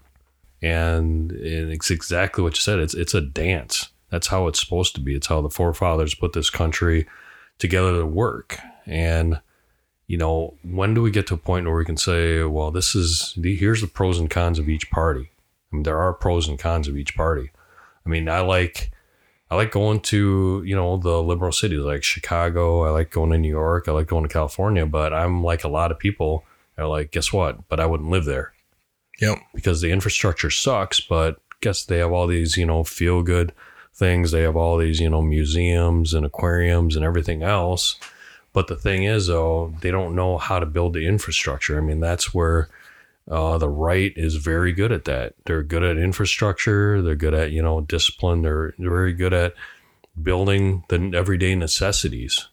And, 0.60 1.30
and 1.32 1.72
it's 1.72 1.90
exactly 1.90 2.42
what 2.42 2.54
you 2.54 2.60
said. 2.60 2.78
It's 2.78 2.94
it's 2.94 3.14
a 3.14 3.20
dance. 3.20 3.90
That's 4.10 4.28
how 4.28 4.46
it's 4.46 4.60
supposed 4.60 4.94
to 4.94 5.00
be. 5.00 5.14
It's 5.14 5.26
how 5.26 5.40
the 5.40 5.50
forefathers 5.50 6.14
put 6.14 6.32
this 6.32 6.50
country 6.50 7.06
together 7.58 7.98
to 7.98 8.06
work. 8.06 8.58
And 8.86 9.40
you 10.06 10.18
know, 10.18 10.54
when 10.62 10.94
do 10.94 11.02
we 11.02 11.10
get 11.10 11.26
to 11.28 11.34
a 11.34 11.38
point 11.38 11.66
where 11.66 11.76
we 11.76 11.84
can 11.84 11.96
say, 11.96 12.42
well, 12.42 12.70
this 12.70 12.94
is 12.94 13.34
the 13.36 13.56
here's 13.56 13.80
the 13.80 13.86
pros 13.86 14.18
and 14.18 14.30
cons 14.30 14.58
of 14.58 14.68
each 14.68 14.90
party? 14.90 15.30
I 15.72 15.76
mean, 15.76 15.82
there 15.84 15.98
are 15.98 16.12
pros 16.12 16.46
and 16.46 16.58
cons 16.58 16.88
of 16.88 16.96
each 16.96 17.16
party. 17.16 17.50
I 18.04 18.08
mean, 18.08 18.28
I 18.28 18.40
like 18.40 18.90
I 19.50 19.56
like 19.56 19.70
going 19.70 20.00
to, 20.00 20.62
you 20.66 20.74
know, 20.74 20.96
the 20.96 21.22
liberal 21.22 21.52
cities 21.52 21.80
like 21.80 22.02
Chicago. 22.02 22.84
I 22.84 22.90
like 22.90 23.10
going 23.10 23.30
to 23.30 23.38
New 23.38 23.48
York. 23.48 23.88
I 23.88 23.92
like 23.92 24.06
going 24.06 24.24
to 24.24 24.32
California, 24.32 24.84
but 24.84 25.14
I'm 25.14 25.42
like 25.42 25.64
a 25.64 25.68
lot 25.68 25.90
of 25.90 25.98
people 25.98 26.44
are 26.76 26.86
like, 26.86 27.10
guess 27.10 27.32
what? 27.32 27.68
But 27.68 27.80
I 27.80 27.86
wouldn't 27.86 28.10
live 28.10 28.24
there. 28.24 28.52
Yep. 29.20 29.38
Because 29.54 29.80
the 29.80 29.92
infrastructure 29.92 30.50
sucks, 30.50 31.00
but 31.00 31.40
guess 31.60 31.84
they 31.84 31.98
have 31.98 32.12
all 32.12 32.26
these, 32.26 32.56
you 32.56 32.66
know, 32.66 32.84
feel 32.84 33.22
good 33.22 33.52
things. 33.94 34.32
They 34.32 34.42
have 34.42 34.56
all 34.56 34.76
these, 34.76 35.00
you 35.00 35.08
know, 35.08 35.22
museums 35.22 36.12
and 36.12 36.26
aquariums 36.26 36.96
and 36.96 37.04
everything 37.04 37.42
else 37.42 37.96
but 38.54 38.68
the 38.68 38.76
thing 38.76 39.02
is, 39.02 39.26
though, 39.26 39.74
they 39.80 39.90
don't 39.90 40.14
know 40.14 40.38
how 40.38 40.60
to 40.60 40.64
build 40.64 40.94
the 40.94 41.06
infrastructure. 41.06 41.76
I 41.76 41.80
mean, 41.80 41.98
that's 41.98 42.32
where 42.32 42.70
uh, 43.28 43.58
the 43.58 43.68
right 43.68 44.12
is 44.16 44.36
very 44.36 44.72
good 44.72 44.92
at 44.92 45.06
that. 45.06 45.34
They're 45.44 45.64
good 45.64 45.82
at 45.82 45.98
infrastructure. 45.98 47.02
They're 47.02 47.16
good 47.16 47.34
at 47.34 47.50
you 47.50 47.60
know 47.60 47.80
discipline. 47.80 48.42
They're, 48.42 48.72
very 48.78 49.12
good 49.12 49.34
at 49.34 49.54
building 50.22 50.84
the 50.88 51.12
everyday 51.14 51.56
necessities. 51.56 52.48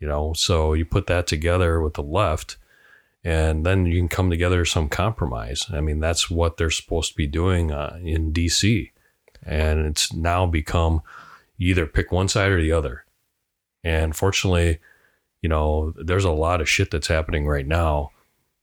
You 0.00 0.08
know, 0.08 0.32
so 0.32 0.72
you 0.72 0.86
put 0.86 1.06
that 1.08 1.26
together 1.26 1.82
with 1.82 1.94
the 1.94 2.02
left, 2.02 2.56
and 3.22 3.66
then 3.66 3.84
you 3.84 4.00
can 4.00 4.08
come 4.08 4.30
together 4.30 4.64
some 4.64 4.88
compromise. 4.88 5.66
I 5.70 5.82
mean, 5.82 6.00
that's 6.00 6.30
what 6.30 6.56
they're 6.56 6.70
supposed 6.70 7.10
to 7.10 7.16
be 7.16 7.26
doing 7.26 7.70
uh, 7.72 7.98
in 8.02 8.32
D.C. 8.32 8.90
And 9.44 9.86
it's 9.86 10.14
now 10.14 10.46
become 10.46 11.02
either 11.58 11.86
pick 11.86 12.10
one 12.10 12.28
side 12.28 12.50
or 12.50 12.60
the 12.60 12.72
other. 12.72 13.04
And 13.84 14.16
fortunately, 14.16 14.78
you 15.42 15.48
know, 15.48 15.92
there's 15.96 16.24
a 16.24 16.30
lot 16.30 16.60
of 16.60 16.68
shit 16.68 16.90
that's 16.90 17.08
happening 17.08 17.46
right 17.46 17.66
now 17.66 18.10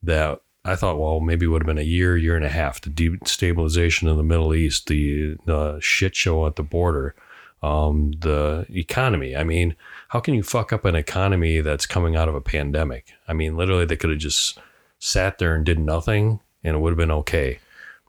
that 0.01 0.41
I 0.65 0.75
thought, 0.75 0.99
well, 0.99 1.19
maybe 1.19 1.45
would 1.45 1.61
have 1.61 1.67
been 1.67 1.77
a 1.77 1.81
year, 1.81 2.17
year 2.17 2.35
and 2.35 2.45
a 2.45 2.49
half. 2.49 2.81
The 2.81 2.89
destabilization 2.89 4.09
in 4.09 4.17
the 4.17 4.23
Middle 4.23 4.53
East, 4.53 4.87
the, 4.87 5.35
the 5.45 5.79
shit 5.79 6.15
show 6.15 6.47
at 6.47 6.55
the 6.55 6.63
border, 6.63 7.15
um, 7.61 8.13
the 8.19 8.65
economy. 8.69 9.35
I 9.35 9.43
mean, 9.43 9.75
how 10.09 10.19
can 10.19 10.33
you 10.33 10.43
fuck 10.43 10.71
up 10.71 10.85
an 10.85 10.95
economy 10.95 11.61
that's 11.61 11.85
coming 11.85 12.15
out 12.15 12.29
of 12.29 12.35
a 12.35 12.41
pandemic? 12.41 13.11
I 13.27 13.33
mean, 13.33 13.57
literally, 13.57 13.85
they 13.85 13.97
could 13.97 14.09
have 14.09 14.19
just 14.19 14.59
sat 14.99 15.37
there 15.37 15.55
and 15.55 15.65
did 15.65 15.79
nothing, 15.79 16.39
and 16.63 16.75
it 16.75 16.79
would 16.79 16.91
have 16.91 16.97
been 16.97 17.11
okay. 17.11 17.59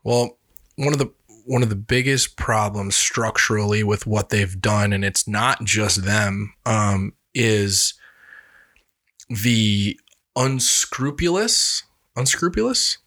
Well, 0.03 0.37
one 0.75 0.93
of 0.93 0.99
the 0.99 1.11
one 1.45 1.63
of 1.63 1.69
the 1.69 1.75
biggest 1.75 2.37
problems 2.37 2.95
structurally 2.95 3.83
with 3.83 4.05
what 4.05 4.29
they've 4.29 4.61
done, 4.61 4.93
and 4.93 5.03
it's 5.03 5.27
not 5.27 5.63
just 5.63 6.03
them, 6.03 6.53
um, 6.65 7.13
is 7.33 7.95
the 9.31 9.99
unscrupulous, 10.35 11.83
unscrupulous 12.15 12.97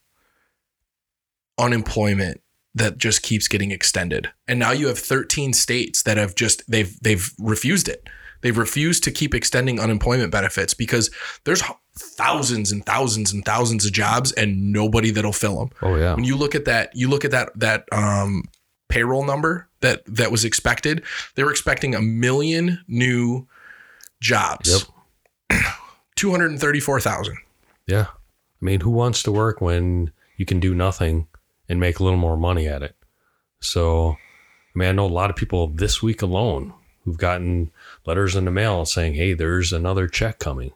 unemployment 1.58 2.40
that 2.74 2.98
just 2.98 3.22
keeps 3.22 3.46
getting 3.46 3.70
extended. 3.70 4.30
And 4.48 4.58
now 4.58 4.72
you 4.72 4.88
have 4.88 4.98
13 4.98 5.52
states 5.52 6.02
that 6.02 6.16
have 6.16 6.34
just 6.34 6.68
they've 6.70 6.98
they've 7.00 7.32
refused 7.38 7.88
it. 7.88 8.08
They've 8.40 8.56
refused 8.56 9.04
to 9.04 9.10
keep 9.10 9.34
extending 9.34 9.80
unemployment 9.80 10.30
benefits 10.30 10.74
because 10.74 11.10
there's 11.44 11.62
thousands 11.96 12.72
and 12.72 12.84
thousands 12.84 13.32
and 13.32 13.44
thousands 13.44 13.86
of 13.86 13.92
jobs 13.92 14.32
and 14.32 14.72
nobody 14.72 15.10
that'll 15.10 15.32
fill 15.32 15.58
them. 15.60 15.70
Oh 15.80 15.96
yeah. 15.96 16.14
When 16.14 16.24
you 16.24 16.36
look 16.36 16.54
at 16.54 16.64
that, 16.66 16.90
you 16.94 17.08
look 17.08 17.24
at 17.24 17.30
that 17.30 17.50
that 17.58 17.84
um, 17.92 18.42
payroll 18.88 19.24
number 19.24 19.68
that 19.80 20.02
that 20.06 20.30
was 20.30 20.44
expected. 20.44 21.04
They 21.36 21.44
were 21.44 21.50
expecting 21.50 21.94
a 21.94 22.02
million 22.02 22.84
new 22.88 23.46
jobs. 24.20 24.86
Yep. 25.50 25.64
234,000. 26.24 27.36
Yeah. 27.86 28.06
I 28.10 28.64
mean, 28.64 28.80
who 28.80 28.90
wants 28.90 29.22
to 29.24 29.32
work 29.32 29.60
when 29.60 30.10
you 30.38 30.46
can 30.46 30.58
do 30.58 30.74
nothing 30.74 31.26
and 31.68 31.78
make 31.78 31.98
a 31.98 32.02
little 32.02 32.18
more 32.18 32.36
money 32.36 32.66
at 32.66 32.82
it? 32.82 32.96
So, 33.60 34.10
I 34.12 34.78
mean, 34.78 34.88
I 34.88 34.92
know 34.92 35.04
a 35.04 35.08
lot 35.08 35.28
of 35.30 35.36
people 35.36 35.66
this 35.68 36.02
week 36.02 36.22
alone 36.22 36.72
who've 37.04 37.18
gotten 37.18 37.70
letters 38.06 38.34
in 38.36 38.46
the 38.46 38.50
mail 38.50 38.86
saying, 38.86 39.14
hey, 39.14 39.34
there's 39.34 39.72
another 39.72 40.08
check 40.08 40.38
coming. 40.38 40.72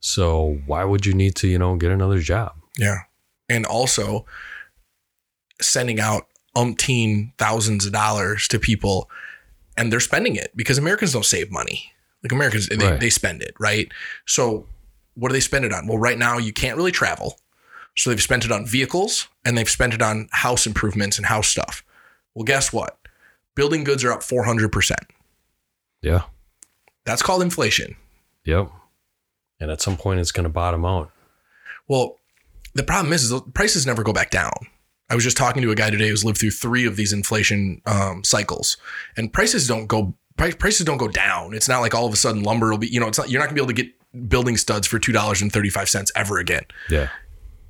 So, 0.00 0.60
why 0.66 0.84
would 0.84 1.06
you 1.06 1.14
need 1.14 1.34
to, 1.36 1.48
you 1.48 1.58
know, 1.58 1.76
get 1.76 1.90
another 1.90 2.18
job? 2.20 2.52
Yeah. 2.78 2.98
And 3.48 3.64
also 3.64 4.26
sending 5.62 5.98
out 6.00 6.26
umpteen 6.56 7.32
thousands 7.38 7.86
of 7.86 7.92
dollars 7.92 8.46
to 8.48 8.58
people 8.58 9.08
and 9.76 9.90
they're 9.90 10.00
spending 10.00 10.36
it 10.36 10.52
because 10.54 10.76
Americans 10.78 11.12
don't 11.12 11.24
save 11.24 11.50
money. 11.50 11.90
Like 12.22 12.32
Americans, 12.32 12.68
they, 12.68 12.76
Right. 12.76 13.00
they 13.00 13.10
spend 13.10 13.42
it, 13.42 13.54
right? 13.58 13.90
So 14.26 14.66
what 15.14 15.28
do 15.28 15.32
they 15.32 15.40
spend 15.40 15.64
it 15.64 15.72
on? 15.72 15.86
Well, 15.86 15.98
right 15.98 16.18
now 16.18 16.38
you 16.38 16.52
can't 16.52 16.76
really 16.76 16.92
travel. 16.92 17.38
So 17.96 18.10
they've 18.10 18.22
spent 18.22 18.44
it 18.44 18.52
on 18.52 18.66
vehicles 18.66 19.28
and 19.44 19.56
they've 19.56 19.68
spent 19.68 19.94
it 19.94 20.02
on 20.02 20.28
house 20.32 20.66
improvements 20.66 21.16
and 21.16 21.26
house 21.26 21.48
stuff. 21.48 21.84
Well, 22.34 22.44
guess 22.44 22.72
what? 22.72 22.98
Building 23.54 23.84
goods 23.84 24.02
are 24.04 24.12
up 24.12 24.20
400%. 24.20 24.92
Yeah. 26.02 26.22
That's 27.04 27.22
called 27.22 27.42
inflation. 27.42 27.96
Yep. 28.44 28.70
And 29.60 29.70
at 29.70 29.80
some 29.80 29.96
point, 29.96 30.20
it's 30.20 30.32
going 30.32 30.44
to 30.44 30.50
bottom 30.50 30.84
out. 30.84 31.10
Well, 31.86 32.18
the 32.74 32.82
problem 32.82 33.12
is, 33.12 33.22
is 33.22 33.30
the 33.30 33.40
prices 33.40 33.86
never 33.86 34.02
go 34.02 34.12
back 34.12 34.30
down. 34.30 34.52
I 35.08 35.14
was 35.14 35.22
just 35.22 35.36
talking 35.36 35.62
to 35.62 35.70
a 35.70 35.74
guy 35.74 35.90
today 35.90 36.08
who's 36.08 36.24
lived 36.24 36.38
through 36.38 36.50
three 36.50 36.86
of 36.86 36.96
these 36.96 37.12
inflation 37.12 37.80
um, 37.86 38.24
cycles, 38.24 38.76
and 39.16 39.32
prices 39.32 39.68
don't 39.68 39.86
go 39.86 40.14
prices 40.36 40.84
don't 40.84 40.96
go 40.96 41.08
down. 41.08 41.54
It's 41.54 41.68
not 41.68 41.80
like 41.80 41.94
all 41.94 42.06
of 42.06 42.12
a 42.12 42.16
sudden 42.16 42.42
lumber 42.42 42.70
will 42.70 42.78
be, 42.78 42.88
you 42.88 42.98
know, 43.00 43.06
it's 43.06 43.18
not 43.18 43.30
you're 43.30 43.40
not 43.40 43.46
gonna 43.46 43.54
be 43.54 43.60
able 43.60 43.74
to 43.74 43.82
get 43.82 43.92
building 44.28 44.56
studs 44.56 44.86
for 44.86 44.98
two 44.98 45.12
dollars 45.12 45.42
and 45.42 45.52
thirty 45.52 45.70
five 45.70 45.88
cents 45.88 46.10
ever 46.16 46.38
again. 46.38 46.64
Yeah. 46.90 47.08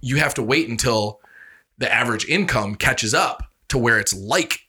You 0.00 0.16
have 0.16 0.34
to 0.34 0.42
wait 0.42 0.68
until 0.68 1.20
the 1.78 1.92
average 1.92 2.24
income 2.26 2.74
catches 2.74 3.14
up 3.14 3.50
to 3.68 3.78
where 3.78 3.98
it's 3.98 4.14
like 4.14 4.60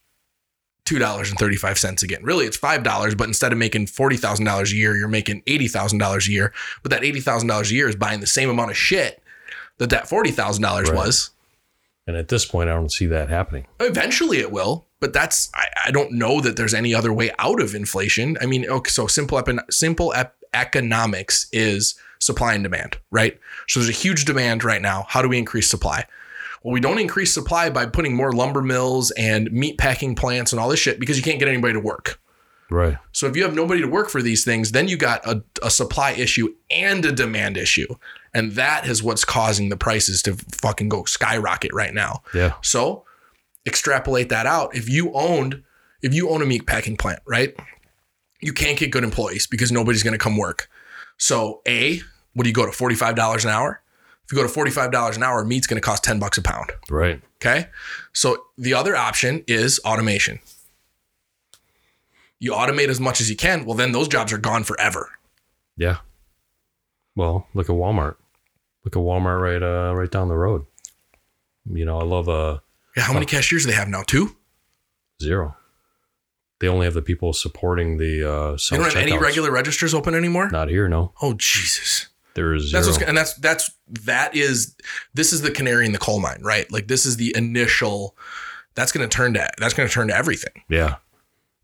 two 0.86 1.00
dollars 1.00 1.30
and 1.30 1.38
thirty 1.38 1.56
five 1.58 1.78
cents 1.78 2.04
again. 2.04 2.24
Really, 2.24 2.46
it's 2.46 2.58
five 2.58 2.84
dollars, 2.84 3.16
but 3.16 3.28
instead 3.28 3.52
of 3.52 3.58
making 3.58 3.88
forty 3.88 4.18
thousand 4.18 4.46
dollars 4.46 4.72
a 4.72 4.76
year, 4.76 4.96
you're 4.96 5.08
making 5.08 5.44
eighty 5.48 5.68
thousand 5.68 6.00
dollars 6.00 6.28
a 6.28 6.32
year. 6.32 6.54
But 6.84 6.92
that 6.92 7.04
eighty 7.04 7.20
thousand 7.20 7.48
dollars 7.50 7.72
a 7.72 7.74
year 7.76 7.90
is 7.90 7.96
buying 7.96 8.20
the 8.22 8.28
same 8.28 8.50
amount 8.50 8.72
of 8.72 8.78
shit 8.78 9.22
that 9.78 9.90
that 9.90 10.08
forty 10.08 10.32
thousand 10.32 10.64
dollars 10.64 10.90
Right. 10.90 10.98
was. 10.98 11.32
And 12.08 12.16
at 12.16 12.28
this 12.28 12.46
point, 12.46 12.70
I 12.70 12.74
don't 12.74 12.92
see 12.92 13.08
that 13.08 13.30
happening. 13.30 13.66
Eventually, 13.80 14.38
it 14.38 14.52
will, 14.52 14.85
but 15.00 15.14
that's 15.14 15.52
I, 15.56 15.68
I 15.86 15.92
don't 15.92 16.14
know 16.14 16.42
that 16.42 16.56
there's 16.56 16.74
any 16.74 16.94
other 16.94 17.14
way 17.14 17.32
out 17.40 17.62
of 17.62 17.76
inflation. 17.76 18.38
I 18.42 18.46
mean, 18.46 18.70
okay, 18.70 18.90
so 18.90 19.08
simple 19.08 19.42
simple 19.70 20.14
economics 20.54 21.48
is 21.52 21.96
supply 22.20 22.54
and 22.54 22.64
demand, 22.64 22.98
right? 23.12 23.40
So 23.68 23.80
there's 23.80 23.90
a 23.90 24.00
huge 24.00 24.26
demand 24.26 24.64
right 24.64 24.82
now. 24.82 25.06
How 25.08 25.22
do 25.22 25.30
we 25.30 25.38
increase 25.38 25.70
supply? 25.70 26.06
Well, 26.64 26.74
we 26.74 26.80
don't 26.80 26.98
increase 26.98 27.34
supply 27.34 27.70
by 27.70 27.86
putting 27.86 28.16
more 28.16 28.32
lumber 28.32 28.62
mills 28.62 29.12
and 29.12 29.52
meat 29.52 29.78
packing 29.78 30.16
plants 30.16 30.52
and 30.52 30.60
all 30.60 30.70
this 30.70 30.80
shit 30.80 31.00
because 31.00 31.18
you 31.18 31.24
can't 31.24 31.38
get 31.40 31.48
anybody 31.48 31.74
to 31.74 31.80
work. 31.80 32.20
Right. 32.72 32.98
So 33.12 33.28
if 33.28 33.36
you 33.36 33.44
have 33.44 33.54
nobody 33.54 33.82
to 33.82 33.88
work 33.88 34.10
for 34.10 34.22
these 34.22 34.44
things, 34.44 34.72
then 34.72 34.88
you 34.88 34.98
got 34.98 35.26
a, 35.28 35.44
a 35.62 35.70
supply 35.70 36.12
issue 36.12 36.56
and 36.72 37.06
a 37.06 37.12
demand 37.12 37.58
issue. 37.58 37.96
And 38.34 38.54
that 38.54 38.88
is 38.88 39.04
what's 39.04 39.24
causing 39.24 39.70
the 39.70 39.78
prices 39.78 40.24
to 40.24 40.34
fucking 40.34 40.90
go 40.90 41.06
skyrocket 41.06 41.74
right 41.74 41.94
now. 41.94 42.24
Yeah. 42.34 42.54
So 42.62 43.05
extrapolate 43.66 44.30
that 44.30 44.46
out. 44.46 44.76
If 44.76 44.90
you 44.90 45.12
owned, 45.14 45.64
if 46.02 46.14
you 46.14 46.30
own 46.30 46.42
a 46.42 46.46
meat 46.46 46.66
packing 46.66 46.98
plant, 46.98 47.20
right? 47.26 47.56
You 48.42 48.54
can't 48.54 48.78
get 48.78 48.92
good 48.92 49.04
employees 49.04 49.48
because 49.48 49.72
nobody's 49.72 50.04
going 50.04 50.14
to 50.14 50.20
come 50.24 50.38
work. 50.38 50.70
So 51.18 51.62
A, 51.68 52.02
what 52.34 52.44
do 52.44 52.50
you 52.50 52.54
go 52.54 52.66
to? 52.66 52.72
$45 52.72 53.44
an 53.44 53.50
hour? 53.50 53.82
If 54.26 54.32
you 54.32 54.38
go 54.38 54.48
to 54.48 54.54
$45 54.54 55.16
an 55.16 55.24
hour, 55.24 55.46
meat's 55.46 55.68
going 55.68 55.80
to 55.80 55.86
cost 55.86 56.04
10 56.04 56.20
bucks 56.20 56.38
a 56.38 56.42
pound. 56.42 56.72
Right. 56.90 57.22
Okay. 57.38 57.68
So 58.14 58.46
the 58.58 58.74
other 58.74 58.96
option 58.96 59.44
is 59.48 59.80
automation. 59.86 60.40
You 62.40 62.52
automate 62.52 62.90
as 62.90 63.00
much 63.00 63.22
as 63.22 63.30
you 63.30 63.36
can. 63.36 63.66
Well, 63.66 63.76
then 63.76 63.92
those 63.92 64.08
jobs 64.08 64.34
are 64.34 64.38
gone 64.38 64.64
forever. 64.64 65.10
Yeah. 65.78 65.98
Well, 67.16 67.48
look 67.54 67.70
at 67.70 67.76
Walmart. 67.76 68.16
Look 68.84 68.96
at 68.96 69.02
Walmart 69.02 69.42
right 69.42 69.64
uh 69.64 69.96
right 69.96 70.12
down 70.12 70.28
the 70.28 70.36
road. 70.36 70.66
You 71.72 71.86
know, 71.86 71.98
I 72.00 72.04
love 72.04 72.28
uh 72.28 72.60
Yeah, 72.96 73.04
how 73.04 73.14
many 73.14 73.26
cashiers 73.26 73.64
do 73.66 73.72
they 73.72 73.76
have 73.78 73.88
now? 73.90 74.04
Two? 74.04 74.36
zero. 75.22 75.56
They 76.60 76.68
only 76.68 76.86
have 76.86 76.94
the 76.94 77.02
people 77.02 77.34
supporting 77.34 77.98
the 77.98 78.24
uh 78.30 78.58
They 78.70 78.78
don't 78.78 78.86
have 78.86 78.96
any 79.02 79.18
regular 79.18 79.52
registers 79.52 79.94
open 79.94 80.14
anymore? 80.16 80.50
Not 80.50 80.70
here, 80.70 80.88
no. 80.88 81.14
Oh 81.22 81.34
Jesus. 81.34 82.08
There 82.34 82.54
is 82.54 82.70
zero. 82.70 82.82
That's 82.84 82.98
what's 82.98 83.08
and 83.08 83.18
that's 83.18 83.34
that's 83.36 83.72
that 84.06 84.36
is 84.36 84.76
this 85.14 85.32
is 85.34 85.42
the 85.42 85.52
canary 85.52 85.86
in 85.86 85.92
the 85.94 85.98
coal 85.98 86.20
mine, 86.20 86.42
right? 86.42 86.70
Like 86.72 86.88
this 86.88 87.06
is 87.06 87.18
the 87.18 87.34
initial 87.36 88.16
that's 88.74 88.92
gonna 88.92 89.08
turn 89.08 89.34
to 89.36 89.50
that's 89.58 89.74
gonna 89.74 89.90
turn 89.90 90.08
to 90.10 90.16
everything. 90.16 90.64
Yeah. 90.70 90.96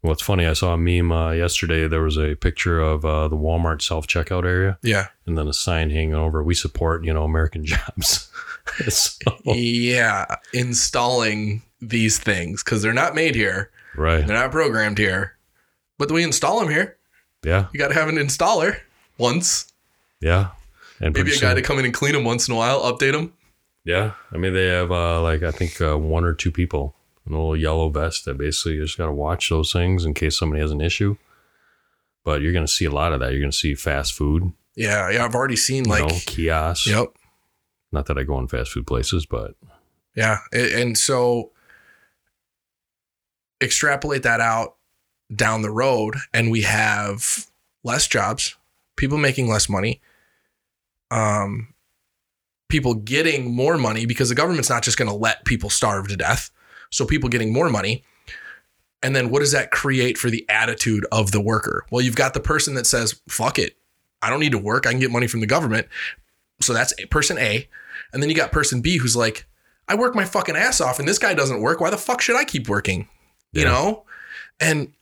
Well, 0.03 0.13
it's 0.13 0.21
funny. 0.23 0.47
I 0.47 0.53
saw 0.53 0.73
a 0.73 0.77
meme 0.77 1.11
uh, 1.11 1.31
yesterday. 1.31 1.87
There 1.87 2.01
was 2.01 2.17
a 2.17 2.33
picture 2.35 2.79
of 2.79 3.05
uh, 3.05 3.27
the 3.27 3.35
Walmart 3.37 3.83
self 3.83 4.07
checkout 4.07 4.45
area, 4.45 4.79
Yeah. 4.81 5.07
and 5.27 5.37
then 5.37 5.47
a 5.47 5.53
sign 5.53 5.91
hanging 5.91 6.15
over. 6.15 6.41
We 6.41 6.55
support, 6.55 7.03
you 7.05 7.13
know, 7.13 7.23
American 7.23 7.63
jobs. 7.73 8.31
So- 8.89 9.31
Yeah. 9.45 10.25
Installing 10.53 11.61
these 11.81 12.17
things 12.19 12.63
because 12.63 12.81
they're 12.81 12.93
not 12.93 13.15
made 13.15 13.35
here. 13.35 13.71
right. 13.95 14.25
They're 14.25 14.35
not 14.37 14.51
programmed 14.51 14.97
here. 14.97 15.35
But 15.97 16.11
we 16.11 16.23
install 16.23 16.59
them 16.59 16.69
here. 16.69 16.97
Yeah. 17.43 17.67
You 17.73 17.79
gotta 17.79 17.93
have 17.93 18.07
an 18.09 18.15
installer 18.17 18.79
once. 19.17 19.71
Yeah. 20.19 20.49
And 20.99 21.15
Maybe 21.15 21.31
a 21.31 21.33
guy 21.33 21.39
soon- 21.39 21.55
to 21.55 21.61
come 21.61 21.79
in 21.79 21.85
and 21.85 21.93
clean 21.93 22.13
them 22.13 22.23
once 22.23 22.47
in 22.47 22.53
a 22.53 22.57
while, 22.57 22.81
update 22.81 23.11
them. 23.13 23.33
Yeah, 23.83 24.11
I 24.31 24.37
mean 24.37 24.53
they 24.53 24.67
have 24.67 24.91
uh, 24.91 25.19
like 25.23 25.41
I 25.41 25.49
think 25.49 25.81
uh, 25.81 25.97
one 25.97 26.23
or 26.23 26.33
two 26.33 26.51
people 26.51 26.93
in 27.25 27.33
a 27.33 27.35
little 27.37 27.57
yellow 27.57 27.89
vest 27.89 28.25
that 28.25 28.37
basically 28.37 28.73
you 28.75 28.83
just 28.85 28.95
got 28.97 29.07
to 29.07 29.11
watch 29.11 29.49
those 29.49 29.71
things 29.73 30.05
in 30.05 30.13
case 30.13 30.37
somebody 30.37 30.61
has 30.61 30.69
an 30.69 30.81
issue. 30.81 31.17
But 32.23 32.41
you're 32.41 32.53
going 32.53 32.65
to 32.65 32.71
see 32.71 32.85
a 32.85 32.91
lot 32.91 33.11
of 33.13 33.19
that. 33.21 33.31
You're 33.31 33.39
going 33.39 33.49
to 33.51 33.57
see 33.57 33.73
fast 33.73 34.13
food, 34.13 34.51
Yeah, 34.75 35.09
yeah. 35.09 35.25
I've 35.25 35.33
already 35.33 35.55
seen 35.55 35.85
you 35.85 35.89
like 35.91 36.07
know, 36.07 36.15
kiosks. 36.27 36.85
Yep. 36.85 37.07
Not 37.91 38.05
that 38.05 38.17
I 38.17 38.23
go 38.23 38.39
in 38.39 38.47
fast 38.47 38.71
food 38.71 38.87
places, 38.87 39.25
but 39.25 39.55
Yeah. 40.15 40.39
And 40.51 40.97
so 40.97 41.51
extrapolate 43.61 44.23
that 44.23 44.41
out 44.41 44.75
down 45.33 45.61
the 45.61 45.71
road, 45.71 46.15
and 46.33 46.51
we 46.51 46.61
have 46.63 47.47
less 47.83 48.07
jobs, 48.07 48.55
people 48.97 49.17
making 49.17 49.47
less 49.47 49.69
money, 49.69 50.01
um, 51.09 51.73
people 52.69 52.93
getting 52.95 53.53
more 53.53 53.77
money 53.77 54.05
because 54.05 54.29
the 54.29 54.35
government's 54.35 54.69
not 54.69 54.83
just 54.83 54.97
going 54.97 55.09
to 55.09 55.15
let 55.15 55.45
people 55.45 55.69
starve 55.69 56.07
to 56.07 56.17
death. 56.17 56.49
So 56.89 57.05
people 57.05 57.29
getting 57.29 57.53
more 57.53 57.69
money. 57.69 58.03
And 59.03 59.15
then 59.15 59.29
what 59.29 59.39
does 59.39 59.53
that 59.53 59.71
create 59.71 60.17
for 60.17 60.29
the 60.29 60.45
attitude 60.49 61.05
of 61.11 61.31
the 61.31 61.41
worker? 61.41 61.85
Well, 61.89 62.01
you've 62.01 62.15
got 62.15 62.33
the 62.33 62.39
person 62.39 62.75
that 62.75 62.85
says, 62.85 63.19
fuck 63.27 63.57
it. 63.57 63.77
I 64.21 64.29
don't 64.29 64.39
need 64.39 64.51
to 64.51 64.57
work. 64.57 64.85
I 64.85 64.91
can 64.91 64.99
get 64.99 65.09
money 65.09 65.27
from 65.27 65.39
the 65.39 65.47
government. 65.47 65.87
So 66.61 66.73
that's 66.73 66.93
person 67.09 67.37
A. 67.37 67.67
And 68.13 68.21
then 68.21 68.29
you 68.29 68.35
got 68.35 68.51
person 68.51 68.81
B 68.81 68.97
who's 68.97 69.15
like, 69.15 69.45
I 69.87 69.95
work 69.95 70.15
my 70.15 70.25
fucking 70.25 70.55
ass 70.55 70.79
off 70.81 70.99
and 70.99 71.07
this 71.07 71.19
guy 71.19 71.33
doesn't 71.33 71.61
work. 71.61 71.81
Why 71.81 71.89
the 71.89 71.97
fuck 71.97 72.21
should 72.21 72.35
I 72.35 72.43
keep 72.45 72.69
working? 72.69 73.07
You 73.51 73.63
Yeah. 73.63 73.71
know? 73.71 74.05
And 74.59 74.93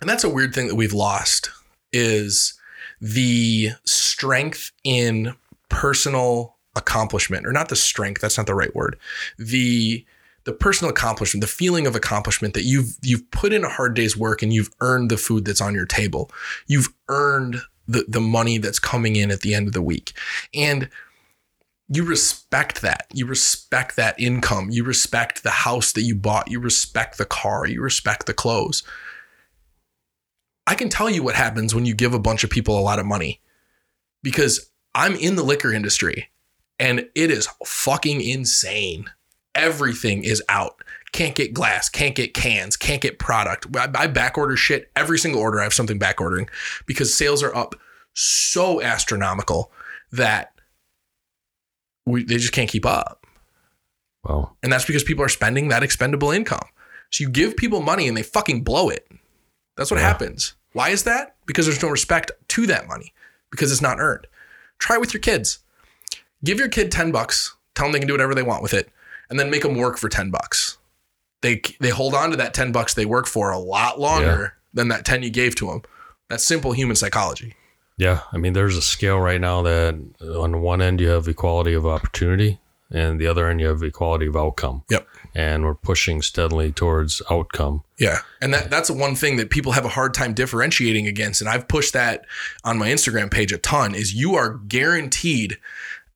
and 0.00 0.08
that's 0.08 0.24
a 0.24 0.30
weird 0.30 0.54
thing 0.54 0.68
that 0.68 0.74
we've 0.76 0.94
lost 0.94 1.50
is 1.92 2.54
the 3.00 3.70
strength 3.84 4.72
in 4.84 5.34
personal 5.68 6.56
accomplishment 6.76 7.46
or 7.46 7.52
not 7.52 7.68
the 7.68 7.76
strength, 7.76 8.20
that's 8.20 8.36
not 8.38 8.46
the 8.46 8.54
right 8.54 8.74
word. 8.74 8.98
The 9.38 10.04
the 10.44 10.52
personal 10.54 10.90
accomplishment, 10.90 11.42
the 11.42 11.46
feeling 11.46 11.86
of 11.86 11.94
accomplishment 11.94 12.54
that 12.54 12.64
you've 12.64 12.96
you've 13.02 13.30
put 13.30 13.52
in 13.52 13.62
a 13.64 13.68
hard 13.68 13.94
day's 13.94 14.16
work 14.16 14.42
and 14.42 14.52
you've 14.52 14.70
earned 14.80 15.10
the 15.10 15.18
food 15.18 15.44
that's 15.44 15.60
on 15.60 15.74
your 15.74 15.84
table. 15.86 16.30
You've 16.66 16.88
earned 17.08 17.60
the 17.90 18.04
the 18.08 18.20
money 18.20 18.58
that's 18.58 18.78
coming 18.78 19.16
in 19.16 19.30
at 19.30 19.40
the 19.40 19.54
end 19.54 19.66
of 19.66 19.72
the 19.72 19.82
week. 19.82 20.12
And 20.54 20.88
you 21.88 22.04
respect 22.04 22.82
that. 22.82 23.06
You 23.12 23.26
respect 23.26 23.96
that 23.96 24.18
income. 24.18 24.70
You 24.70 24.84
respect 24.84 25.42
the 25.42 25.50
house 25.50 25.92
that 25.92 26.02
you 26.02 26.14
bought. 26.14 26.50
You 26.50 26.60
respect 26.60 27.18
the 27.18 27.24
car. 27.24 27.66
You 27.66 27.82
respect 27.82 28.26
the 28.26 28.34
clothes. 28.34 28.84
I 30.66 30.76
can 30.76 30.88
tell 30.88 31.10
you 31.10 31.24
what 31.24 31.34
happens 31.34 31.74
when 31.74 31.86
you 31.86 31.94
give 31.94 32.14
a 32.14 32.20
bunch 32.20 32.44
of 32.44 32.50
people 32.50 32.78
a 32.78 32.80
lot 32.80 33.00
of 33.00 33.06
money 33.06 33.40
because 34.22 34.70
I'm 34.94 35.16
in 35.16 35.34
the 35.34 35.42
liquor 35.42 35.72
industry 35.72 36.28
and 36.78 37.08
it 37.16 37.30
is 37.30 37.48
fucking 37.66 38.20
insane. 38.20 39.10
Everything 39.56 40.22
is 40.22 40.42
out. 40.48 40.82
Can't 41.12 41.34
get 41.34 41.52
glass, 41.52 41.88
can't 41.88 42.14
get 42.14 42.34
cans, 42.34 42.76
can't 42.76 43.00
get 43.02 43.18
product. 43.18 43.66
I, 43.76 43.88
I 43.94 44.06
back 44.06 44.38
order 44.38 44.56
shit. 44.56 44.90
Every 44.94 45.18
single 45.18 45.40
order, 45.40 45.60
I 45.60 45.64
have 45.64 45.74
something 45.74 45.98
back 45.98 46.20
ordering 46.20 46.48
because 46.86 47.12
sales 47.12 47.42
are 47.42 47.54
up 47.54 47.74
so 48.14 48.80
astronomical 48.80 49.72
that 50.12 50.52
we, 52.06 52.24
they 52.24 52.36
just 52.36 52.52
can't 52.52 52.68
keep 52.70 52.86
up. 52.86 53.26
well, 54.24 54.56
And 54.62 54.72
that's 54.72 54.84
because 54.84 55.02
people 55.04 55.24
are 55.24 55.28
spending 55.28 55.68
that 55.68 55.82
expendable 55.82 56.30
income. 56.30 56.66
So 57.10 57.22
you 57.24 57.30
give 57.30 57.56
people 57.56 57.80
money 57.82 58.06
and 58.08 58.16
they 58.16 58.22
fucking 58.22 58.62
blow 58.62 58.88
it. 58.88 59.06
That's 59.76 59.90
what 59.90 59.98
Yeah. 59.98 60.06
happens. 60.06 60.54
Why 60.72 60.90
is 60.90 61.02
that? 61.04 61.34
Because 61.46 61.66
there's 61.66 61.82
no 61.82 61.88
respect 61.88 62.30
to 62.48 62.66
that 62.68 62.86
money 62.86 63.12
because 63.50 63.72
it's 63.72 63.80
not 63.82 63.98
earned. 63.98 64.26
Try 64.78 64.96
it 64.96 65.00
with 65.00 65.12
your 65.12 65.20
kids. 65.20 65.58
Give 66.44 66.58
your 66.58 66.68
kid 66.68 66.92
10 66.92 67.10
bucks, 67.10 67.56
tell 67.74 67.86
them 67.86 67.92
they 67.92 67.98
can 67.98 68.06
do 68.08 68.14
whatever 68.14 68.34
they 68.34 68.42
want 68.44 68.62
with 68.62 68.72
it, 68.74 68.88
and 69.28 69.38
then 69.38 69.50
make 69.50 69.62
them 69.62 69.74
work 69.76 69.98
for 69.98 70.08
10 70.08 70.30
bucks. 70.30 70.78
They 71.42 71.62
they 71.80 71.90
hold 71.90 72.14
on 72.14 72.30
to 72.30 72.36
that 72.36 72.54
10 72.54 72.72
bucks 72.72 72.94
they 72.94 73.06
work 73.06 73.26
for 73.26 73.50
a 73.50 73.58
lot 73.58 73.98
longer 73.98 74.54
than 74.74 74.88
that 74.88 75.04
10 75.04 75.22
you 75.22 75.30
gave 75.30 75.54
to 75.56 75.66
them. 75.66 75.82
That's 76.28 76.44
simple 76.44 76.72
human 76.72 76.96
psychology. 76.96 77.54
yeah. 77.96 78.20
I 78.32 78.36
mean, 78.36 78.52
there's 78.52 78.76
a 78.76 78.82
scale 78.82 79.18
right 79.18 79.40
now 79.40 79.62
that 79.62 79.94
on 80.22 80.60
one 80.62 80.80
end 80.80 81.00
you 81.00 81.08
have 81.08 81.26
equality 81.28 81.74
of 81.74 81.84
opportunity, 81.86 82.60
and 82.90 83.20
the 83.20 83.26
other 83.26 83.48
end 83.48 83.60
you 83.60 83.66
have 83.66 83.82
equality 83.82 84.26
of 84.26 84.36
outcome. 84.36 84.84
Yep. 84.90 85.06
And 85.34 85.64
we're 85.64 85.74
pushing 85.74 86.22
steadily 86.22 86.72
towards 86.72 87.22
outcome. 87.30 87.82
Yeah. 87.98 88.18
And 88.40 88.52
that 88.54 88.68
that's 88.70 88.90
one 88.90 89.14
thing 89.14 89.36
that 89.36 89.50
people 89.50 89.72
have 89.72 89.84
a 89.84 89.88
hard 89.90 90.12
time 90.12 90.34
differentiating 90.34 91.06
against. 91.06 91.40
And 91.40 91.48
I've 91.48 91.68
pushed 91.68 91.92
that 91.94 92.26
on 92.64 92.78
my 92.78 92.88
Instagram 92.88 93.30
page 93.30 93.52
a 93.52 93.58
ton 93.58 93.94
is 93.94 94.12
you 94.14 94.34
are 94.34 94.54
guaranteed 94.54 95.56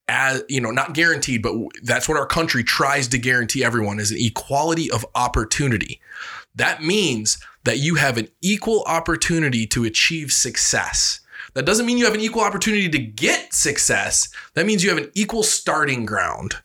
as 0.08 0.42
you 0.48 0.60
know, 0.60 0.70
not 0.70 0.94
guaranteed, 0.94 1.42
but 1.42 1.54
that's 1.82 2.08
what 2.08 2.18
our 2.18 2.26
country 2.26 2.62
tries 2.62 3.08
to 3.08 3.18
guarantee 3.18 3.64
everyone 3.64 3.98
is 3.98 4.10
an 4.10 4.18
equality 4.20 4.90
of 4.90 5.06
opportunity. 5.14 6.00
That 6.54 6.82
means 6.82 7.38
that 7.64 7.78
you 7.78 7.94
have 7.94 8.18
an 8.18 8.28
equal 8.42 8.82
opportunity 8.86 9.66
to 9.68 9.84
achieve 9.84 10.30
success. 10.30 11.20
That 11.54 11.66
doesn't 11.66 11.86
mean 11.86 11.98
you 11.98 12.04
have 12.04 12.14
an 12.14 12.20
equal 12.20 12.42
opportunity 12.42 12.88
to 12.88 12.98
get 12.98 13.54
success. 13.54 14.28
That 14.54 14.66
means 14.66 14.82
you 14.82 14.90
have 14.90 14.98
an 14.98 15.10
equal 15.14 15.42
starting 15.42 16.04
ground. 16.04 16.56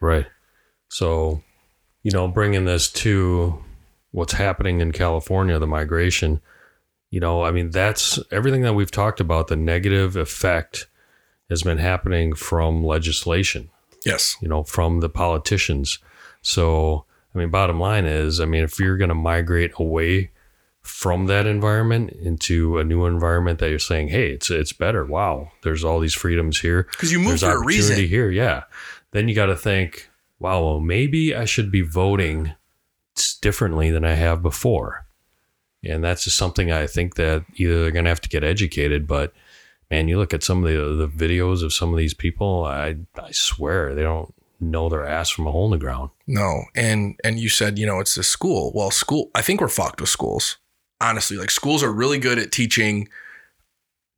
Right. 0.00 0.26
So, 0.88 1.42
you 2.02 2.10
know, 2.10 2.28
bringing 2.28 2.64
this 2.64 2.90
to 2.92 3.62
what's 4.10 4.32
happening 4.32 4.80
in 4.80 4.92
California, 4.92 5.58
the 5.58 5.66
migration, 5.66 6.40
you 7.10 7.20
know, 7.20 7.42
I 7.42 7.52
mean, 7.52 7.70
that's 7.70 8.18
everything 8.30 8.62
that 8.62 8.74
we've 8.74 8.90
talked 8.90 9.20
about, 9.20 9.48
the 9.48 9.56
negative 9.56 10.16
effect 10.16 10.87
has 11.48 11.62
been 11.62 11.78
happening 11.78 12.34
from 12.34 12.84
legislation, 12.84 13.70
Yes. 14.04 14.36
you 14.42 14.48
know, 14.48 14.62
from 14.62 15.00
the 15.00 15.08
politicians. 15.08 15.98
So, 16.42 17.04
I 17.34 17.38
mean, 17.38 17.50
bottom 17.50 17.80
line 17.80 18.04
is, 18.06 18.40
I 18.40 18.44
mean, 18.44 18.64
if 18.64 18.78
you're 18.78 18.96
going 18.96 19.08
to 19.08 19.14
migrate 19.14 19.72
away 19.78 20.30
from 20.82 21.26
that 21.26 21.46
environment 21.46 22.10
into 22.10 22.78
a 22.78 22.84
new 22.84 23.04
environment 23.04 23.58
that 23.58 23.68
you're 23.70 23.78
saying, 23.78 24.08
hey, 24.08 24.30
it's 24.32 24.50
it's 24.50 24.72
better. 24.72 25.04
Wow, 25.04 25.50
there's 25.62 25.84
all 25.84 26.00
these 26.00 26.14
freedoms 26.14 26.60
here. 26.60 26.84
Because 26.92 27.12
you 27.12 27.18
moved 27.18 27.42
There's 27.42 27.52
for 27.52 27.58
a 27.62 27.64
reason. 27.64 27.98
here, 28.06 28.30
yeah. 28.30 28.62
Then 29.10 29.28
you 29.28 29.34
got 29.34 29.46
to 29.46 29.56
think, 29.56 30.08
wow, 30.38 30.62
well, 30.64 30.80
maybe 30.80 31.34
I 31.34 31.44
should 31.44 31.70
be 31.70 31.82
voting 31.82 32.52
differently 33.42 33.90
than 33.90 34.04
I 34.04 34.14
have 34.14 34.42
before. 34.42 35.06
And 35.84 36.02
that's 36.02 36.24
just 36.24 36.36
something 36.36 36.72
I 36.72 36.86
think 36.86 37.16
that 37.16 37.44
either 37.56 37.82
they're 37.82 37.90
going 37.90 38.04
to 38.04 38.10
have 38.10 38.20
to 38.22 38.28
get 38.28 38.44
educated, 38.44 39.06
but 39.06 39.32
man, 39.90 40.08
you 40.08 40.18
look 40.18 40.34
at 40.34 40.42
some 40.42 40.64
of 40.64 40.70
the 40.70 40.94
the 40.94 41.08
videos 41.08 41.62
of 41.62 41.72
some 41.72 41.90
of 41.92 41.98
these 41.98 42.14
people, 42.14 42.64
I 42.64 42.96
I 43.22 43.30
swear 43.32 43.94
they 43.94 44.02
don't 44.02 44.34
know 44.60 44.88
their 44.88 45.06
ass 45.06 45.30
from 45.30 45.46
a 45.46 45.52
hole 45.52 45.66
in 45.66 45.70
the 45.70 45.78
ground. 45.78 46.10
No, 46.26 46.64
and 46.74 47.18
and 47.24 47.38
you 47.38 47.48
said 47.48 47.78
you 47.78 47.86
know 47.86 48.00
it's 48.00 48.16
a 48.16 48.22
school. 48.22 48.72
Well, 48.74 48.90
school. 48.90 49.30
I 49.34 49.42
think 49.42 49.60
we're 49.60 49.68
fucked 49.68 50.00
with 50.00 50.10
schools. 50.10 50.58
honestly. 51.00 51.36
Like 51.36 51.50
schools 51.50 51.82
are 51.82 51.92
really 51.92 52.18
good 52.18 52.38
at 52.38 52.50
teaching 52.52 53.08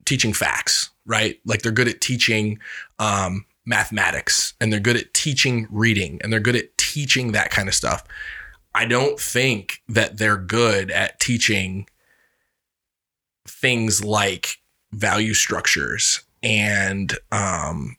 teaching 0.05 0.33
facts, 0.33 0.89
right? 1.05 1.39
Like 1.45 1.61
they're 1.61 1.71
good 1.71 1.87
at 1.87 2.01
teaching 2.01 2.59
um, 2.99 3.45
mathematics 3.65 4.53
and 4.59 4.73
they're 4.73 4.79
good 4.79 4.97
at 4.97 5.13
teaching 5.13 5.67
reading 5.69 6.19
and 6.23 6.33
they're 6.33 6.39
good 6.39 6.55
at 6.55 6.75
teaching 6.77 7.33
that 7.33 7.51
kind 7.51 7.67
of 7.69 7.75
stuff. 7.75 8.03
I 8.73 8.85
don't 8.85 9.19
think 9.19 9.81
that 9.87 10.17
they're 10.17 10.37
good 10.37 10.89
at 10.91 11.19
teaching 11.19 11.87
things 13.47 14.03
like 14.03 14.57
value 14.91 15.33
structures 15.33 16.21
and 16.43 17.17
um, 17.31 17.95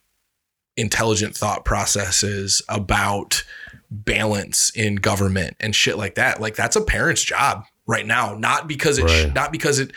intelligent 0.77 1.37
thought 1.37 1.65
processes 1.65 2.63
about 2.69 3.45
balance 3.91 4.71
in 4.75 4.97
government 4.97 5.57
and 5.61 5.75
shit 5.77 5.99
like 5.99 6.15
that. 6.15 6.41
Like 6.41 6.55
that's 6.57 6.77
a 6.77 6.81
parent's 6.81 7.23
job 7.23 7.65
right 7.87 8.07
now, 8.07 8.35
not 8.37 8.67
because 8.69 8.99
it, 8.99 9.09
sh- 9.09 9.25
Right. 9.25 9.35
not 9.35 9.53
because 9.53 9.79
it. 9.79 9.93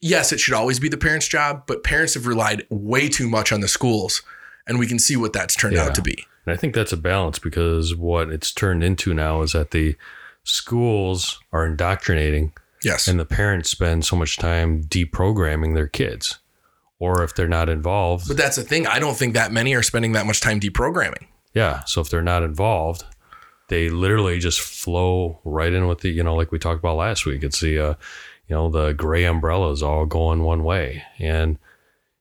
Yes, 0.00 0.32
it 0.32 0.40
should 0.40 0.54
always 0.54 0.80
be 0.80 0.88
the 0.88 0.96
parents' 0.96 1.28
job, 1.28 1.62
but 1.68 1.84
parents 1.84 2.14
have 2.14 2.26
relied 2.26 2.66
way 2.70 3.08
too 3.08 3.28
much 3.28 3.52
on 3.52 3.60
the 3.60 3.68
schools, 3.68 4.22
and 4.66 4.78
we 4.80 4.86
can 4.88 4.98
see 4.98 5.16
what 5.16 5.32
that's 5.32 5.54
turned 5.54 5.76
Yeah. 5.76 5.84
out 5.84 5.94
to 5.94 6.02
be. 6.02 6.26
And 6.44 6.52
I 6.52 6.56
think 6.56 6.74
that's 6.74 6.92
a 6.92 6.96
balance 6.96 7.38
because 7.38 7.94
what 7.94 8.28
it's 8.30 8.50
turned 8.52 8.82
into 8.82 9.14
now 9.14 9.42
is 9.42 9.52
that 9.52 9.70
the 9.70 9.94
schools 10.42 11.38
are 11.52 11.64
indoctrinating 11.64 12.52
Yes, 12.82 13.08
and 13.08 13.18
the 13.18 13.24
parents 13.24 13.70
spend 13.70 14.04
so 14.04 14.16
much 14.16 14.36
time 14.36 14.82
deprogramming 14.84 15.74
their 15.74 15.88
kids. 15.88 16.38
Or 16.98 17.24
if 17.24 17.34
they're 17.34 17.48
not 17.48 17.68
involved, 17.68 18.28
but 18.28 18.36
that's 18.36 18.54
the 18.54 18.62
thing. 18.62 18.86
I 18.86 19.00
don't 19.00 19.16
think 19.16 19.34
that 19.34 19.50
many 19.50 19.74
are 19.74 19.82
spending 19.82 20.12
that 20.12 20.24
much 20.24 20.40
time 20.40 20.60
deprogramming. 20.60 21.26
yeah. 21.52 21.82
So 21.84 22.00
if 22.00 22.08
they're 22.10 22.22
not 22.22 22.44
involved, 22.44 23.04
they 23.68 23.88
literally 23.88 24.38
just 24.38 24.60
flow 24.60 25.40
right 25.44 25.72
in 25.72 25.88
with 25.88 26.02
the, 26.02 26.10
you 26.10 26.22
know, 26.22 26.36
like 26.36 26.52
we 26.52 26.60
talked 26.60 26.78
about 26.78 26.96
last 26.96 27.26
week. 27.26 27.42
It's 27.42 27.58
the, 27.58 27.76
uh, 27.78 27.94
you 28.46 28.54
know, 28.54 28.68
the 28.70 28.92
gray 28.92 29.24
umbrellas 29.24 29.82
all 29.82 30.06
going 30.06 30.44
one 30.44 30.62
way. 30.62 31.02
And, 31.18 31.58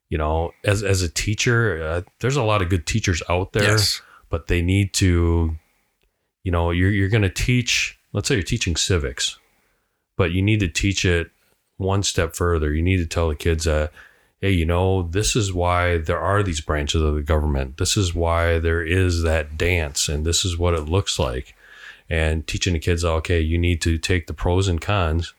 you 0.10 0.18
know, 0.18 0.52
as, 0.64 0.82
as 0.82 1.04
a 1.04 1.10
teacher, 1.10 1.84
uh, 1.84 2.02
there's 2.20 2.36
a 2.38 2.44
lot 2.44 2.64
of 2.64 2.70
good 2.70 2.88
teachers 2.88 3.22
out 3.30 3.54
there. 3.54 3.64
Yes. 3.64 4.02
but 4.30 4.48
they 4.48 4.64
need 4.64 4.94
to 4.94 5.58
you 6.44 6.52
know 6.52 6.72
you're 6.72 6.90
you're 6.90 7.10
going 7.10 7.22
to 7.22 7.30
teach 7.30 8.00
let's 8.14 8.28
say 8.28 8.36
you're 8.36 8.44
teaching 8.44 8.76
civics 8.76 9.38
but 10.18 10.32
you 10.32 10.42
need 10.42 10.60
to 10.60 10.68
teach 10.68 11.06
it 11.06 11.32
one 11.78 12.04
step 12.04 12.36
further. 12.36 12.74
You 12.74 12.82
need 12.82 12.98
to 12.98 13.08
tell 13.08 13.30
the 13.30 13.36
kids 13.36 13.66
that 13.66 13.92
hey 14.40 14.52
you 14.52 14.66
know 14.66 15.04
this 15.04 15.36
is 15.36 15.54
why 15.54 15.98
there 15.98 16.20
are 16.20 16.44
these 16.44 16.62
branches 16.62 17.02
of 17.02 17.16
the 17.16 17.22
government. 17.22 17.78
This 17.78 17.98
is 17.98 18.14
why 18.16 18.60
there 18.60 18.84
is 18.84 19.24
that 19.24 19.58
dance 19.58 20.10
and 20.10 20.26
this 20.26 20.46
is 20.46 20.58
what 20.58 20.74
it 20.74 20.82
looks 20.82 21.20
like. 21.20 21.56
And 22.10 22.46
teaching 22.46 22.74
the 22.74 22.80
kids 22.80 23.06
okay 23.06 23.40
you 23.40 23.58
need 23.58 23.82
to 23.82 23.98
take 23.98 24.28
the 24.28 24.34
pros 24.34 24.68
and 24.68 24.82
cons 24.82 25.34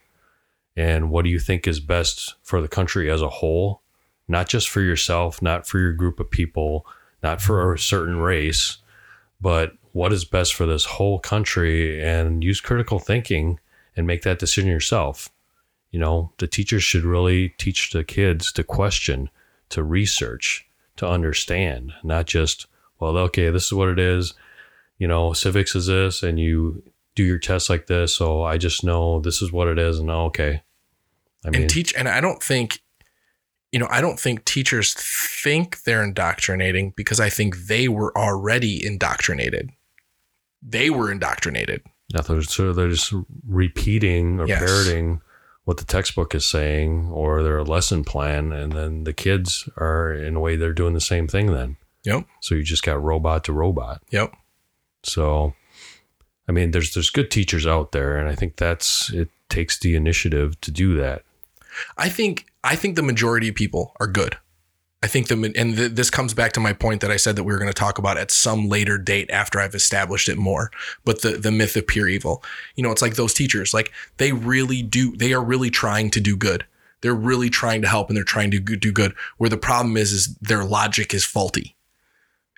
and 0.76 1.10
what 1.10 1.24
do 1.24 1.30
you 1.30 1.38
think 1.38 1.66
is 1.66 1.80
best 1.80 2.34
for 2.42 2.60
the 2.60 2.68
country 2.68 3.10
as 3.10 3.22
a 3.22 3.28
whole 3.28 3.82
not 4.28 4.48
just 4.48 4.68
for 4.68 4.80
yourself 4.80 5.42
not 5.42 5.66
for 5.66 5.78
your 5.78 5.92
group 5.92 6.18
of 6.18 6.30
people 6.30 6.86
not 7.22 7.40
for 7.40 7.72
a 7.72 7.78
certain 7.78 8.18
race 8.18 8.78
but 9.40 9.72
what 9.92 10.12
is 10.12 10.24
best 10.24 10.54
for 10.54 10.64
this 10.64 10.84
whole 10.84 11.18
country 11.18 12.02
and 12.02 12.42
use 12.42 12.60
critical 12.60 12.98
thinking 12.98 13.58
and 13.96 14.06
make 14.06 14.22
that 14.22 14.38
decision 14.38 14.70
yourself. 14.70 15.30
You 15.90 16.00
know, 16.00 16.32
the 16.38 16.46
teachers 16.46 16.82
should 16.82 17.04
really 17.04 17.50
teach 17.50 17.90
the 17.90 18.04
kids 18.04 18.50
to 18.52 18.64
question, 18.64 19.28
to 19.68 19.82
research, 19.82 20.66
to 20.96 21.06
understand, 21.06 21.92
not 22.02 22.26
just, 22.26 22.66
well, 22.98 23.16
okay, 23.18 23.50
this 23.50 23.66
is 23.66 23.72
what 23.72 23.88
it 23.88 23.98
is. 23.98 24.34
You 24.98 25.08
know, 25.08 25.32
civics 25.32 25.74
is 25.74 25.86
this, 25.86 26.22
and 26.22 26.38
you 26.38 26.82
do 27.14 27.24
your 27.24 27.38
tests 27.38 27.68
like 27.68 27.88
this. 27.88 28.14
So 28.14 28.42
I 28.42 28.56
just 28.56 28.84
know 28.84 29.20
this 29.20 29.42
is 29.42 29.52
what 29.52 29.68
it 29.68 29.78
is, 29.78 29.98
and 29.98 30.10
oh, 30.10 30.24
okay. 30.26 30.62
I 31.44 31.50
mean, 31.50 31.62
and 31.62 31.70
teach 31.70 31.94
and 31.94 32.08
i 32.08 32.20
don't 32.20 32.42
think 32.42 32.80
you 33.72 33.78
know 33.78 33.88
i 33.90 34.00
don't 34.00 34.18
think 34.18 34.44
teachers 34.44 34.94
think 34.94 35.82
they're 35.82 36.04
indoctrinating 36.04 36.92
because 36.96 37.20
i 37.20 37.28
think 37.28 37.66
they 37.66 37.88
were 37.88 38.16
already 38.16 38.84
indoctrinated 38.84 39.70
they 40.62 40.90
were 40.90 41.10
indoctrinated 41.10 41.82
Yeah, 42.14 42.20
they're, 42.22 42.42
so 42.42 42.72
they're 42.72 42.88
just 42.90 43.12
repeating 43.46 44.40
or 44.40 44.46
Yes. 44.46 44.58
parroting 44.60 45.20
what 45.64 45.76
the 45.78 45.84
textbook 45.84 46.34
is 46.34 46.44
saying 46.44 47.08
or 47.12 47.42
their 47.42 47.62
lesson 47.62 48.02
plan, 48.04 48.52
and 48.52 48.72
then 48.72 49.04
the 49.04 49.12
kids 49.12 49.68
are 49.76 50.12
in 50.12 50.34
a 50.36 50.40
way 50.40 50.56
they're 50.56 50.72
doing 50.72 50.92
the 50.94 51.00
same 51.00 51.28
thing. 51.28 51.52
Then, 51.52 51.76
yep 52.04 52.26
so 52.40 52.54
you 52.56 52.62
just 52.64 52.82
got 52.82 53.00
robot 53.02 53.44
to 53.44 53.52
robot. 53.52 54.02
yep 54.10 54.32
So, 55.04 55.54
I 56.48 56.52
mean, 56.52 56.72
there's 56.72 56.92
there's 56.94 57.10
good 57.10 57.30
teachers 57.30 57.66
out 57.66 57.92
there, 57.92 58.16
and 58.18 58.28
I 58.28 58.34
think 58.34 58.56
that's 58.56 59.10
it 59.12 59.28
takes 59.48 59.78
the 59.78 59.94
initiative 59.94 60.60
to 60.62 60.70
do 60.70 60.94
that. 60.96 61.22
i 61.98 62.08
think 62.08 62.46
i 62.64 62.74
think 62.76 62.96
the 62.96 63.02
majority 63.02 63.48
of 63.48 63.54
people 63.54 63.94
are 64.00 64.06
good 64.06 64.36
i 65.02 65.06
think 65.06 65.28
the 65.28 65.52
and 65.56 65.76
th- 65.76 65.92
this 65.92 66.10
comes 66.10 66.34
back 66.34 66.52
to 66.52 66.60
my 66.60 66.72
point 66.72 67.00
that 67.00 67.10
i 67.10 67.16
said 67.16 67.36
that 67.36 67.44
we 67.44 67.52
were 67.52 67.58
going 67.58 67.70
to 67.70 67.74
talk 67.74 67.98
about 67.98 68.16
at 68.16 68.30
some 68.30 68.68
later 68.68 68.98
date 68.98 69.30
after 69.30 69.60
i've 69.60 69.74
established 69.74 70.28
it 70.28 70.38
more 70.38 70.70
but 71.04 71.22
the 71.22 71.36
the 71.42 71.50
myth 71.50 71.76
of 71.76 71.86
pure 71.86 72.08
evil. 72.08 72.42
You 72.76 72.82
know 72.82 72.90
it's 72.90 73.02
like 73.02 73.16
those 73.16 73.34
teachers 73.34 73.74
like 73.74 73.92
they 74.16 74.32
really 74.32 74.82
do 74.82 75.16
they 75.16 75.32
are 75.32 75.42
really 75.42 75.70
trying 75.70 76.10
to 76.10 76.20
do 76.20 76.36
good. 76.36 76.64
They're 77.00 77.14
really 77.14 77.50
trying 77.50 77.82
to 77.82 77.88
help 77.88 78.08
and 78.08 78.16
they're 78.16 78.24
trying 78.24 78.52
to 78.52 78.60
do 78.60 78.92
good. 78.92 79.14
Where 79.38 79.50
the 79.50 79.56
problem 79.56 79.96
is 79.96 80.12
is 80.12 80.36
their 80.36 80.64
logic 80.64 81.12
is 81.12 81.24
faulty. 81.24 81.76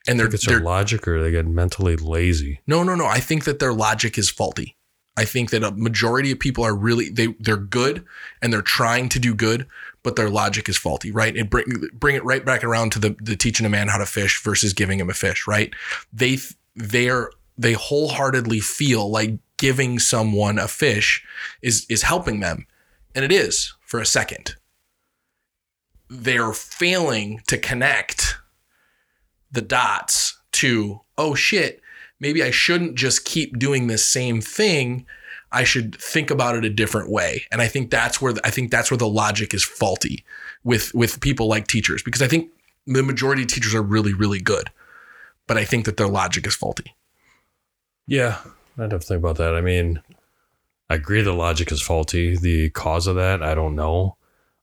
And 0.07 0.21
they're, 0.21 0.27
it's 0.27 0.47
their 0.47 0.61
logic 0.61 1.09
or 1.09 1.23
they 1.23 1.31
get 1.31 1.47
mentally 1.47 1.97
lazy. 1.97 2.61
no 2.67 2.83
no 2.83 2.95
no. 2.95 3.07
I 3.07 3.21
think 3.21 3.45
that 3.45 3.59
their 3.59 3.73
logic 3.73 4.19
is 4.19 4.31
faulty. 4.31 4.77
I 5.17 5.25
think 5.25 5.51
that 5.51 5.63
a 5.63 5.71
majority 5.71 6.33
of 6.33 6.41
people 6.41 6.65
are 6.65 6.75
really 6.75 7.09
they 7.09 7.29
they're 7.41 7.57
good 7.57 8.05
and 8.43 8.53
they're 8.53 8.63
trying 8.63 9.09
to 9.11 9.19
do 9.19 9.35
good 9.35 9.67
but 10.05 10.15
their 10.15 10.31
logic 10.31 10.69
is 10.69 10.77
faulty 10.77 11.11
right? 11.11 11.37
And 11.37 11.51
bring 11.51 11.67
bring 11.93 12.15
it 12.15 12.25
right 12.25 12.45
back 12.45 12.63
around 12.63 12.93
to 12.93 13.01
the, 13.01 13.17
the 13.21 13.35
teaching 13.35 13.67
a 13.67 13.71
man 13.71 13.89
how 13.89 13.99
to 13.99 14.07
fish 14.07 14.41
versus 14.41 14.73
giving 14.73 15.01
him 15.01 15.11
a 15.11 15.15
fish 15.15 15.49
right? 15.49 15.75
They 16.13 16.39
they're 16.77 17.31
they 17.59 17.73
wholeheartedly 17.73 18.61
feel 18.61 19.11
like 19.11 19.39
giving 19.57 19.99
someone 19.99 20.61
a 20.61 20.69
fish 20.69 21.25
is 21.63 21.87
is 21.89 22.03
helping 22.03 22.39
them. 22.39 22.67
And 23.17 23.25
it 23.25 23.33
is 23.33 23.75
for 23.81 24.01
a 24.01 24.07
second. 24.07 24.55
They're 26.09 26.53
failing 26.53 27.41
to 27.49 27.59
connect 27.59 28.37
the 29.55 29.63
dots 29.63 30.39
to 30.53 31.01
oh 31.17 31.35
shit 31.35 31.81
maybe 32.21 32.43
i 32.43 32.51
shouldn't 32.51 32.97
just 32.97 33.25
keep 33.25 33.59
doing 33.59 33.87
this 33.87 34.05
same 34.05 34.41
thing 34.41 35.07
i 35.55 35.65
should 35.65 35.95
think 35.97 36.31
about 36.31 36.57
it 36.57 36.65
a 36.65 36.71
different 36.71 37.11
way 37.11 37.45
and 37.51 37.63
i 37.63 37.69
think 37.69 37.91
that's 37.91 38.21
where 38.21 38.35
i 38.45 38.51
think 38.51 38.71
that's 38.71 38.91
where 38.91 38.99
the 38.99 39.09
logic 39.09 39.55
is 39.55 39.65
faulty 39.65 40.25
with 40.65 40.95
with 40.95 41.21
people 41.21 41.47
like 41.47 41.67
teachers 41.67 42.03
because 42.03 42.23
i 42.23 42.29
think 42.29 42.51
the 42.87 43.03
majority 43.03 43.43
of 43.43 43.49
teachers 43.49 43.75
are 43.75 43.83
really 43.83 44.13
really 44.13 44.41
good 44.41 44.71
but 45.47 45.57
i 45.57 45.65
think 45.65 45.85
that 45.87 45.97
their 45.97 46.09
logic 46.09 46.47
is 46.47 46.55
faulty 46.55 46.95
Yeah, 48.07 48.39
I'd 48.79 48.93
have 48.93 49.01
to 49.01 49.07
think 49.07 49.19
about 49.19 49.37
that. 49.39 49.55
I 49.55 49.63
mean, 49.63 50.03
I 50.91 50.97
agree 50.97 51.23
the 51.23 51.33
logic 51.33 51.73
is 51.73 51.81
faulty. 51.81 52.37
The 52.37 52.69
cause 52.71 53.07
of 53.07 53.17
that, 53.17 53.43
I 53.43 53.55
don't 53.55 53.75
know. 53.75 54.17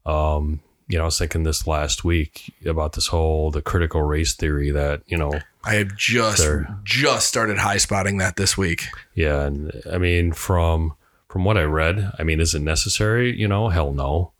Um, 0.05 0.59
you 0.91 0.97
know, 0.97 1.03
I 1.03 1.05
was 1.05 1.17
thinking 1.17 1.43
this 1.43 1.65
last 1.65 2.03
week 2.03 2.53
about 2.65 2.93
this 2.93 3.07
whole 3.07 3.49
the 3.49 3.61
critical 3.61 4.01
race 4.01 4.35
theory 4.35 4.71
that, 4.71 5.01
you 5.07 5.17
know, 5.17 5.31
i 5.63 5.75
have 5.75 5.95
just 5.95 6.47
just 6.83 7.27
started 7.27 7.57
high 7.57 7.77
spotting 7.77 8.17
that 8.17 8.35
this 8.35 8.57
week 8.57 8.85
yeah, 9.13 9.43
and 9.43 9.71
I 9.91 9.97
mean 9.99 10.33
from 10.33 10.95
from 11.31 11.45
what 11.45 11.57
I 11.57 11.63
read, 11.63 12.11
I 12.19 12.23
mean, 12.23 12.41
is 12.41 12.53
it 12.53 12.61
necessary? 12.61 13.33
You 13.33 13.47
know, 13.47 13.69
hell 13.69 13.93
no. 13.93 14.33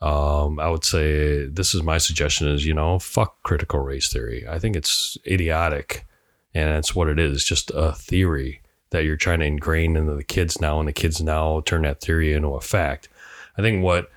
Um, 0.00 0.60
I 0.60 0.68
would 0.68 0.84
say 0.84 1.46
this 1.46 1.74
is 1.74 1.82
my 1.82 1.98
suggestion 1.98 2.46
is, 2.46 2.64
you 2.64 2.74
know, 2.74 3.00
fuck 3.00 3.42
critical 3.42 3.80
race 3.80 4.12
theory. 4.12 4.46
I 4.48 4.60
think 4.60 4.76
it's 4.76 5.18
idiotic 5.26 6.06
and 6.54 6.70
it's 6.78 6.94
what 6.94 7.08
it 7.08 7.18
is. 7.18 7.44
Just 7.44 7.72
a 7.74 7.92
theory 7.92 8.62
that 8.90 9.04
you're 9.04 9.16
trying 9.16 9.40
to 9.40 9.46
ingrain 9.46 9.96
into 9.96 10.14
the 10.14 10.22
kids 10.22 10.60
now, 10.60 10.78
and 10.78 10.88
the 10.88 10.92
kids 10.92 11.20
now 11.20 11.60
turn 11.62 11.82
that 11.82 12.00
theory 12.00 12.32
into 12.32 12.54
a 12.54 12.60
fact. 12.60 13.08
I 13.56 13.62
think 13.62 13.82
what 13.82 14.08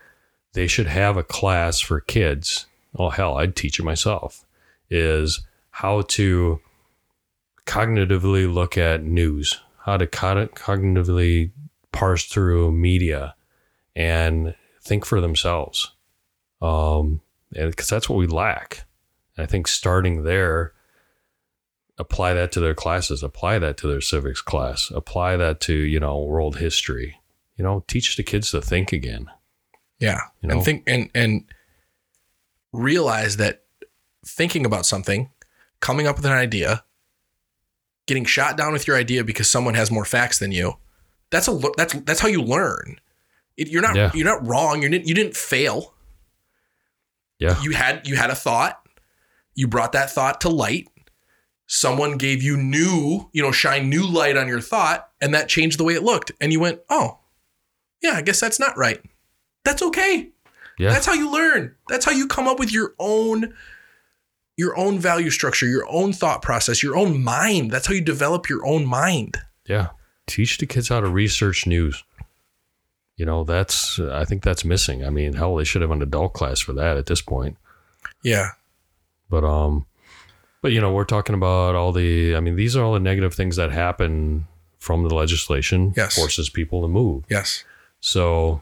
they 0.54 0.68
should 0.68 0.88
have 0.88 1.18
a 1.18 1.24
class 1.24 1.80
for 1.80 1.99
kids. 1.99 2.66
Oh 2.95 3.10
hell, 3.10 3.38
I'd 3.38 3.56
teach 3.56 3.80
it 3.80 3.84
myself. 3.84 4.45
Is 4.89 5.41
how 5.72 6.02
to 6.02 6.60
cognitively 7.66 8.52
look 8.52 8.78
at 8.78 9.04
news, 9.04 9.60
how 9.86 9.97
to 9.97 10.08
co- 10.08 10.47
cognitively 10.47 11.52
parse 11.91 12.26
through 12.26 12.72
media, 12.72 13.36
and 13.95 14.56
think 14.82 15.06
for 15.06 15.22
themselves. 15.22 15.91
Um, 16.62 17.22
and 17.56 17.72
because 17.72 17.88
that's 17.88 18.10
what 18.10 18.18
we 18.18 18.28
lack. 18.28 18.86
And 19.36 19.43
I 19.43 19.47
think 19.47 19.68
starting 19.68 20.24
there, 20.24 20.74
apply 21.97 22.34
that 22.34 22.52
to 22.54 22.60
their 22.60 22.74
classes, 22.74 23.24
apply 23.24 23.60
that 23.60 23.78
to 23.78 23.88
their 23.88 24.02
civics 24.02 24.41
class, 24.41 24.91
apply 24.91 25.38
that 25.38 25.62
to 25.62 25.74
you 25.74 25.99
know 25.99 26.22
world 26.24 26.58
history. 26.58 27.20
You 27.56 27.64
know, 27.64 27.84
teach 27.88 28.18
the 28.18 28.24
kids 28.24 28.52
to 28.52 28.62
think 28.62 28.91
again. 28.91 29.30
Yeah. 30.02 30.20
You 30.41 30.49
know? 30.49 30.56
And 30.56 30.66
think 30.66 30.84
and 30.88 31.10
and 31.16 31.45
realize 32.74 33.38
that 33.38 33.64
thinking 34.26 34.66
about 34.66 34.86
something, 34.86 35.30
coming 35.80 36.08
up 36.08 36.18
with 36.18 36.26
an 36.26 36.32
idea, 36.34 36.84
getting 38.08 38.26
shot 38.26 38.58
down 38.58 38.74
with 38.74 38.88
your 38.88 38.97
idea 38.97 39.24
because 39.24 39.49
someone 39.49 39.76
has 39.76 39.89
more 39.91 40.06
facts 40.06 40.39
than 40.39 40.52
you, 40.52 40.74
that's 41.30 41.47
a 41.47 41.58
that's 41.78 41.93
that's 42.02 42.20
how 42.20 42.28
you 42.28 42.41
learn. 42.41 42.99
It, 43.58 43.70
you're 43.70 43.82
not 43.82 43.95
Yeah. 43.95 44.12
you're 44.14 44.26
not 44.26 44.45
wrong. 44.45 44.82
You 44.82 44.89
didn't 44.89 45.08
you 45.08 45.14
didn't 45.16 45.36
fail. 45.38 45.93
Yeah. 47.39 47.62
You 47.62 47.72
had 47.72 48.08
you 48.08 48.16
had 48.16 48.30
a 48.30 48.36
thought. 48.36 48.78
You 49.56 49.68
brought 49.68 49.91
that 49.91 50.10
thought 50.12 50.41
to 50.41 50.49
light. 50.49 50.88
Someone 51.68 52.18
gave 52.18 52.43
you 52.43 52.58
new, 52.58 53.30
you 53.32 53.41
know, 53.41 53.52
shine 53.52 53.89
new 53.89 54.06
light 54.06 54.36
on 54.36 54.47
your 54.47 54.60
thought, 54.62 55.10
and 55.22 55.34
that 55.34 55.47
changed 55.47 55.78
the 55.78 55.84
way 55.86 55.93
it 55.93 56.04
looked. 56.04 56.32
And 56.41 56.52
you 56.52 56.60
went, 56.60 56.82
oh, 56.89 57.20
yeah, 58.02 58.12
I 58.12 58.22
guess 58.22 58.41
that's 58.41 58.60
not 58.60 58.78
right. 58.78 59.02
That's 59.64 59.82
okay. 59.82 60.30
Yeah. 60.78 60.89
That's 60.89 61.05
how 61.05 61.14
you 61.14 61.32
learn. 61.32 61.76
That's 61.88 62.05
how 62.05 62.12
you 62.12 62.28
come 62.28 62.47
up 62.47 62.59
with 62.59 62.72
your 62.72 62.93
own 62.99 63.53
your 64.57 64.78
own 64.78 64.99
value 64.99 65.30
structure, 65.30 65.66
your 65.66 65.86
own 65.89 66.14
thought 66.14 66.41
process, 66.41 66.84
your 66.84 66.95
own 66.95 67.24
mind. 67.24 67.72
That's 67.72 67.88
how 67.88 67.93
you 67.93 68.01
develop 68.01 68.47
your 68.49 68.66
own 68.66 68.86
mind. 68.86 69.38
Yeah. 69.66 69.89
Teach 70.28 70.57
the 70.59 70.68
kids 70.68 70.89
how 70.89 70.99
to 70.99 71.07
research 71.07 71.66
news. 71.66 72.03
You 73.16 73.26
know, 73.26 73.43
that's, 73.43 73.99
I 73.99 74.26
think 74.26 74.43
that's 74.43 74.64
missing. 74.66 75.03
I 75.05 75.09
mean, 75.09 75.34
hell, 75.34 75.55
they 75.55 75.64
should 75.64 75.82
have 75.82 75.89
an 75.91 76.01
adult 76.01 76.34
class 76.34 76.59
for 76.59 76.74
that 76.74 76.97
at 76.97 77.05
this 77.07 77.22
point. 77.22 77.57
Yeah. 78.24 78.49
But, 79.30 79.43
um, 79.43 79.86
but, 80.62 80.72
you 80.74 80.82
know, 80.82 80.91
we're 80.91 81.05
talking 81.05 81.34
about 81.34 81.74
all 81.76 81.91
the, 81.91 82.36
I 82.36 82.39
mean, 82.39 82.55
these 82.55 82.76
are 82.76 82.84
all 82.84 82.93
the 82.93 82.99
negative 82.99 83.34
things 83.34 83.55
that 83.55 83.72
happen 83.72 84.45
from 84.80 85.07
the 85.07 85.16
legislation, 85.16 85.93
Yes. 85.95 86.16
forces 86.16 86.49
people 86.49 86.82
to 86.82 86.88
move. 86.88 87.24
Yes. 87.30 87.64
So, 87.99 88.62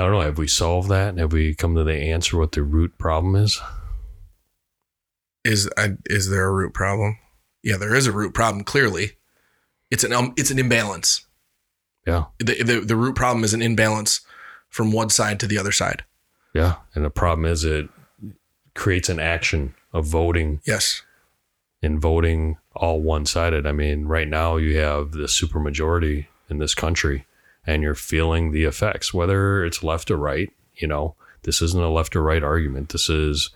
I 0.00 0.04
don't 0.04 0.12
know. 0.12 0.20
Have 0.22 0.38
we 0.38 0.48
solved 0.48 0.88
that? 0.88 1.18
Have 1.18 1.32
we 1.32 1.54
come 1.54 1.74
to 1.74 1.84
the 1.84 1.94
answer 1.94 2.38
what 2.38 2.52
the 2.52 2.62
root 2.62 2.96
problem 2.96 3.36
is? 3.36 3.60
Is 5.44 5.68
I 5.76 5.92
is 6.06 6.30
there 6.30 6.46
a 6.46 6.52
root 6.52 6.72
problem? 6.74 7.18
Yeah, 7.62 7.76
there 7.76 7.94
is 7.94 8.06
a 8.06 8.12
root 8.12 8.32
problem. 8.34 8.64
Clearly, 8.64 9.12
it's 9.90 10.04
an 10.04 10.12
um, 10.12 10.32
it's 10.36 10.50
an 10.50 10.58
imbalance. 10.58 11.26
Yeah. 12.06 12.24
The, 12.38 12.62
the 12.62 12.80
the 12.80 12.96
root 12.96 13.14
problem 13.14 13.44
is 13.44 13.52
an 13.54 13.62
imbalance 13.62 14.20
from 14.68 14.92
one 14.92 15.10
side 15.10 15.38
to 15.40 15.46
the 15.46 15.58
other 15.58 15.72
side. 15.72 16.04
Yeah. 16.54 16.76
And 16.94 17.04
the 17.04 17.10
problem 17.10 17.44
is 17.44 17.64
it 17.64 17.88
creates 18.74 19.08
an 19.08 19.18
action 19.20 19.74
of 19.92 20.06
voting 20.06 20.60
Yes. 20.66 21.02
and 21.82 22.00
voting 22.00 22.56
all 22.74 23.00
one 23.02 23.26
sided. 23.26 23.66
I 23.66 23.72
mean, 23.72 24.06
right 24.06 24.28
now 24.28 24.56
you 24.56 24.78
have 24.78 25.12
the 25.12 25.24
supermajority 25.24 26.26
in 26.48 26.58
this 26.58 26.74
country 26.74 27.26
and 27.66 27.82
you're 27.82 27.94
feeling 27.94 28.52
the 28.52 28.64
effects, 28.64 29.14
whether 29.14 29.64
it's 29.64 29.82
left 29.82 30.10
or 30.10 30.16
right. 30.16 30.50
You 30.74 30.88
know, 30.88 31.14
this 31.42 31.62
isn't 31.62 31.82
a 31.82 31.90
left 31.90 32.16
or 32.16 32.22
right 32.22 32.42
argument. 32.42 32.90
This 32.90 33.08
is, 33.08 33.50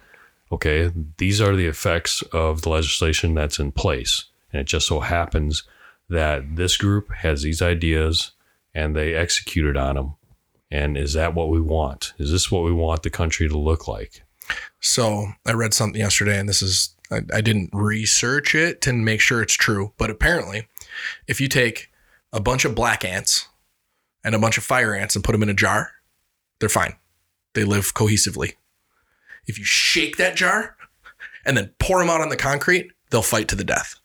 okay, 0.53 0.93
these 1.19 1.41
are 1.41 1.57
the 1.57 1.67
effects 1.67 2.23
of 2.33 2.63
the 2.63 2.71
legislation 2.71 3.35
that's 3.35 3.59
in 3.59 3.73
place. 3.73 4.25
And 4.53 4.61
it 4.61 4.67
just 4.67 4.87
so 4.87 5.01
happens 5.01 5.65
that 6.09 6.57
this 6.57 6.77
group 6.77 7.13
has 7.13 7.43
these 7.43 7.63
ideas 7.63 8.33
and 8.75 8.95
they 8.95 9.15
executed 9.15 9.77
on 9.77 9.95
them. 9.95 10.15
And 10.71 10.97
is 10.97 11.13
that 11.13 11.35
what 11.35 11.49
we 11.49 11.61
want? 11.61 12.13
Is 12.19 12.33
this 12.33 12.51
what 12.51 12.65
we 12.65 12.73
want 12.73 13.03
the 13.03 13.11
country 13.11 13.49
to 13.49 13.57
look 13.57 13.87
like? 13.87 14.23
So 14.81 15.29
I 15.47 15.53
read 15.53 15.73
something 15.73 16.01
yesterday, 16.01 16.39
and 16.39 16.49
this 16.49 16.63
is 16.63 16.95
I, 17.11 17.21
I 17.33 17.41
didn't 17.41 17.71
research 17.73 18.55
it 18.55 18.81
to 18.83 18.93
make 18.93 19.21
sure 19.21 19.41
it's 19.41 19.55
true, 19.55 19.93
but 19.97 20.11
apparently, 20.11 20.69
if 21.27 21.41
you 21.41 21.49
take 21.49 21.91
a 22.33 22.41
bunch 22.41 22.65
of 22.65 22.75
black 22.75 23.05
ants 23.05 23.49
and 24.25 24.35
a 24.35 24.39
bunch 24.39 24.59
of 24.59 24.65
fire 24.65 24.95
ants 24.95 25.15
and 25.15 25.25
put 25.25 25.33
them 25.33 25.43
in 25.43 25.49
a 25.49 25.55
jar, 25.55 25.93
they're 26.59 26.69
fine. 26.69 26.97
They 27.55 27.65
live 27.65 27.95
cohesively. 27.95 28.55
If 29.47 29.59
you 29.59 29.65
shake 29.65 30.17
that 30.17 30.37
jar 30.37 30.77
and 31.45 31.57
then 31.57 31.73
pour 31.79 31.99
them 31.99 32.11
out 32.11 32.21
on 32.21 32.31
the 32.31 32.37
concrete, 32.37 32.91
they'll 33.11 33.23
fight 33.23 33.49
to 33.49 33.57
the 33.57 33.65
death. 33.65 33.97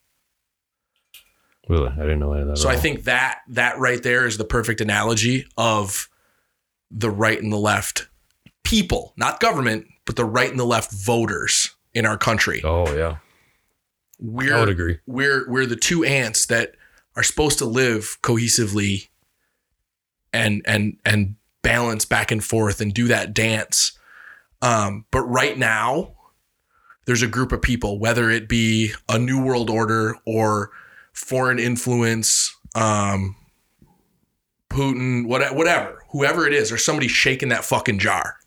Really? 1.67 1.89
I 1.89 2.01
didn't 2.01 2.19
know 2.19 2.33
any 2.33 2.41
of 2.41 2.47
that. 2.49 2.57
So 2.57 2.69
I 2.69 2.75
think 2.75 3.03
that 3.03 3.39
that 3.47 3.77
right 3.77 4.01
there 4.01 4.25
is 4.25 4.37
the 4.37 4.43
perfect 4.43 4.81
analogy 4.81 5.47
of 5.57 6.09
the 6.89 7.11
right 7.11 7.41
and 7.41 7.53
the 7.53 7.57
left 7.57 8.07
people, 8.63 9.13
not 9.17 9.39
government, 9.39 9.85
but 10.05 10.15
the 10.15 10.25
right 10.25 10.49
and 10.49 10.59
the 10.59 10.65
left 10.65 10.91
voters 10.91 11.75
in 11.93 12.07
our 12.07 12.17
country. 12.17 12.61
Oh, 12.63 12.91
yeah. 12.95 13.17
We're 14.19 14.55
I 14.55 14.59
would 14.59 14.69
agree. 14.69 14.99
we're 15.05 15.49
we're 15.49 15.65
the 15.65 15.77
two 15.77 16.03
ants 16.03 16.47
that 16.47 16.75
are 17.15 17.23
supposed 17.23 17.59
to 17.59 17.65
live 17.65 18.17
cohesively 18.21 19.08
and 20.33 20.61
and 20.65 20.97
and 21.05 21.35
balance 21.61 22.05
back 22.05 22.31
and 22.31 22.43
forth 22.43 22.81
and 22.81 22.93
do 22.93 23.07
that 23.07 23.33
dance. 23.33 23.93
Um, 24.61 25.05
but 25.11 25.21
right 25.23 25.57
now, 25.57 26.15
there's 27.05 27.21
a 27.21 27.27
group 27.27 27.51
of 27.51 27.61
people, 27.61 27.99
whether 27.99 28.29
it 28.29 28.47
be 28.49 28.93
a 29.07 29.17
new 29.19 29.41
world 29.43 29.69
order 29.69 30.15
or 30.25 30.71
foreign 31.13 31.59
influence, 31.59 32.55
um, 32.75 33.35
Putin, 34.69 35.27
what, 35.27 35.55
whatever, 35.55 36.03
whoever 36.11 36.45
it 36.45 36.53
is, 36.53 36.69
there's 36.69 36.85
somebody 36.85 37.07
shaking 37.07 37.49
that 37.49 37.65
fucking 37.65 37.99
jar. 37.99 38.37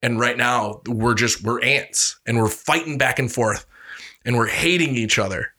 And 0.00 0.18
right 0.18 0.36
now, 0.36 0.80
we're 0.86 1.14
just 1.14 1.42
we're 1.42 1.62
ants, 1.62 2.18
and 2.26 2.36
we're 2.38 2.48
fighting 2.48 2.98
back 2.98 3.18
and 3.18 3.30
forth, 3.30 3.66
and 4.24 4.36
we're 4.36 4.48
hating 4.48 4.96
each 4.96 5.18
other 5.18 5.52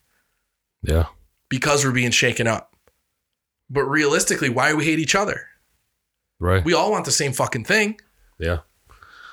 Yeah. 0.81 1.05
because 1.49 1.85
we're 1.85 1.91
being 1.91 2.11
shaken 2.11 2.47
up. 2.47 2.72
But 3.73 3.85
realistically, 3.85 4.49
why 4.49 4.69
do 4.69 4.77
we 4.77 4.85
hate 4.85 4.99
each 4.99 5.15
other? 5.15 5.47
Right. 6.39 6.63
We 6.63 6.73
all 6.73 6.91
want 6.91 7.05
the 7.05 7.11
same 7.11 7.33
fucking 7.33 7.65
thing: 7.65 7.99
yeah. 8.39 8.59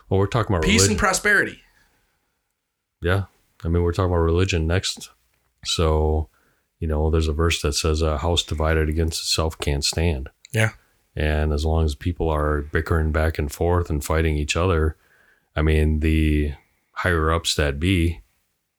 Well, 0.08 0.18
we're 0.18 0.26
talking 0.26 0.54
about 0.56 0.64
peace 0.64 0.80
religion. 0.80 0.92
and 0.92 0.98
prosperity. 0.98 1.60
yeah. 3.02 3.24
I 3.62 3.68
mean, 3.68 3.82
we're 3.82 3.92
talking 3.92 4.10
about 4.10 4.22
religion 4.22 4.66
next. 4.66 5.10
So, 5.66 6.28
you 6.78 6.88
know, 6.88 7.10
there's 7.10 7.28
a 7.28 7.32
verse 7.34 7.60
that 7.62 7.74
says, 7.74 8.00
"A 8.00 8.18
house 8.18 8.42
divided 8.42 8.88
against 8.88 9.20
itself 9.20 9.58
can't 9.58 9.84
stand." 9.84 10.30
Yeah. 10.52 10.70
And 11.14 11.52
as 11.52 11.64
long 11.66 11.84
as 11.84 11.94
people 11.94 12.30
are 12.30 12.62
bickering 12.62 13.12
back 13.12 13.38
and 13.38 13.52
forth 13.52 13.90
and 13.90 14.02
fighting 14.02 14.36
each 14.36 14.56
other, 14.56 14.96
I 15.54 15.60
mean, 15.62 16.00
the 16.00 16.54
higher 16.92 17.30
ups 17.30 17.54
that 17.56 17.78
be 17.78 18.22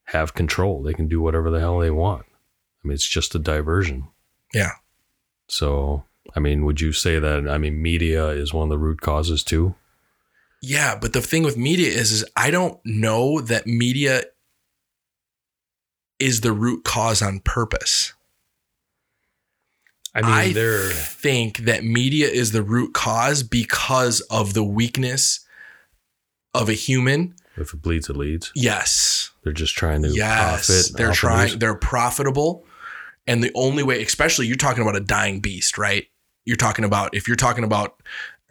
have 0.06 0.34
control. 0.34 0.82
They 0.82 0.94
can 0.94 1.08
do 1.08 1.22
whatever 1.22 1.52
the 1.52 1.60
hell 1.60 1.80
they 1.80 1.92
want. 1.92 2.26
I 2.84 2.88
mean, 2.88 2.96
it's 2.96 3.08
just 3.08 3.36
a 3.36 3.40
diversion. 3.40 4.08
Yeah. 4.54 4.72
So, 5.52 6.06
I 6.34 6.40
mean, 6.40 6.64
would 6.64 6.80
you 6.80 6.94
say 6.94 7.20
that? 7.20 7.46
I 7.50 7.58
mean, 7.58 7.82
media 7.82 8.30
is 8.30 8.54
one 8.54 8.64
of 8.64 8.70
the 8.70 8.78
root 8.78 9.02
causes 9.02 9.44
too. 9.44 9.76
Yeah, 10.62 10.96
but 10.96 11.12
the 11.12 11.20
thing 11.22 11.44
with 11.44 11.58
media 11.58 11.90
is, 11.90 12.12
is 12.12 12.24
I 12.38 12.52
don't 12.52 12.80
know 12.86 13.42
that 13.42 13.68
media 13.68 14.24
is 16.20 16.40
the 16.40 16.54
root 16.54 16.86
cause 16.86 17.22
on 17.22 17.42
purpose. 17.42 18.14
I 20.16 20.22
mean, 20.22 20.32
I 20.32 20.54
they're 20.54 20.90
think 20.90 21.60
that 21.60 21.84
media 21.84 22.28
is 22.30 22.54
the 22.54 22.64
root 22.64 22.94
cause 22.94 23.44
because 23.44 24.22
of 24.30 24.54
the 24.54 24.64
weakness 24.64 25.46
of 26.54 26.70
a 26.70 26.74
human. 26.74 27.36
if 27.58 27.74
it 27.74 27.82
bleeds, 27.82 28.10
it 28.10 28.16
leads. 28.16 28.52
Yes. 28.56 29.32
They're 29.44 29.52
just 29.54 29.76
trying 29.76 30.04
to 30.04 30.10
Yes. 30.10 30.68
profit. 30.68 30.98
they're 30.98 31.10
off 31.10 31.16
trying, 31.16 31.60
they're 31.60 31.76
profitable. 31.76 32.66
And 33.28 33.44
the 33.44 33.52
only 33.56 33.84
way, 33.84 34.02
especially 34.02 34.48
you're 34.48 34.56
talking 34.56 34.82
about 34.82 34.96
a 34.96 35.02
dying 35.02 35.40
beast, 35.40 35.78
right? 35.78 36.08
You're 36.46 36.58
talking 36.58 36.86
about, 36.86 37.16
if 37.16 37.28
you're 37.28 37.38
talking 37.38 37.64
about 37.64 38.02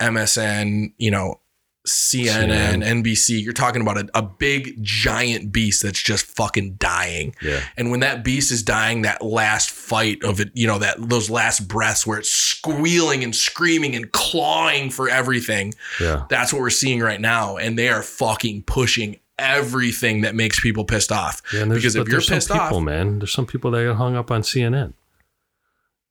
MSN, 0.01 0.93
you 0.97 1.11
know, 1.11 1.41
CNN, 1.87 2.85
NBC, 2.85 3.43
you're 3.43 3.53
talking 3.53 3.81
about 3.81 3.97
a, 3.97 4.09
a 4.15 4.23
big 4.23 4.83
giant 4.83 5.51
beast 5.51 5.83
that's 5.83 6.01
just 6.01 6.27
fucking 6.27 6.75
dying. 6.75 7.35
Yeah. 7.41 7.63
And 7.77 7.91
when 7.91 8.01
that 8.01 8.23
beast 8.23 8.53
is 8.53 8.63
dying, 8.63 9.03
that 9.03 9.23
last 9.23 9.71
fight 9.71 10.23
of 10.23 10.41
it, 10.41 10.51
you 10.55 10.67
know, 10.67 10.79
that 10.79 10.97
those 11.01 11.31
last 11.31 11.69
breaths 11.69 12.07
where 12.07 12.19
it's 12.19 12.31
squealing 12.31 13.25
and 13.25 13.35
screaming 13.35 13.97
and 13.97 14.13
clawing 14.13 14.91
for 14.91 15.09
everything. 15.09 15.73
Yeah. 15.99 16.27
That's 16.29 16.53
what 16.53 16.61
we're 16.61 16.71
seeing 16.71 17.01
right 17.01 17.21
now. 17.21 17.57
And 17.57 17.79
they 17.79 17.89
are 17.89 18.03
fucking 18.03 18.65
pushing 18.65 19.19
everything 19.41 20.21
that 20.23 20.35
makes 20.35 20.61
people 20.61 20.85
pissed 20.85 21.11
off. 21.13 21.43
Yeah, 21.53 21.65
because 21.65 21.97
if 21.97 22.09
you're 22.09 22.21
pissed 22.21 22.49
people, 22.51 22.79
off, 22.79 22.83
man, 22.83 23.19
there's 23.19 23.33
some 23.33 23.47
people 23.47 23.71
that 23.73 23.85
get 23.85 23.97
hung 23.97 24.15
up 24.17 24.31
on 24.31 24.43
CNN. 24.43 24.93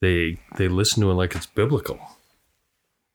They 0.02 0.38
they 0.58 0.68
listen 0.68 1.02
to 1.04 1.12
it 1.12 1.16
like 1.16 1.36
it's 1.36 1.46
biblical. 1.46 2.00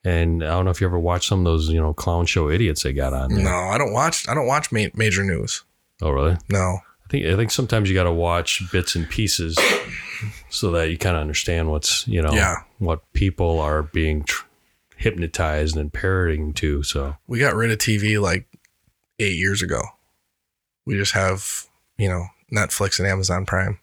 And 0.04 0.44
I 0.44 0.48
don't 0.48 0.66
know 0.66 0.70
if 0.70 0.80
you 0.82 0.86
ever 0.86 0.98
watched 0.98 1.28
some 1.28 1.38
of 1.40 1.44
those, 1.46 1.70
you 1.70 1.80
know, 1.80 1.94
clown 1.94 2.26
show 2.26 2.50
idiots 2.50 2.82
they 2.82 2.92
got 2.92 3.14
on 3.14 3.32
there. 3.34 3.42
no, 3.44 3.50
I 3.50 3.78
don't 3.78 3.92
watch. 3.94 4.28
I 4.28 4.34
don't 4.34 4.46
watch 4.46 4.70
ma- 4.70 4.88
major 4.94 5.24
news. 5.24 5.64
Oh, 6.02 6.10
really? 6.10 6.36
No. 6.50 6.58
I 7.06 7.08
think 7.10 7.26
I 7.26 7.36
think 7.36 7.50
sometimes 7.50 7.88
you 7.88 7.94
got 7.94 8.04
to 8.04 8.12
watch 8.12 8.62
bits 8.70 8.94
and 8.96 9.08
pieces 9.08 9.58
so 10.50 10.70
that 10.72 10.90
you 10.90 10.98
kind 10.98 11.16
of 11.16 11.22
understand 11.22 11.70
what's 11.70 12.06
you 12.06 12.20
know 12.20 12.32
Yeah. 12.32 12.56
what 12.78 13.10
people 13.14 13.58
are 13.60 13.82
being 13.82 14.24
tr- 14.24 14.44
hypnotized 14.96 15.76
and 15.76 15.90
parroting 15.92 16.52
to. 16.54 16.82
So 16.82 17.16
We 17.26 17.38
got 17.38 17.54
rid 17.54 17.70
of 17.70 17.78
TV 17.78 18.20
like 18.20 18.46
eight 19.18 19.38
years 19.38 19.62
ago. 19.62 19.80
We 20.86 20.96
just 20.96 21.12
have, 21.12 21.66
you 21.96 22.08
know, 22.08 22.26
Netflix 22.52 22.98
and 22.98 23.08
Amazon 23.08 23.46
Prime. 23.46 23.78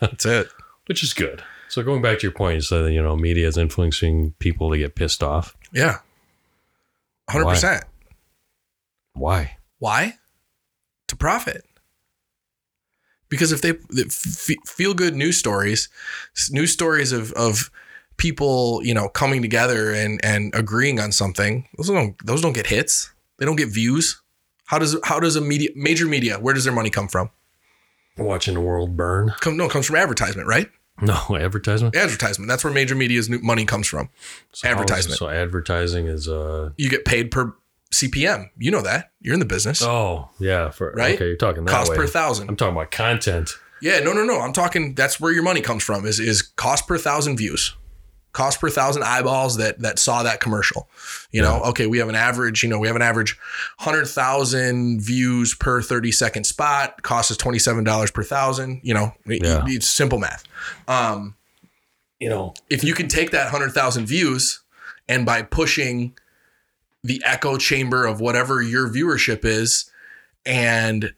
That's 0.00 0.26
it. 0.26 0.48
which 0.88 1.02
is 1.02 1.12
good. 1.12 1.42
So 1.68 1.82
going 1.82 2.02
back 2.02 2.18
to 2.18 2.22
your 2.22 2.32
point, 2.32 2.56
you 2.56 2.60
said 2.62 2.82
that 2.84 2.92
you 2.92 3.02
know 3.02 3.14
media 3.14 3.46
is 3.46 3.56
influencing 3.56 4.32
people 4.38 4.70
to 4.70 4.78
get 4.78 4.94
pissed 4.94 5.22
off. 5.22 5.54
Yeah. 5.72 5.98
100%. 7.30 7.82
Why? 9.12 9.58
Why? 9.78 10.14
To 11.08 11.16
profit. 11.16 11.64
Because 13.28 13.52
if 13.52 13.60
they 13.60 13.74
feel 14.64 14.94
good 14.94 15.14
news 15.14 15.36
stories, 15.36 15.90
news 16.50 16.72
stories 16.72 17.12
of, 17.12 17.32
of 17.32 17.70
people, 18.16 18.80
you 18.82 18.94
know, 18.94 19.10
coming 19.10 19.42
together 19.42 19.92
and 19.92 20.24
and 20.24 20.54
agreeing 20.54 20.98
on 20.98 21.12
something, 21.12 21.68
those 21.76 21.88
don't 21.88 22.16
those 22.26 22.40
don't 22.40 22.54
get 22.54 22.68
hits. 22.68 23.12
They 23.36 23.44
don't 23.44 23.56
get 23.56 23.68
views. 23.68 24.22
How 24.68 24.78
does 24.78 24.96
how 25.04 25.20
does 25.20 25.36
a 25.36 25.40
media 25.40 25.70
major 25.74 26.06
media 26.06 26.38
where 26.38 26.54
does 26.54 26.64
their 26.64 26.72
money 26.72 26.88
come 26.90 27.08
from? 27.08 27.30
Watching 28.16 28.54
the 28.54 28.60
world 28.60 28.96
burn. 28.96 29.34
Come 29.40 29.56
no, 29.56 29.64
it 29.66 29.70
comes 29.70 29.86
from 29.86 29.96
advertisement, 29.96 30.48
right? 30.48 30.68
No 31.00 31.14
advertisement. 31.36 31.94
Advertisement. 31.94 32.48
That's 32.48 32.64
where 32.64 32.72
major 32.72 32.94
media's 32.94 33.28
new 33.28 33.38
money 33.40 33.64
comes 33.64 33.86
from. 33.86 34.08
So 34.52 34.68
advertisement. 34.68 35.18
So 35.18 35.28
advertising 35.28 36.06
is 36.06 36.28
uh 36.28 36.70
You 36.76 36.88
get 36.90 37.04
paid 37.04 37.30
per 37.30 37.54
CPM. 37.92 38.50
You 38.58 38.70
know 38.70 38.82
that. 38.82 39.12
You're 39.20 39.34
in 39.34 39.40
the 39.40 39.46
business. 39.46 39.82
oh 39.82 40.28
yeah 40.38 40.70
for 40.70 40.92
Right? 40.96 41.14
okay 41.14 41.26
you're 41.28 41.36
talking 41.36 41.64
that 41.64 41.70
Cost 41.70 41.90
way. 41.90 41.96
per 41.96 42.06
thousand. 42.06 42.48
I'm 42.48 42.56
talking 42.56 42.74
about 42.76 42.90
content. 42.90 43.56
Yeah, 43.80 44.00
no, 44.00 44.12
no, 44.12 44.24
no. 44.24 44.40
I'm 44.40 44.52
talking. 44.52 44.94
That's 44.96 45.20
where 45.20 45.32
your 45.32 45.44
money 45.44 45.60
comes 45.60 45.84
from. 45.84 46.04
Is 46.04 46.18
is 46.18 46.42
cost 46.42 46.88
per 46.88 46.98
thousand 46.98 47.36
views, 47.36 47.76
cost 48.38 48.60
per 48.60 48.70
thousand 48.70 49.02
eyeballs 49.02 49.56
that 49.56 49.80
that 49.80 49.98
saw 49.98 50.22
that 50.22 50.38
commercial. 50.40 50.88
You 51.32 51.42
know, 51.42 51.60
okay, 51.70 51.86
we 51.86 51.98
have 51.98 52.08
an 52.08 52.14
average. 52.14 52.62
You 52.62 52.68
know, 52.68 52.78
we 52.78 52.86
have 52.86 52.94
an 52.96 53.02
average 53.02 53.36
hundred 53.78 54.06
thousand 54.06 55.00
views 55.02 55.54
per 55.54 55.82
thirty 55.82 56.12
second 56.12 56.44
spot. 56.44 57.02
Cost 57.02 57.30
is 57.32 57.36
twenty 57.36 57.58
seven 57.58 57.82
dollars 57.84 58.10
per 58.12 58.22
thousand. 58.22 58.80
You 58.84 58.94
know, 58.94 59.12
it- 59.26 59.42
Yeah. 59.44 59.64
it's 59.66 59.88
simple 59.88 60.18
math. 60.18 60.44
Um, 60.86 61.34
You 62.20 62.28
know 62.28 62.54
if 62.70 62.82
you 62.84 62.94
can 62.94 63.08
take 63.08 63.30
that 63.32 63.50
hundred 63.50 63.72
thousand 63.72 64.06
views 64.06 64.60
and 65.08 65.24
by 65.26 65.42
pushing 65.42 66.16
the 67.04 67.22
echo 67.24 67.56
chamber 67.56 68.06
of 68.06 68.20
whatever 68.20 68.60
your 68.62 68.88
viewership 68.88 69.44
is 69.44 69.90
and 70.44 71.12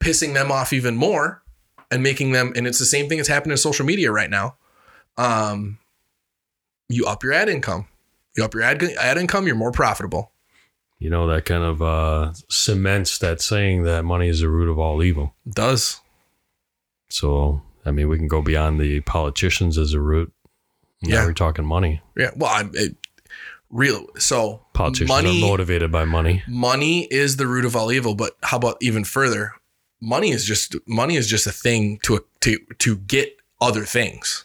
pissing 0.00 0.34
them 0.34 0.50
off 0.52 0.72
even 0.72 0.96
more 0.96 1.42
and 1.90 2.02
making 2.02 2.32
them 2.32 2.52
and 2.56 2.66
it's 2.68 2.78
the 2.78 2.84
same 2.84 3.08
thing 3.08 3.18
that's 3.18 3.28
happening 3.28 3.52
in 3.52 3.56
social 3.58 3.84
media 3.86 4.10
right 4.12 4.30
now 4.30 4.54
um 5.18 5.78
you 6.88 7.06
up 7.06 7.22
your 7.22 7.32
ad 7.32 7.48
income 7.48 7.86
you 8.36 8.44
up 8.44 8.54
your 8.54 8.62
ad, 8.62 8.82
ad 8.82 9.16
income 9.18 9.46
you're 9.46 9.56
more 9.56 9.72
profitable 9.72 10.30
you 10.98 11.10
know 11.10 11.26
that 11.26 11.44
kind 11.44 11.64
of 11.64 11.82
uh 11.82 12.32
cements 12.48 13.18
that 13.18 13.40
saying 13.40 13.82
that 13.84 14.04
money 14.04 14.28
is 14.28 14.40
the 14.40 14.48
root 14.48 14.68
of 14.68 14.78
all 14.78 15.02
evil. 15.02 15.34
it 15.46 15.54
does 15.54 16.00
So 17.08 17.62
I 17.84 17.90
mean 17.90 18.08
we 18.08 18.16
can 18.18 18.28
go 18.28 18.42
beyond 18.42 18.80
the 18.80 19.00
politicians 19.00 19.76
as 19.78 19.92
a 19.92 20.00
root. 20.00 20.32
Now 21.02 21.16
Yeah. 21.16 21.26
we're 21.26 21.32
talking 21.32 21.64
money. 21.64 22.00
yeah 22.16 22.30
well 22.36 22.50
i'm 22.54 22.70
it, 22.74 22.96
real 23.70 24.06
so 24.18 24.60
Politicians 24.72 25.08
money 25.08 25.42
are 25.42 25.46
motivated 25.48 25.90
by 25.90 26.04
money. 26.04 26.42
money 26.46 27.04
is 27.10 27.36
the 27.36 27.46
root 27.46 27.64
of 27.64 27.74
all 27.76 27.90
evil 27.92 28.14
but 28.14 28.36
how 28.42 28.56
about 28.56 28.76
even 28.80 29.04
further 29.04 29.52
money 30.00 30.30
is 30.30 30.44
just 30.44 30.76
money 30.86 31.16
is 31.16 31.26
just 31.28 31.46
a 31.46 31.52
thing 31.52 31.98
to 32.04 32.24
to 32.40 32.58
to 32.78 32.96
get 32.96 33.36
other 33.60 33.84
things 33.84 34.44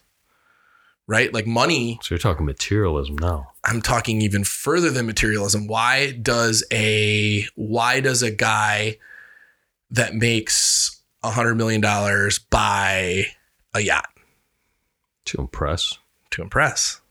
right 1.10 1.34
like 1.34 1.48
money 1.48 1.98
So 2.04 2.14
you're 2.14 2.20
talking 2.20 2.46
materialism 2.46 3.18
now. 3.18 3.52
i'm 3.64 3.82
talking 3.82 4.22
even 4.22 4.44
further 4.44 4.90
than 4.92 5.06
materialism 5.08 5.66
why 5.68 6.12
does 6.22 6.64
a 6.72 7.46
why 7.56 8.00
does 8.00 8.22
a 8.22 8.30
guy 8.32 8.98
that 9.92 10.14
makes 10.14 11.02
a 11.24 11.32
hundred 11.32 11.56
million 11.56 11.82
dollars 11.82 12.38
buy 12.40 13.26
a 13.74 13.80
yacht 13.82 14.10
To 15.26 15.40
impress. 15.42 15.98
to 16.32 16.42
impress 16.44 17.02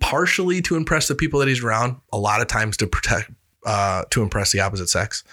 partially 0.00 0.60
to 0.62 0.76
impress 0.76 1.08
the 1.08 1.14
people 1.14 1.40
that 1.40 1.48
he's 1.48 1.62
around 1.64 1.96
a 2.12 2.18
lot 2.18 2.40
of 2.40 2.46
times 2.48 2.76
to 2.76 2.86
protect 2.86 3.30
uh, 3.66 4.04
to 4.10 4.22
impress 4.22 4.52
the 4.52 4.60
opposite 4.60 4.88
sex 4.88 5.24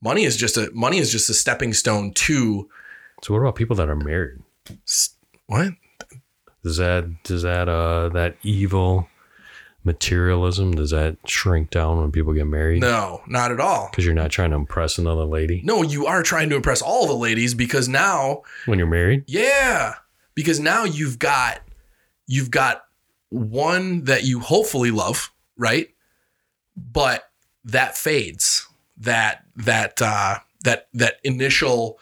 money 0.00 0.24
is 0.24 0.36
just 0.36 0.56
a 0.56 0.70
money 0.72 0.98
is 0.98 1.10
just 1.12 1.28
a 1.30 1.34
stepping 1.34 1.72
stone 1.72 2.12
to 2.14 2.68
So 3.22 3.34
what 3.34 3.40
about 3.40 3.54
people 3.56 3.76
that 3.76 3.88
are 3.88 3.96
married? 3.96 4.38
s- 4.88 5.14
what 5.50 5.72
Does 6.64 6.76
that 6.78 7.22
does 7.24 7.42
that 7.42 7.68
uh 7.68 8.08
that 8.10 8.36
evil 8.42 9.08
materialism 9.84 10.72
does 10.72 10.90
that 10.90 11.16
shrink 11.26 11.70
down 11.70 11.98
when 11.98 12.12
people 12.12 12.32
get 12.32 12.46
married? 12.46 12.80
no 12.80 13.22
not 13.26 13.50
at 13.50 13.60
all 13.60 13.88
Because 13.90 14.04
you're 14.04 14.14
not 14.14 14.30
trying 14.30 14.50
to 14.50 14.56
impress 14.56 14.98
another 14.98 15.24
lady 15.24 15.62
no 15.64 15.82
you 15.82 16.06
are 16.06 16.22
trying 16.22 16.50
to 16.50 16.56
impress 16.56 16.82
all 16.82 17.06
the 17.06 17.14
ladies 17.14 17.54
because 17.54 17.88
now 17.88 18.42
when 18.66 18.78
you're 18.78 18.88
married. 18.88 19.24
Yeah, 19.26 19.94
because 20.34 20.60
now 20.60 20.84
you've 20.84 21.18
got 21.18 21.60
you've 22.26 22.50
got 22.50 22.84
one 23.30 24.04
that 24.04 24.24
you 24.24 24.40
hopefully 24.40 24.90
love, 24.90 25.32
right? 25.56 25.88
But 26.76 27.24
that 27.64 27.96
fades. 27.96 28.66
That 28.98 29.44
that 29.56 30.00
uh 30.02 30.38
that 30.64 30.88
that 30.94 31.14
initial 31.24 31.98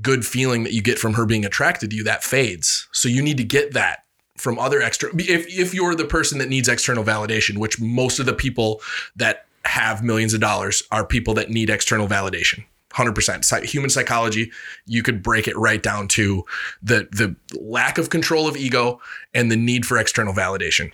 good 0.00 0.24
feeling 0.24 0.64
that 0.64 0.72
you 0.72 0.82
get 0.82 0.98
from 0.98 1.14
her 1.14 1.26
being 1.26 1.44
attracted 1.44 1.90
to 1.90 1.96
you 1.96 2.04
that 2.04 2.24
fades. 2.24 2.88
So 2.92 3.08
you 3.08 3.22
need 3.22 3.36
to 3.36 3.44
get 3.44 3.74
that 3.74 4.04
from 4.36 4.58
other 4.58 4.80
extra 4.80 5.10
if 5.16 5.46
if 5.48 5.74
you're 5.74 5.94
the 5.94 6.06
person 6.06 6.38
that 6.38 6.48
needs 6.48 6.68
external 6.68 7.04
validation, 7.04 7.58
which 7.58 7.80
most 7.80 8.18
of 8.18 8.26
the 8.26 8.32
people 8.32 8.80
that 9.16 9.46
have 9.64 10.02
millions 10.02 10.34
of 10.34 10.40
dollars 10.40 10.82
are 10.90 11.06
people 11.06 11.34
that 11.34 11.50
need 11.50 11.70
external 11.70 12.08
validation. 12.08 12.64
100% 12.92 13.64
human 13.64 13.88
psychology 13.90 14.52
you 14.84 15.02
could 15.02 15.22
break 15.22 15.48
it 15.48 15.56
right 15.56 15.82
down 15.82 16.06
to 16.08 16.44
the 16.82 17.08
the 17.10 17.34
lack 17.58 17.96
of 17.96 18.10
control 18.10 18.46
of 18.46 18.54
ego 18.54 19.00
and 19.32 19.50
the 19.50 19.56
need 19.56 19.86
for 19.86 19.96
external 19.96 20.34
validation 20.34 20.92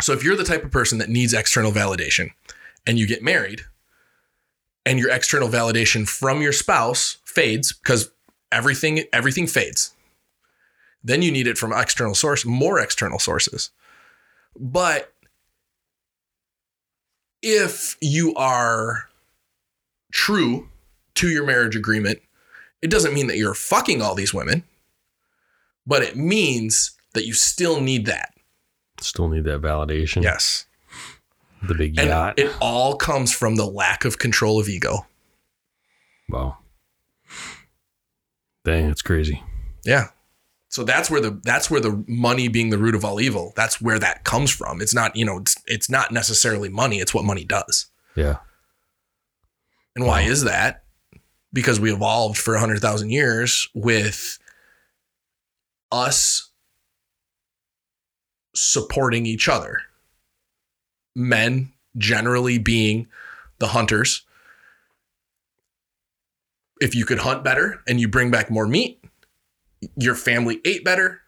so 0.00 0.12
if 0.12 0.24
you're 0.24 0.34
the 0.34 0.42
type 0.42 0.64
of 0.64 0.72
person 0.72 0.98
that 0.98 1.08
needs 1.08 1.32
external 1.32 1.70
validation 1.70 2.30
and 2.84 2.98
you 2.98 3.06
get 3.06 3.22
married 3.22 3.62
and 4.86 4.98
your 4.98 5.10
external 5.10 5.48
validation 5.48 6.08
from 6.08 6.42
your 6.42 6.52
spouse 6.52 7.18
fades 7.24 7.72
because 7.72 8.10
everything 8.52 9.04
everything 9.12 9.46
fades 9.46 9.92
then 11.02 11.20
you 11.20 11.30
need 11.30 11.46
it 11.46 11.58
from 11.58 11.72
external 11.72 12.14
source 12.14 12.44
more 12.44 12.78
external 12.78 13.18
sources 13.18 13.70
but 14.58 15.12
if 17.42 17.96
you 18.00 18.34
are 18.34 19.08
true 20.12 20.68
to 21.14 21.28
your 21.28 21.44
marriage 21.44 21.76
agreement 21.76 22.20
it 22.84 22.90
doesn't 22.90 23.14
mean 23.14 23.28
that 23.28 23.38
you're 23.38 23.54
fucking 23.54 24.02
all 24.02 24.14
these 24.14 24.34
women, 24.34 24.62
but 25.86 26.02
it 26.02 26.16
means 26.16 26.90
that 27.14 27.24
you 27.26 27.32
still 27.32 27.80
need 27.80 28.04
that. 28.04 28.34
Still 29.00 29.30
need 29.30 29.44
that 29.44 29.62
validation. 29.62 30.22
Yes. 30.22 30.66
The 31.66 31.74
big 31.74 31.98
And 31.98 32.08
yacht. 32.08 32.38
it 32.38 32.52
all 32.60 32.96
comes 32.96 33.32
from 33.32 33.56
the 33.56 33.66
lack 33.66 34.04
of 34.04 34.18
control 34.18 34.60
of 34.60 34.68
ego. 34.68 35.06
wow. 36.28 36.58
Dang, 38.64 38.88
that's 38.88 39.02
crazy. 39.02 39.42
Yeah. 39.84 40.08
So 40.70 40.84
that's 40.84 41.10
where 41.10 41.20
the 41.20 41.38
that's 41.44 41.70
where 41.70 41.80
the 41.80 42.02
money 42.08 42.48
being 42.48 42.70
the 42.70 42.78
root 42.78 42.94
of 42.94 43.04
all 43.04 43.20
evil. 43.20 43.52
That's 43.56 43.80
where 43.80 43.98
that 43.98 44.24
comes 44.24 44.50
from. 44.50 44.80
It's 44.80 44.94
not, 44.94 45.14
you 45.14 45.24
know, 45.24 45.38
it's 45.38 45.54
it's 45.66 45.90
not 45.90 46.10
necessarily 46.12 46.68
money, 46.68 46.98
it's 46.98 47.12
what 47.14 47.24
money 47.24 47.44
does. 47.44 47.86
Yeah. 48.16 48.38
And 49.94 50.06
why 50.06 50.22
is 50.22 50.44
that? 50.44 50.82
Because 51.52 51.78
we 51.78 51.92
evolved 51.92 52.36
for 52.38 52.54
100,000 52.54 53.10
years 53.10 53.68
with 53.74 54.38
us 55.92 56.50
supporting 58.56 59.26
each 59.26 59.48
other. 59.48 59.82
Men 61.14 61.72
generally 61.96 62.58
being 62.58 63.08
the 63.58 63.68
hunters. 63.68 64.22
If 66.80 66.94
you 66.94 67.04
could 67.04 67.20
hunt 67.20 67.44
better 67.44 67.82
and 67.86 68.00
you 68.00 68.08
bring 68.08 68.30
back 68.30 68.50
more 68.50 68.66
meat, 68.66 69.02
your 69.96 70.14
family 70.14 70.60
ate 70.64 70.84
better, 70.84 71.20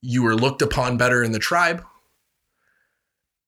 you 0.00 0.22
were 0.22 0.36
looked 0.36 0.62
upon 0.62 0.96
better 0.96 1.22
in 1.22 1.32
the 1.32 1.38
tribe. 1.38 1.84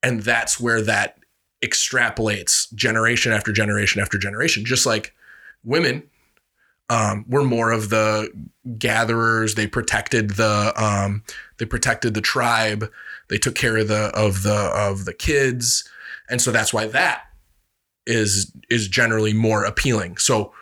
And 0.03 0.23
that's 0.23 0.61
where 0.61 0.83
that 0.83 1.19
extrapolates 1.65 2.73
generation 2.75 3.33
after 3.33 3.53
generation 3.53 4.03
after 4.03 4.19
generation, 4.19 4.65
just 4.65 4.85
like 4.85 5.15
women 5.65 6.03
um, 6.91 7.25
were 7.29 7.45
more 7.45 7.73
of 7.73 7.89
the 7.89 8.31
gatherers. 8.79 9.55
They 9.55 9.67
protected 9.67 10.31
the 10.31 10.73
um, 10.77 11.23
they 11.59 11.65
protected 11.65 12.15
the 12.15 12.21
tribe. 12.21 12.91
They 13.29 13.39
took 13.39 13.55
care 13.55 13.77
of 13.77 13.89
the 13.89 14.11
of 14.15 14.43
the 14.43 14.55
of 14.55 15.05
the 15.05 15.15
kids, 15.15 15.89
and 16.29 16.41
so 16.41 16.51
that's 16.51 16.73
why 16.73 16.87
that 16.87 17.23
is 18.07 18.53
is 18.69 18.89
generally 18.89 19.33
more 19.33 19.65
appealing. 19.65 20.19
So 20.19 20.53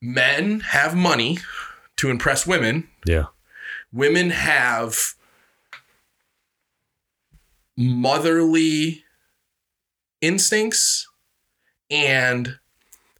men 0.00 0.60
have 0.60 0.96
money 0.96 1.38
to 1.96 2.10
impress 2.10 2.46
women. 2.46 2.88
Yeah. 3.06 3.26
Women 3.92 4.30
have 4.30 5.14
motherly 7.76 9.04
instincts 10.20 11.08
and 11.90 12.58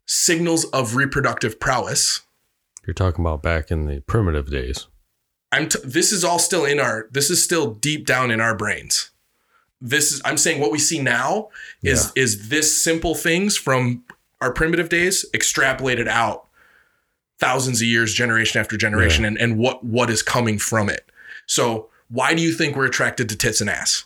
signals 0.07 0.65
of 0.67 0.97
reproductive 0.97 1.61
prowess. 1.61 2.23
You're 2.87 2.95
talking 2.95 3.25
about 3.25 3.43
back 3.43 3.71
in 3.71 3.87
the 3.87 4.01
primitive 4.01 4.51
days. 4.51 4.89
I'm 5.53 5.69
t- 5.69 5.79
this 5.85 6.11
is 6.13 6.25
all 6.25 6.39
still 6.39 6.65
in 6.65 6.81
our 6.81 7.07
this 7.13 7.31
is 7.31 7.43
still 7.43 7.75
deep 7.75 8.07
down 8.07 8.31
in 8.31 8.41
our 8.41 8.57
brains. 8.57 9.11
This 9.81 10.11
is 10.13 10.21
I'm 10.25 10.37
saying 10.39 10.61
what 10.61 10.73
we 10.73 10.79
see 10.79 11.01
now 11.01 11.51
is 11.83 12.11
is 12.17 12.49
this 12.49 12.75
simple 12.81 13.15
things 13.15 13.57
from 13.57 14.05
our 14.41 14.53
primitive 14.53 14.89
days 14.89 15.25
extrapolated 15.35 16.09
out 16.09 16.47
thousands 17.39 17.81
of 17.81 17.87
years 17.89 18.15
generation 18.15 18.61
after 18.61 18.77
generation 18.77 19.23
Yeah. 19.25 19.29
and 19.29 19.39
and 19.39 19.59
what 19.59 19.85
what 19.85 20.09
is 20.11 20.23
coming 20.23 20.59
from 20.59 20.89
it. 20.89 21.11
So, 21.47 21.89
why 22.09 22.35
do 22.35 22.43
you 22.43 22.53
think 22.53 22.77
we're 22.77 22.87
attracted 22.87 23.29
to 23.29 23.37
tits 23.37 23.61
and 23.61 23.69
ass? 23.69 24.05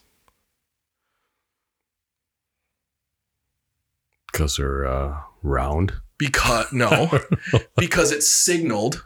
Because 4.32 4.57
they're 4.57 4.86
uh, 4.86 5.20
round. 5.42 5.94
Because 6.18 6.72
no, 6.72 7.11
because 7.76 8.11
it 8.11 8.22
signaled 8.22 9.05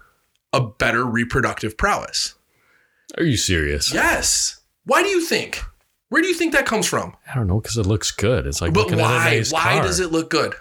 a 0.52 0.60
better 0.60 1.04
reproductive 1.04 1.76
prowess. 1.76 2.34
Are 3.18 3.24
you 3.24 3.36
serious? 3.36 3.92
Yes. 3.92 4.60
Why 4.84 5.02
do 5.02 5.08
you 5.08 5.20
think? 5.24 5.62
Where 6.08 6.22
do 6.22 6.28
you 6.28 6.34
think 6.34 6.52
that 6.52 6.66
comes 6.66 6.86
from? 6.86 7.16
I 7.30 7.34
don't 7.36 7.46
know 7.46 7.60
because 7.60 7.76
it 7.76 7.86
looks 7.86 8.10
good. 8.10 8.46
It's 8.46 8.60
like 8.60 8.72
But 8.72 8.80
looking 8.84 9.00
at 9.00 9.06
a 9.06 9.14
why? 9.14 9.24
nice 9.36 9.52
why 9.52 9.62
car. 9.74 9.82
does 9.82 10.00
it 10.00 10.10
look 10.10 10.30
good? 10.30 10.54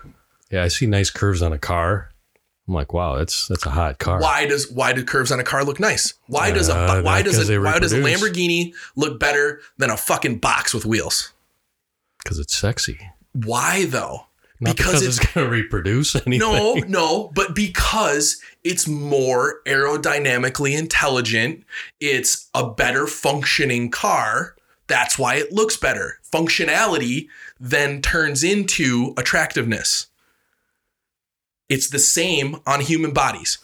Yeah, 0.51 0.63
I 0.63 0.67
see 0.67 0.85
nice 0.85 1.09
curves 1.09 1.41
on 1.41 1.53
a 1.53 1.57
car. 1.59 2.09
I'm 2.67 2.75
like, 2.75 2.93
wow, 2.93 3.17
that's 3.17 3.47
that's 3.47 3.65
a 3.65 3.71
hot 3.71 3.97
car. 3.97 4.21
Why 4.21 4.45
does 4.45 4.69
why 4.71 4.93
do 4.93 5.03
curves 5.03 5.31
on 5.31 5.39
a 5.39 5.43
car 5.43 5.63
look 5.63 5.79
nice? 5.79 6.13
Why 6.27 6.51
does 6.51 6.69
a 6.69 6.75
Uh, 6.75 7.01
why 7.01 7.23
does 7.23 7.49
a 7.49 7.57
why 7.59 7.79
does 7.79 7.93
a. 7.93 7.97
Lamborghini 7.99 8.73
look 8.95 9.19
better 9.19 9.61
than 9.77 9.89
a 9.89 9.97
fucking 9.97 10.37
box 10.37 10.71
with 10.71 10.85
wheels? 10.85 11.33
Because 12.23 12.37
it's 12.37 12.55
sexy. 12.55 12.99
Why 13.33 13.85
though? 13.85 14.27
Not 14.61 14.75
because, 14.75 15.01
Because 15.01 15.19
it's, 15.19 15.33
going 15.33 15.47
to 15.47 15.51
reproduce 15.51 16.15
anything. 16.27 16.39
No, 16.39 16.73
no, 16.87 17.31
but 17.33 17.55
because 17.55 18.41
it's 18.63 18.87
more 18.87 19.61
aerodynamically 19.65 20.77
intelligent, 20.77 21.63
it's 21.99 22.49
a 22.53 22.69
better 22.69 23.07
functioning 23.07 23.89
car. 23.89 24.55
That's 24.87 25.17
why 25.17 25.35
it 25.35 25.53
looks 25.53 25.77
better. 25.77 26.19
Functionality 26.31 27.27
then 27.59 28.01
turns 28.01 28.43
into 28.43 29.13
attractiveness. 29.17 30.07
It's 31.69 31.89
the 31.89 31.99
same 31.99 32.57
on 32.65 32.81
human 32.81 33.11
bodies. 33.11 33.59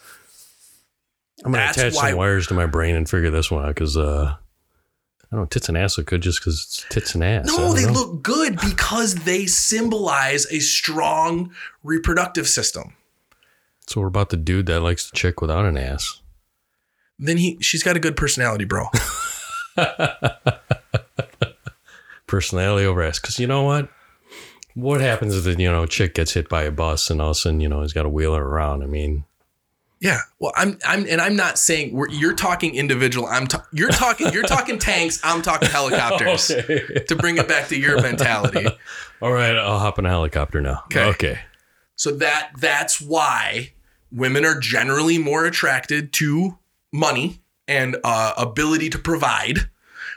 I'm 1.44 1.52
going 1.52 1.64
to 1.64 1.70
attach 1.70 1.94
why- 1.94 2.10
some 2.10 2.18
wires 2.18 2.46
to 2.46 2.54
my 2.54 2.66
brain 2.66 2.94
and 2.94 3.08
figure 3.08 3.30
this 3.30 3.50
one 3.50 3.64
out 3.64 3.74
because 3.74 3.96
uh, 3.96 4.36
I 5.36 5.38
don't 5.38 5.42
know, 5.42 5.48
tits 5.48 5.68
and 5.68 5.76
ass 5.76 5.98
look 5.98 6.06
good 6.06 6.22
just 6.22 6.40
because 6.40 6.62
it's 6.62 6.86
tits 6.88 7.14
and 7.14 7.22
ass. 7.22 7.44
No, 7.44 7.74
they 7.74 7.84
know. 7.84 7.92
look 7.92 8.22
good 8.22 8.58
because 8.58 9.16
they 9.16 9.44
symbolize 9.44 10.50
a 10.50 10.60
strong 10.60 11.52
reproductive 11.82 12.48
system. 12.48 12.94
So 13.86 14.00
we're 14.00 14.06
about 14.06 14.30
the 14.30 14.38
dude 14.38 14.64
that 14.64 14.80
likes 14.80 15.10
the 15.10 15.14
chick 15.14 15.42
without 15.42 15.66
an 15.66 15.76
ass? 15.76 16.22
Then 17.18 17.36
he 17.36 17.58
she's 17.60 17.82
got 17.82 17.98
a 17.98 18.00
good 18.00 18.16
personality, 18.16 18.64
bro. 18.64 18.86
Personality 22.26 22.86
over 22.86 23.02
ass. 23.02 23.20
Because 23.20 23.38
you 23.38 23.46
know 23.46 23.62
what? 23.62 23.90
What 24.72 25.02
happens 25.02 25.36
if 25.36 25.44
the 25.44 25.62
you 25.62 25.70
know 25.70 25.84
chick 25.84 26.14
gets 26.14 26.32
hit 26.32 26.48
by 26.48 26.62
a 26.62 26.70
bus 26.70 27.10
and 27.10 27.20
all 27.20 27.28
of 27.28 27.32
a 27.32 27.34
sudden 27.34 27.60
you 27.60 27.68
know 27.68 27.82
he's 27.82 27.92
got 27.92 28.04
to 28.04 28.08
wheel 28.08 28.34
her 28.34 28.42
around? 28.42 28.82
I 28.82 28.86
mean, 28.86 29.24
Yeah. 30.00 30.20
Well, 30.38 30.52
I'm 30.56 30.78
I'm 30.86 31.06
and 31.08 31.20
I'm 31.20 31.36
not 31.36 31.58
saying 31.58 31.94
we're, 31.94 32.08
you're 32.10 32.34
talking 32.34 32.74
individual. 32.74 33.26
I'm 33.26 33.46
ta- 33.46 33.66
you're 33.72 33.90
talking 33.90 34.32
you're 34.32 34.42
talking 34.42 34.78
tanks. 34.78 35.20
I'm 35.24 35.42
talking 35.42 35.68
helicopters. 35.68 36.48
To 37.08 37.16
bring 37.16 37.38
it 37.38 37.48
back 37.48 37.68
to 37.68 37.78
your 37.78 38.00
mentality. 38.02 38.66
all 39.22 39.32
right, 39.32 39.56
I'll 39.56 39.78
hop 39.78 39.98
in 39.98 40.06
a 40.06 40.08
helicopter 40.08 40.60
now. 40.60 40.82
Okay. 40.86 41.04
okay. 41.04 41.38
So 41.94 42.12
that 42.16 42.50
that's 42.58 43.00
why 43.00 43.72
women 44.12 44.44
are 44.44 44.58
generally 44.58 45.18
more 45.18 45.46
attracted 45.46 46.12
to 46.14 46.58
money 46.92 47.40
and 47.68 47.96
uh, 48.04 48.34
ability 48.36 48.90
to 48.90 48.98
provide. 48.98 49.70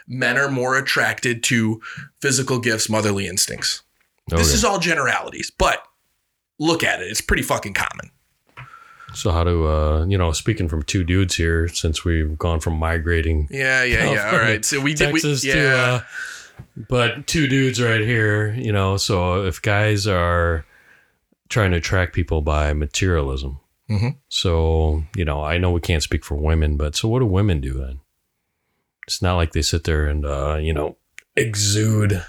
Men 0.07 0.37
are 0.37 0.49
more 0.49 0.77
attracted 0.77 1.43
to 1.43 1.81
physical 2.19 2.59
gifts, 2.59 2.89
motherly 2.89 3.27
instincts. 3.27 3.83
This 4.27 4.53
is 4.53 4.63
all 4.63 4.79
generalities, 4.79 5.51
but 5.55 5.83
look 6.59 6.83
at 6.83 7.01
it. 7.01 7.05
It's 7.05 7.21
pretty 7.21 7.43
fucking 7.43 7.73
common. 7.73 8.11
So 9.13 9.31
how 9.31 9.43
do 9.43 9.67
uh 9.67 10.05
you 10.05 10.17
know 10.17 10.31
speaking 10.31 10.69
from 10.69 10.83
two 10.83 11.03
dudes 11.03 11.35
here 11.35 11.67
since 11.67 12.05
we've 12.05 12.37
gone 12.37 12.59
from 12.59 12.73
migrating 12.77 13.47
Yeah, 13.49 13.83
yeah, 13.83 14.11
yeah. 14.11 14.29
All 14.33 14.39
right. 14.39 14.63
So 14.63 14.79
we 14.79 14.93
did. 14.93 15.13
We, 15.13 15.19
Texas 15.19 15.43
yeah. 15.43 15.53
to 15.53 15.77
uh 15.77 16.01
but 16.89 17.25
two 17.25 17.47
dudes 17.47 17.81
right 17.81 18.01
here, 18.01 18.53
you 18.53 18.71
know, 18.71 18.97
so 18.97 19.45
if 19.45 19.61
guys 19.61 20.05
are 20.07 20.65
trying 21.47 21.71
to 21.71 21.77
attract 21.77 22.13
people 22.13 22.41
by 22.41 22.73
materialism. 22.73 23.59
Mhm. 23.89 24.17
So, 24.27 25.03
you 25.15 25.25
know, 25.25 25.41
I 25.43 25.57
know 25.57 25.71
we 25.71 25.81
can't 25.81 26.03
speak 26.03 26.23
for 26.23 26.35
women, 26.35 26.77
but 26.77 26.95
so 26.95 27.07
what 27.07 27.19
do 27.19 27.25
women 27.25 27.59
do 27.59 27.73
then? 27.73 27.99
It's 29.07 29.21
not 29.21 29.35
like 29.37 29.53
they 29.53 29.63
sit 29.63 29.85
there 29.85 30.05
and 30.05 30.25
uh, 30.25 30.57
you 30.61 30.73
know, 30.73 30.97
exude 31.35 32.23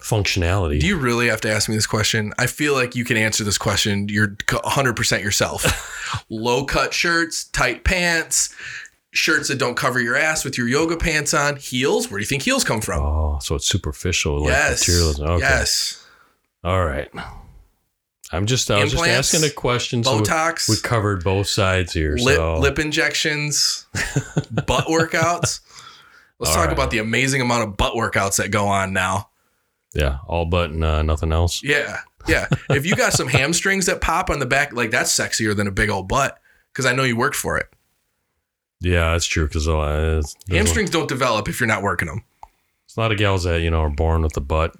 functionality. 0.00 0.80
Do 0.80 0.86
you 0.86 0.96
really 0.96 1.28
have 1.28 1.40
to 1.42 1.50
ask 1.50 1.68
me 1.68 1.74
this 1.74 1.86
question? 1.86 2.32
I 2.38 2.46
feel 2.46 2.74
like 2.74 2.94
you 2.94 3.04
can 3.04 3.16
answer 3.16 3.44
this 3.44 3.58
question. 3.58 4.08
You're 4.08 4.28
100% 4.28 5.22
yourself. 5.22 6.24
Low 6.30 6.64
cut 6.64 6.92
shirts, 6.94 7.44
tight 7.44 7.84
pants, 7.84 8.54
shirts 9.12 9.48
that 9.48 9.58
don't 9.58 9.76
cover 9.76 10.00
your 10.00 10.16
ass 10.16 10.44
with 10.44 10.56
your 10.58 10.68
yoga 10.68 10.96
pants 10.96 11.34
on, 11.34 11.56
heels. 11.56 12.10
Where 12.10 12.18
do 12.18 12.22
you 12.22 12.26
think 12.26 12.42
heels 12.42 12.64
come 12.64 12.80
from? 12.80 13.02
oh, 13.02 13.38
so 13.40 13.54
it's 13.54 13.66
superficial 13.66 14.40
like 14.40 14.50
yes. 14.50 14.80
materialism. 14.80 15.28
Okay. 15.28 15.40
Yes. 15.40 16.06
All 16.62 16.84
right. 16.84 17.08
I'm 18.32 18.46
just 18.46 18.70
I 18.70 18.82
was 18.82 18.92
just 18.92 19.06
asking 19.06 19.44
a 19.44 19.52
question. 19.52 20.04
so 20.04 20.16
we- 20.16 20.22
Botox, 20.22 20.68
we 20.68 20.76
covered 20.76 21.24
both 21.24 21.48
sides 21.48 21.92
here. 21.92 22.16
lip, 22.16 22.36
so 22.36 22.58
lip 22.58 22.78
injections, 22.78 23.86
butt 24.66 24.86
workouts. 24.86 25.60
Let's 26.38 26.52
All 26.52 26.56
talk 26.56 26.66
right. 26.66 26.72
about 26.72 26.90
the 26.90 26.98
amazing 26.98 27.42
amount 27.42 27.64
of 27.68 27.76
butt 27.76 27.92
workouts 27.94 28.36
that 28.38 28.50
go 28.50 28.66
on 28.66 28.94
now. 28.94 29.29
Yeah, 29.94 30.18
all 30.26 30.44
but 30.46 30.70
uh, 30.70 31.02
nothing 31.02 31.32
else. 31.32 31.62
Yeah. 31.62 32.00
Yeah. 32.28 32.48
if 32.68 32.84
you 32.84 32.94
got 32.96 33.12
some 33.14 33.28
hamstrings 33.38 33.86
that 33.86 34.00
pop 34.00 34.28
on 34.30 34.38
the 34.38 34.46
back, 34.46 34.72
like 34.72 34.90
that's 34.90 35.10
sexier 35.16 35.56
than 35.56 35.66
a 35.66 35.70
big 35.72 35.88
old 35.90 36.08
butt 36.08 36.38
because 36.72 36.86
I 36.86 36.92
know 36.92 37.02
you 37.04 37.16
worked 37.16 37.36
for 37.36 37.56
it. 37.58 37.68
Yeah, 38.80 39.12
that's 39.12 39.26
true 39.26 39.46
because 39.46 39.68
uh, 39.68 40.22
Hamstrings 40.48 40.90
don't 40.90 41.08
develop 41.08 41.48
if 41.48 41.60
you're 41.60 41.66
not 41.66 41.82
working 41.82 42.08
them. 42.08 42.24
It's 42.86 42.96
a 42.96 43.00
lot 43.00 43.12
of 43.12 43.18
gals 43.18 43.44
that 43.44 43.60
you 43.60 43.70
know 43.70 43.82
are 43.82 43.90
born 43.90 44.22
with 44.22 44.36
a 44.36 44.40
butt, 44.40 44.74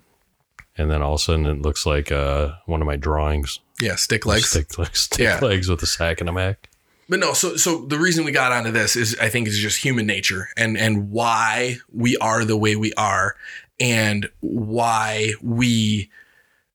and 0.77 0.91
then 0.91 1.03
all 1.03 1.15
of 1.15 1.21
a 1.21 1.23
sudden 1.23 1.47
it 1.47 1.61
looks 1.63 1.85
like 1.85 2.11
uh, 2.11 2.53
one 2.67 2.81
of 2.81 2.87
my 2.87 2.97
drawings. 2.97 3.61
Yeah, 3.81 3.97
stick 3.97 4.25
legs. 4.27 4.49
stick, 4.49 4.79
legs, 4.79 5.01
stick 5.01 5.21
Yeah. 5.21 5.39
legs 5.41 5.69
with 5.69 5.83
a 5.83 5.87
sack 5.87 6.21
and 6.21 6.29
a 6.29 6.33
mac. 6.33 6.69
But 7.11 7.19
no, 7.19 7.33
so 7.35 7.57
so 7.57 7.85
the 7.87 7.99
reason 7.99 8.25
we 8.25 8.33
got 8.33 8.53
onto 8.53 8.71
this 8.71 8.97
is 8.97 9.17
I 9.21 9.29
think 9.29 9.49
is 9.49 9.59
just 9.59 9.83
human 9.83 10.07
nature 10.07 10.49
and 10.57 10.79
and 10.79 11.11
why 11.11 11.79
we 11.93 12.17
are 12.19 12.45
the 12.45 12.57
way 12.57 12.77
we 12.77 12.93
are 12.95 13.37
and 13.81 14.29
why 14.41 15.33
we 15.43 16.11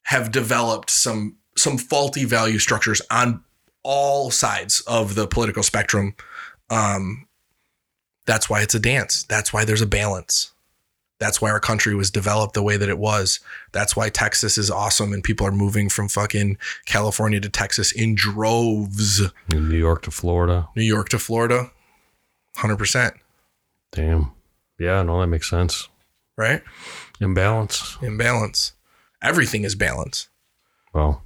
have 0.03 0.32
developed 0.32 0.89
some 0.89 1.38
some 1.58 1.78
faulty 1.78 2.26
value 2.26 2.60
structures 2.60 3.01
on 3.10 3.43
all 3.84 4.32
sides 4.32 4.82
of 4.82 5.16
the 5.16 5.28
political 5.28 5.64
spectrum. 5.64 6.16
Um 6.70 7.28
that's 8.26 8.49
why 8.49 8.62
it's 8.62 8.76
a 8.76 8.80
dance. 8.80 9.24
That's 9.24 9.53
why 9.53 9.66
there's 9.66 9.82
a 9.82 9.88
balance. 9.88 10.51
That's 11.20 11.41
why 11.41 11.49
our 11.51 11.60
country 11.60 11.95
was 11.95 12.12
developed 12.12 12.56
the 12.56 12.64
way 12.64 12.76
that 12.76 12.89
it 12.89 12.97
was. 12.97 13.39
That's 13.72 13.95
why 13.95 14.10
Texas 14.10 14.58
is 14.58 14.70
awesome 14.70 15.14
and 15.14 15.24
people 15.24 15.47
are 15.47 15.51
moving 15.51 15.88
from 15.88 16.10
fucking 16.10 16.58
California 16.86 17.39
to 17.39 17.49
Texas 17.49 17.91
in 17.91 18.16
droves. 18.16 19.22
New 19.49 19.78
York 19.78 20.01
to 20.03 20.12
Florida. 20.12 20.68
New 20.76 20.84
York 20.84 21.10
to 21.10 21.20
Florida, 21.20 21.72
100%, 22.58 23.14
Damn. 23.91 24.32
Yeah, 24.78 25.01
no, 25.03 25.22
that 25.22 25.28
makes 25.28 25.49
sense. 25.49 25.88
Right? 26.38 26.62
Imbalance. 27.20 27.98
Imbalance. 28.02 28.74
Everything 29.22 29.64
is 29.64 29.76
balance. 29.76 30.28
Well, 30.94 31.24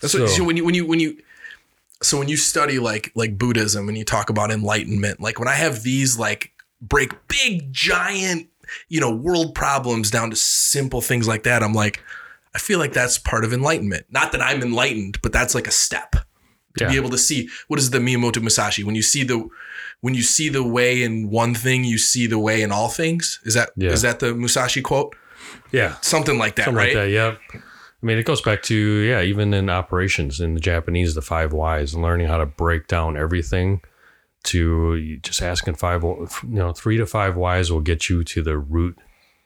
That's 0.00 0.14
what, 0.14 0.28
So- 0.28 0.36
so 0.36 0.44
when 0.44 0.56
you 0.56 0.64
when 0.64 0.74
you 0.74 0.86
when 0.86 1.00
you 1.00 1.18
so 2.02 2.18
when 2.18 2.28
you 2.28 2.36
study 2.36 2.78
like 2.78 3.10
like 3.14 3.38
Buddhism 3.38 3.88
and 3.88 3.96
you 3.96 4.04
talk 4.04 4.28
about 4.30 4.50
enlightenment, 4.50 5.20
like 5.20 5.38
when 5.38 5.48
I 5.48 5.54
have 5.54 5.82
these 5.82 6.18
like 6.18 6.52
break 6.80 7.12
big 7.28 7.72
giant, 7.72 8.48
you 8.88 9.00
know, 9.00 9.14
world 9.14 9.54
problems 9.54 10.10
down 10.10 10.30
to 10.30 10.36
simple 10.36 11.00
things 11.00 11.26
like 11.26 11.44
that, 11.44 11.62
I'm 11.62 11.72
like 11.72 12.02
I 12.54 12.58
feel 12.58 12.78
like 12.78 12.92
that's 12.92 13.18
part 13.18 13.44
of 13.44 13.52
enlightenment. 13.52 14.06
Not 14.10 14.32
that 14.32 14.42
I'm 14.42 14.62
enlightened, 14.62 15.20
but 15.22 15.32
that's 15.32 15.54
like 15.54 15.66
a 15.66 15.70
step. 15.72 16.16
To 16.76 16.84
Yeah. 16.84 16.90
be 16.90 16.96
able 16.96 17.10
to 17.10 17.18
see 17.18 17.48
what 17.68 17.78
is 17.78 17.90
the 17.90 17.98
Miyamoto 17.98 18.40
Musashi 18.42 18.84
when 18.84 18.94
you 18.94 19.02
see 19.02 19.24
the 19.24 19.46
when 20.00 20.14
you 20.14 20.22
see 20.22 20.48
the 20.50 20.62
way 20.62 21.02
in 21.02 21.30
one 21.30 21.54
thing 21.54 21.84
you 21.84 21.98
see 21.98 22.26
the 22.26 22.38
way 22.38 22.62
in 22.62 22.70
all 22.72 22.88
things 22.88 23.40
is 23.44 23.54
that 23.54 23.70
is 23.76 24.02
Yeah. 24.02 24.10
that 24.10 24.20
the 24.20 24.34
Musashi 24.34 24.82
quote 24.82 25.14
yeah, 25.72 25.96
something 26.00 26.38
like 26.38 26.56
that 26.56 26.64
something 26.66 26.76
right 26.78 26.94
like 26.96 27.04
that. 27.06 27.10
Yeah. 27.10 27.36
I 28.02 28.06
mean, 28.06 28.18
it 28.18 28.24
goes 28.26 28.42
back 28.42 28.62
to 28.64 28.74
yeah, 28.74 29.22
even 29.22 29.52
in 29.54 29.68
operations 29.70 30.40
in 30.40 30.54
the 30.54 30.60
Japanese, 30.60 31.14
the 31.14 31.22
five 31.22 31.52
whys, 31.52 31.94
and 31.94 32.02
learning 32.02 32.28
how 32.28 32.38
to 32.38 32.46
break 32.46 32.86
down 32.88 33.16
everything. 33.16 33.80
To 34.44 35.16
just 35.22 35.42
asking 35.42 35.74
five, 35.74 36.04
you 36.04 36.28
know, 36.44 36.72
three 36.72 36.96
to 36.98 37.06
five 37.06 37.36
whys 37.36 37.72
will 37.72 37.80
get 37.80 38.08
you 38.08 38.22
to 38.22 38.42
the 38.42 38.56
root 38.56 38.96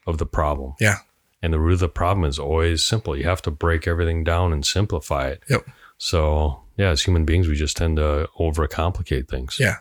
of 0.07 0.19
the 0.19 0.27
problem. 0.27 0.75
yeah 0.79 0.97
And 1.43 1.55
the 1.55 1.59
root 1.59 1.75
of 1.75 1.79
the 1.81 1.89
problem 1.89 2.27
is 2.27 2.39
always 2.39 2.85
simple. 2.85 3.17
You 3.17 3.25
have 3.25 3.41
to 3.43 3.51
break 3.51 3.87
everything 3.89 4.25
down 4.25 4.53
and 4.53 4.63
simplify 4.67 5.29
it. 5.29 5.43
Yep. 5.49 5.63
So 6.03 6.63
yeah, 6.79 6.89
as 6.89 7.03
human 7.03 7.27
beings, 7.27 7.47
we 7.47 7.55
just 7.55 7.77
tend 7.77 7.99
to 7.99 8.27
overcomplicate 8.39 9.29
things. 9.29 9.59
yeah 9.61 9.77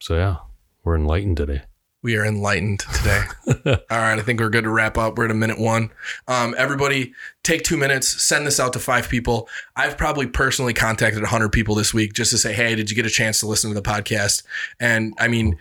So 0.00 0.14
yeah, 0.14 0.36
we're 0.84 0.94
enlightened 0.94 1.36
today. 1.36 1.62
We 2.04 2.16
are 2.16 2.24
enlightened 2.24 2.80
today. 2.80 3.24
All 3.90 3.98
right, 3.98 4.18
I 4.18 4.22
think 4.22 4.40
we're 4.40 4.48
good 4.48 4.64
to 4.64 4.70
wrap 4.70 4.96
up. 4.98 5.16
We're 5.16 5.26
at 5.26 5.30
a 5.32 5.34
minute 5.34 5.58
one. 5.58 5.90
Um, 6.26 6.54
everybody, 6.56 7.14
take 7.42 7.62
two 7.62 7.76
minutes, 7.76 8.08
send 8.22 8.46
this 8.46 8.58
out 8.58 8.72
to 8.72 8.78
five 8.78 9.08
people. 9.08 9.48
I've 9.76 9.96
probably 9.96 10.26
personally 10.26 10.72
contacted 10.72 11.22
100 11.22 11.50
people 11.50 11.74
this 11.74 11.92
week 11.92 12.12
just 12.12 12.30
to 12.30 12.38
say, 12.38 12.52
hey, 12.52 12.74
did 12.74 12.90
you 12.90 12.96
get 12.96 13.06
a 13.06 13.10
chance 13.10 13.38
to 13.40 13.46
listen 13.46 13.70
to 13.70 13.74
the 13.74 13.82
podcast? 13.82 14.44
And 14.80 15.14
I 15.18 15.28
mean, 15.28 15.58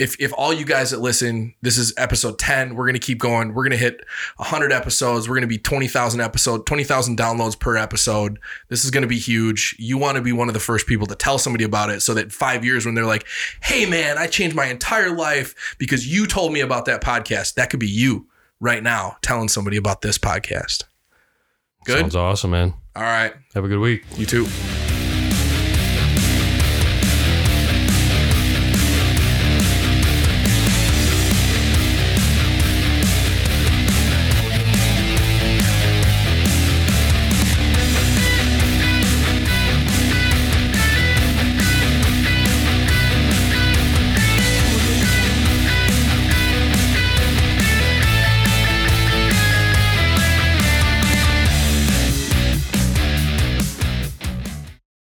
if, 0.00 0.18
if 0.18 0.32
all 0.32 0.50
you 0.50 0.64
guys 0.64 0.92
that 0.92 1.00
listen, 1.00 1.54
this 1.60 1.76
is 1.76 1.92
episode 1.98 2.38
10, 2.38 2.74
we're 2.74 2.86
going 2.86 2.94
to 2.94 2.98
keep 2.98 3.18
going. 3.18 3.48
We're 3.48 3.64
going 3.64 3.72
to 3.72 3.76
hit 3.76 4.00
100 4.36 4.72
episodes. 4.72 5.28
We're 5.28 5.34
going 5.34 5.42
to 5.42 5.46
be 5.46 5.58
20,000 5.58 6.20
episode, 6.22 6.64
20,000 6.64 7.18
downloads 7.18 7.60
per 7.60 7.76
episode. 7.76 8.38
This 8.68 8.82
is 8.82 8.90
going 8.90 9.02
to 9.02 9.08
be 9.08 9.18
huge. 9.18 9.76
You 9.78 9.98
want 9.98 10.16
to 10.16 10.22
be 10.22 10.32
one 10.32 10.48
of 10.48 10.54
the 10.54 10.60
first 10.60 10.86
people 10.86 11.06
to 11.08 11.14
tell 11.14 11.36
somebody 11.36 11.64
about 11.64 11.90
it 11.90 12.00
so 12.00 12.14
that 12.14 12.32
five 12.32 12.64
years 12.64 12.86
when 12.86 12.94
they're 12.94 13.04
like, 13.04 13.26
hey, 13.62 13.84
man, 13.84 14.16
I 14.16 14.26
changed 14.26 14.56
my 14.56 14.66
entire 14.66 15.14
life 15.14 15.76
because 15.78 16.08
you 16.08 16.26
told 16.26 16.54
me 16.54 16.60
about 16.60 16.86
that 16.86 17.02
podcast. 17.02 17.54
That 17.54 17.68
could 17.68 17.80
be 17.80 17.88
you 17.88 18.26
right 18.58 18.82
now 18.82 19.18
telling 19.20 19.48
somebody 19.48 19.76
about 19.76 20.00
this 20.00 20.16
podcast. 20.16 20.84
Good. 21.84 21.98
Sounds 21.98 22.16
awesome, 22.16 22.52
man. 22.52 22.72
All 22.96 23.02
right. 23.02 23.34
Have 23.54 23.64
a 23.64 23.68
good 23.68 23.80
week. 23.80 24.04
You 24.16 24.24
too. 24.24 24.46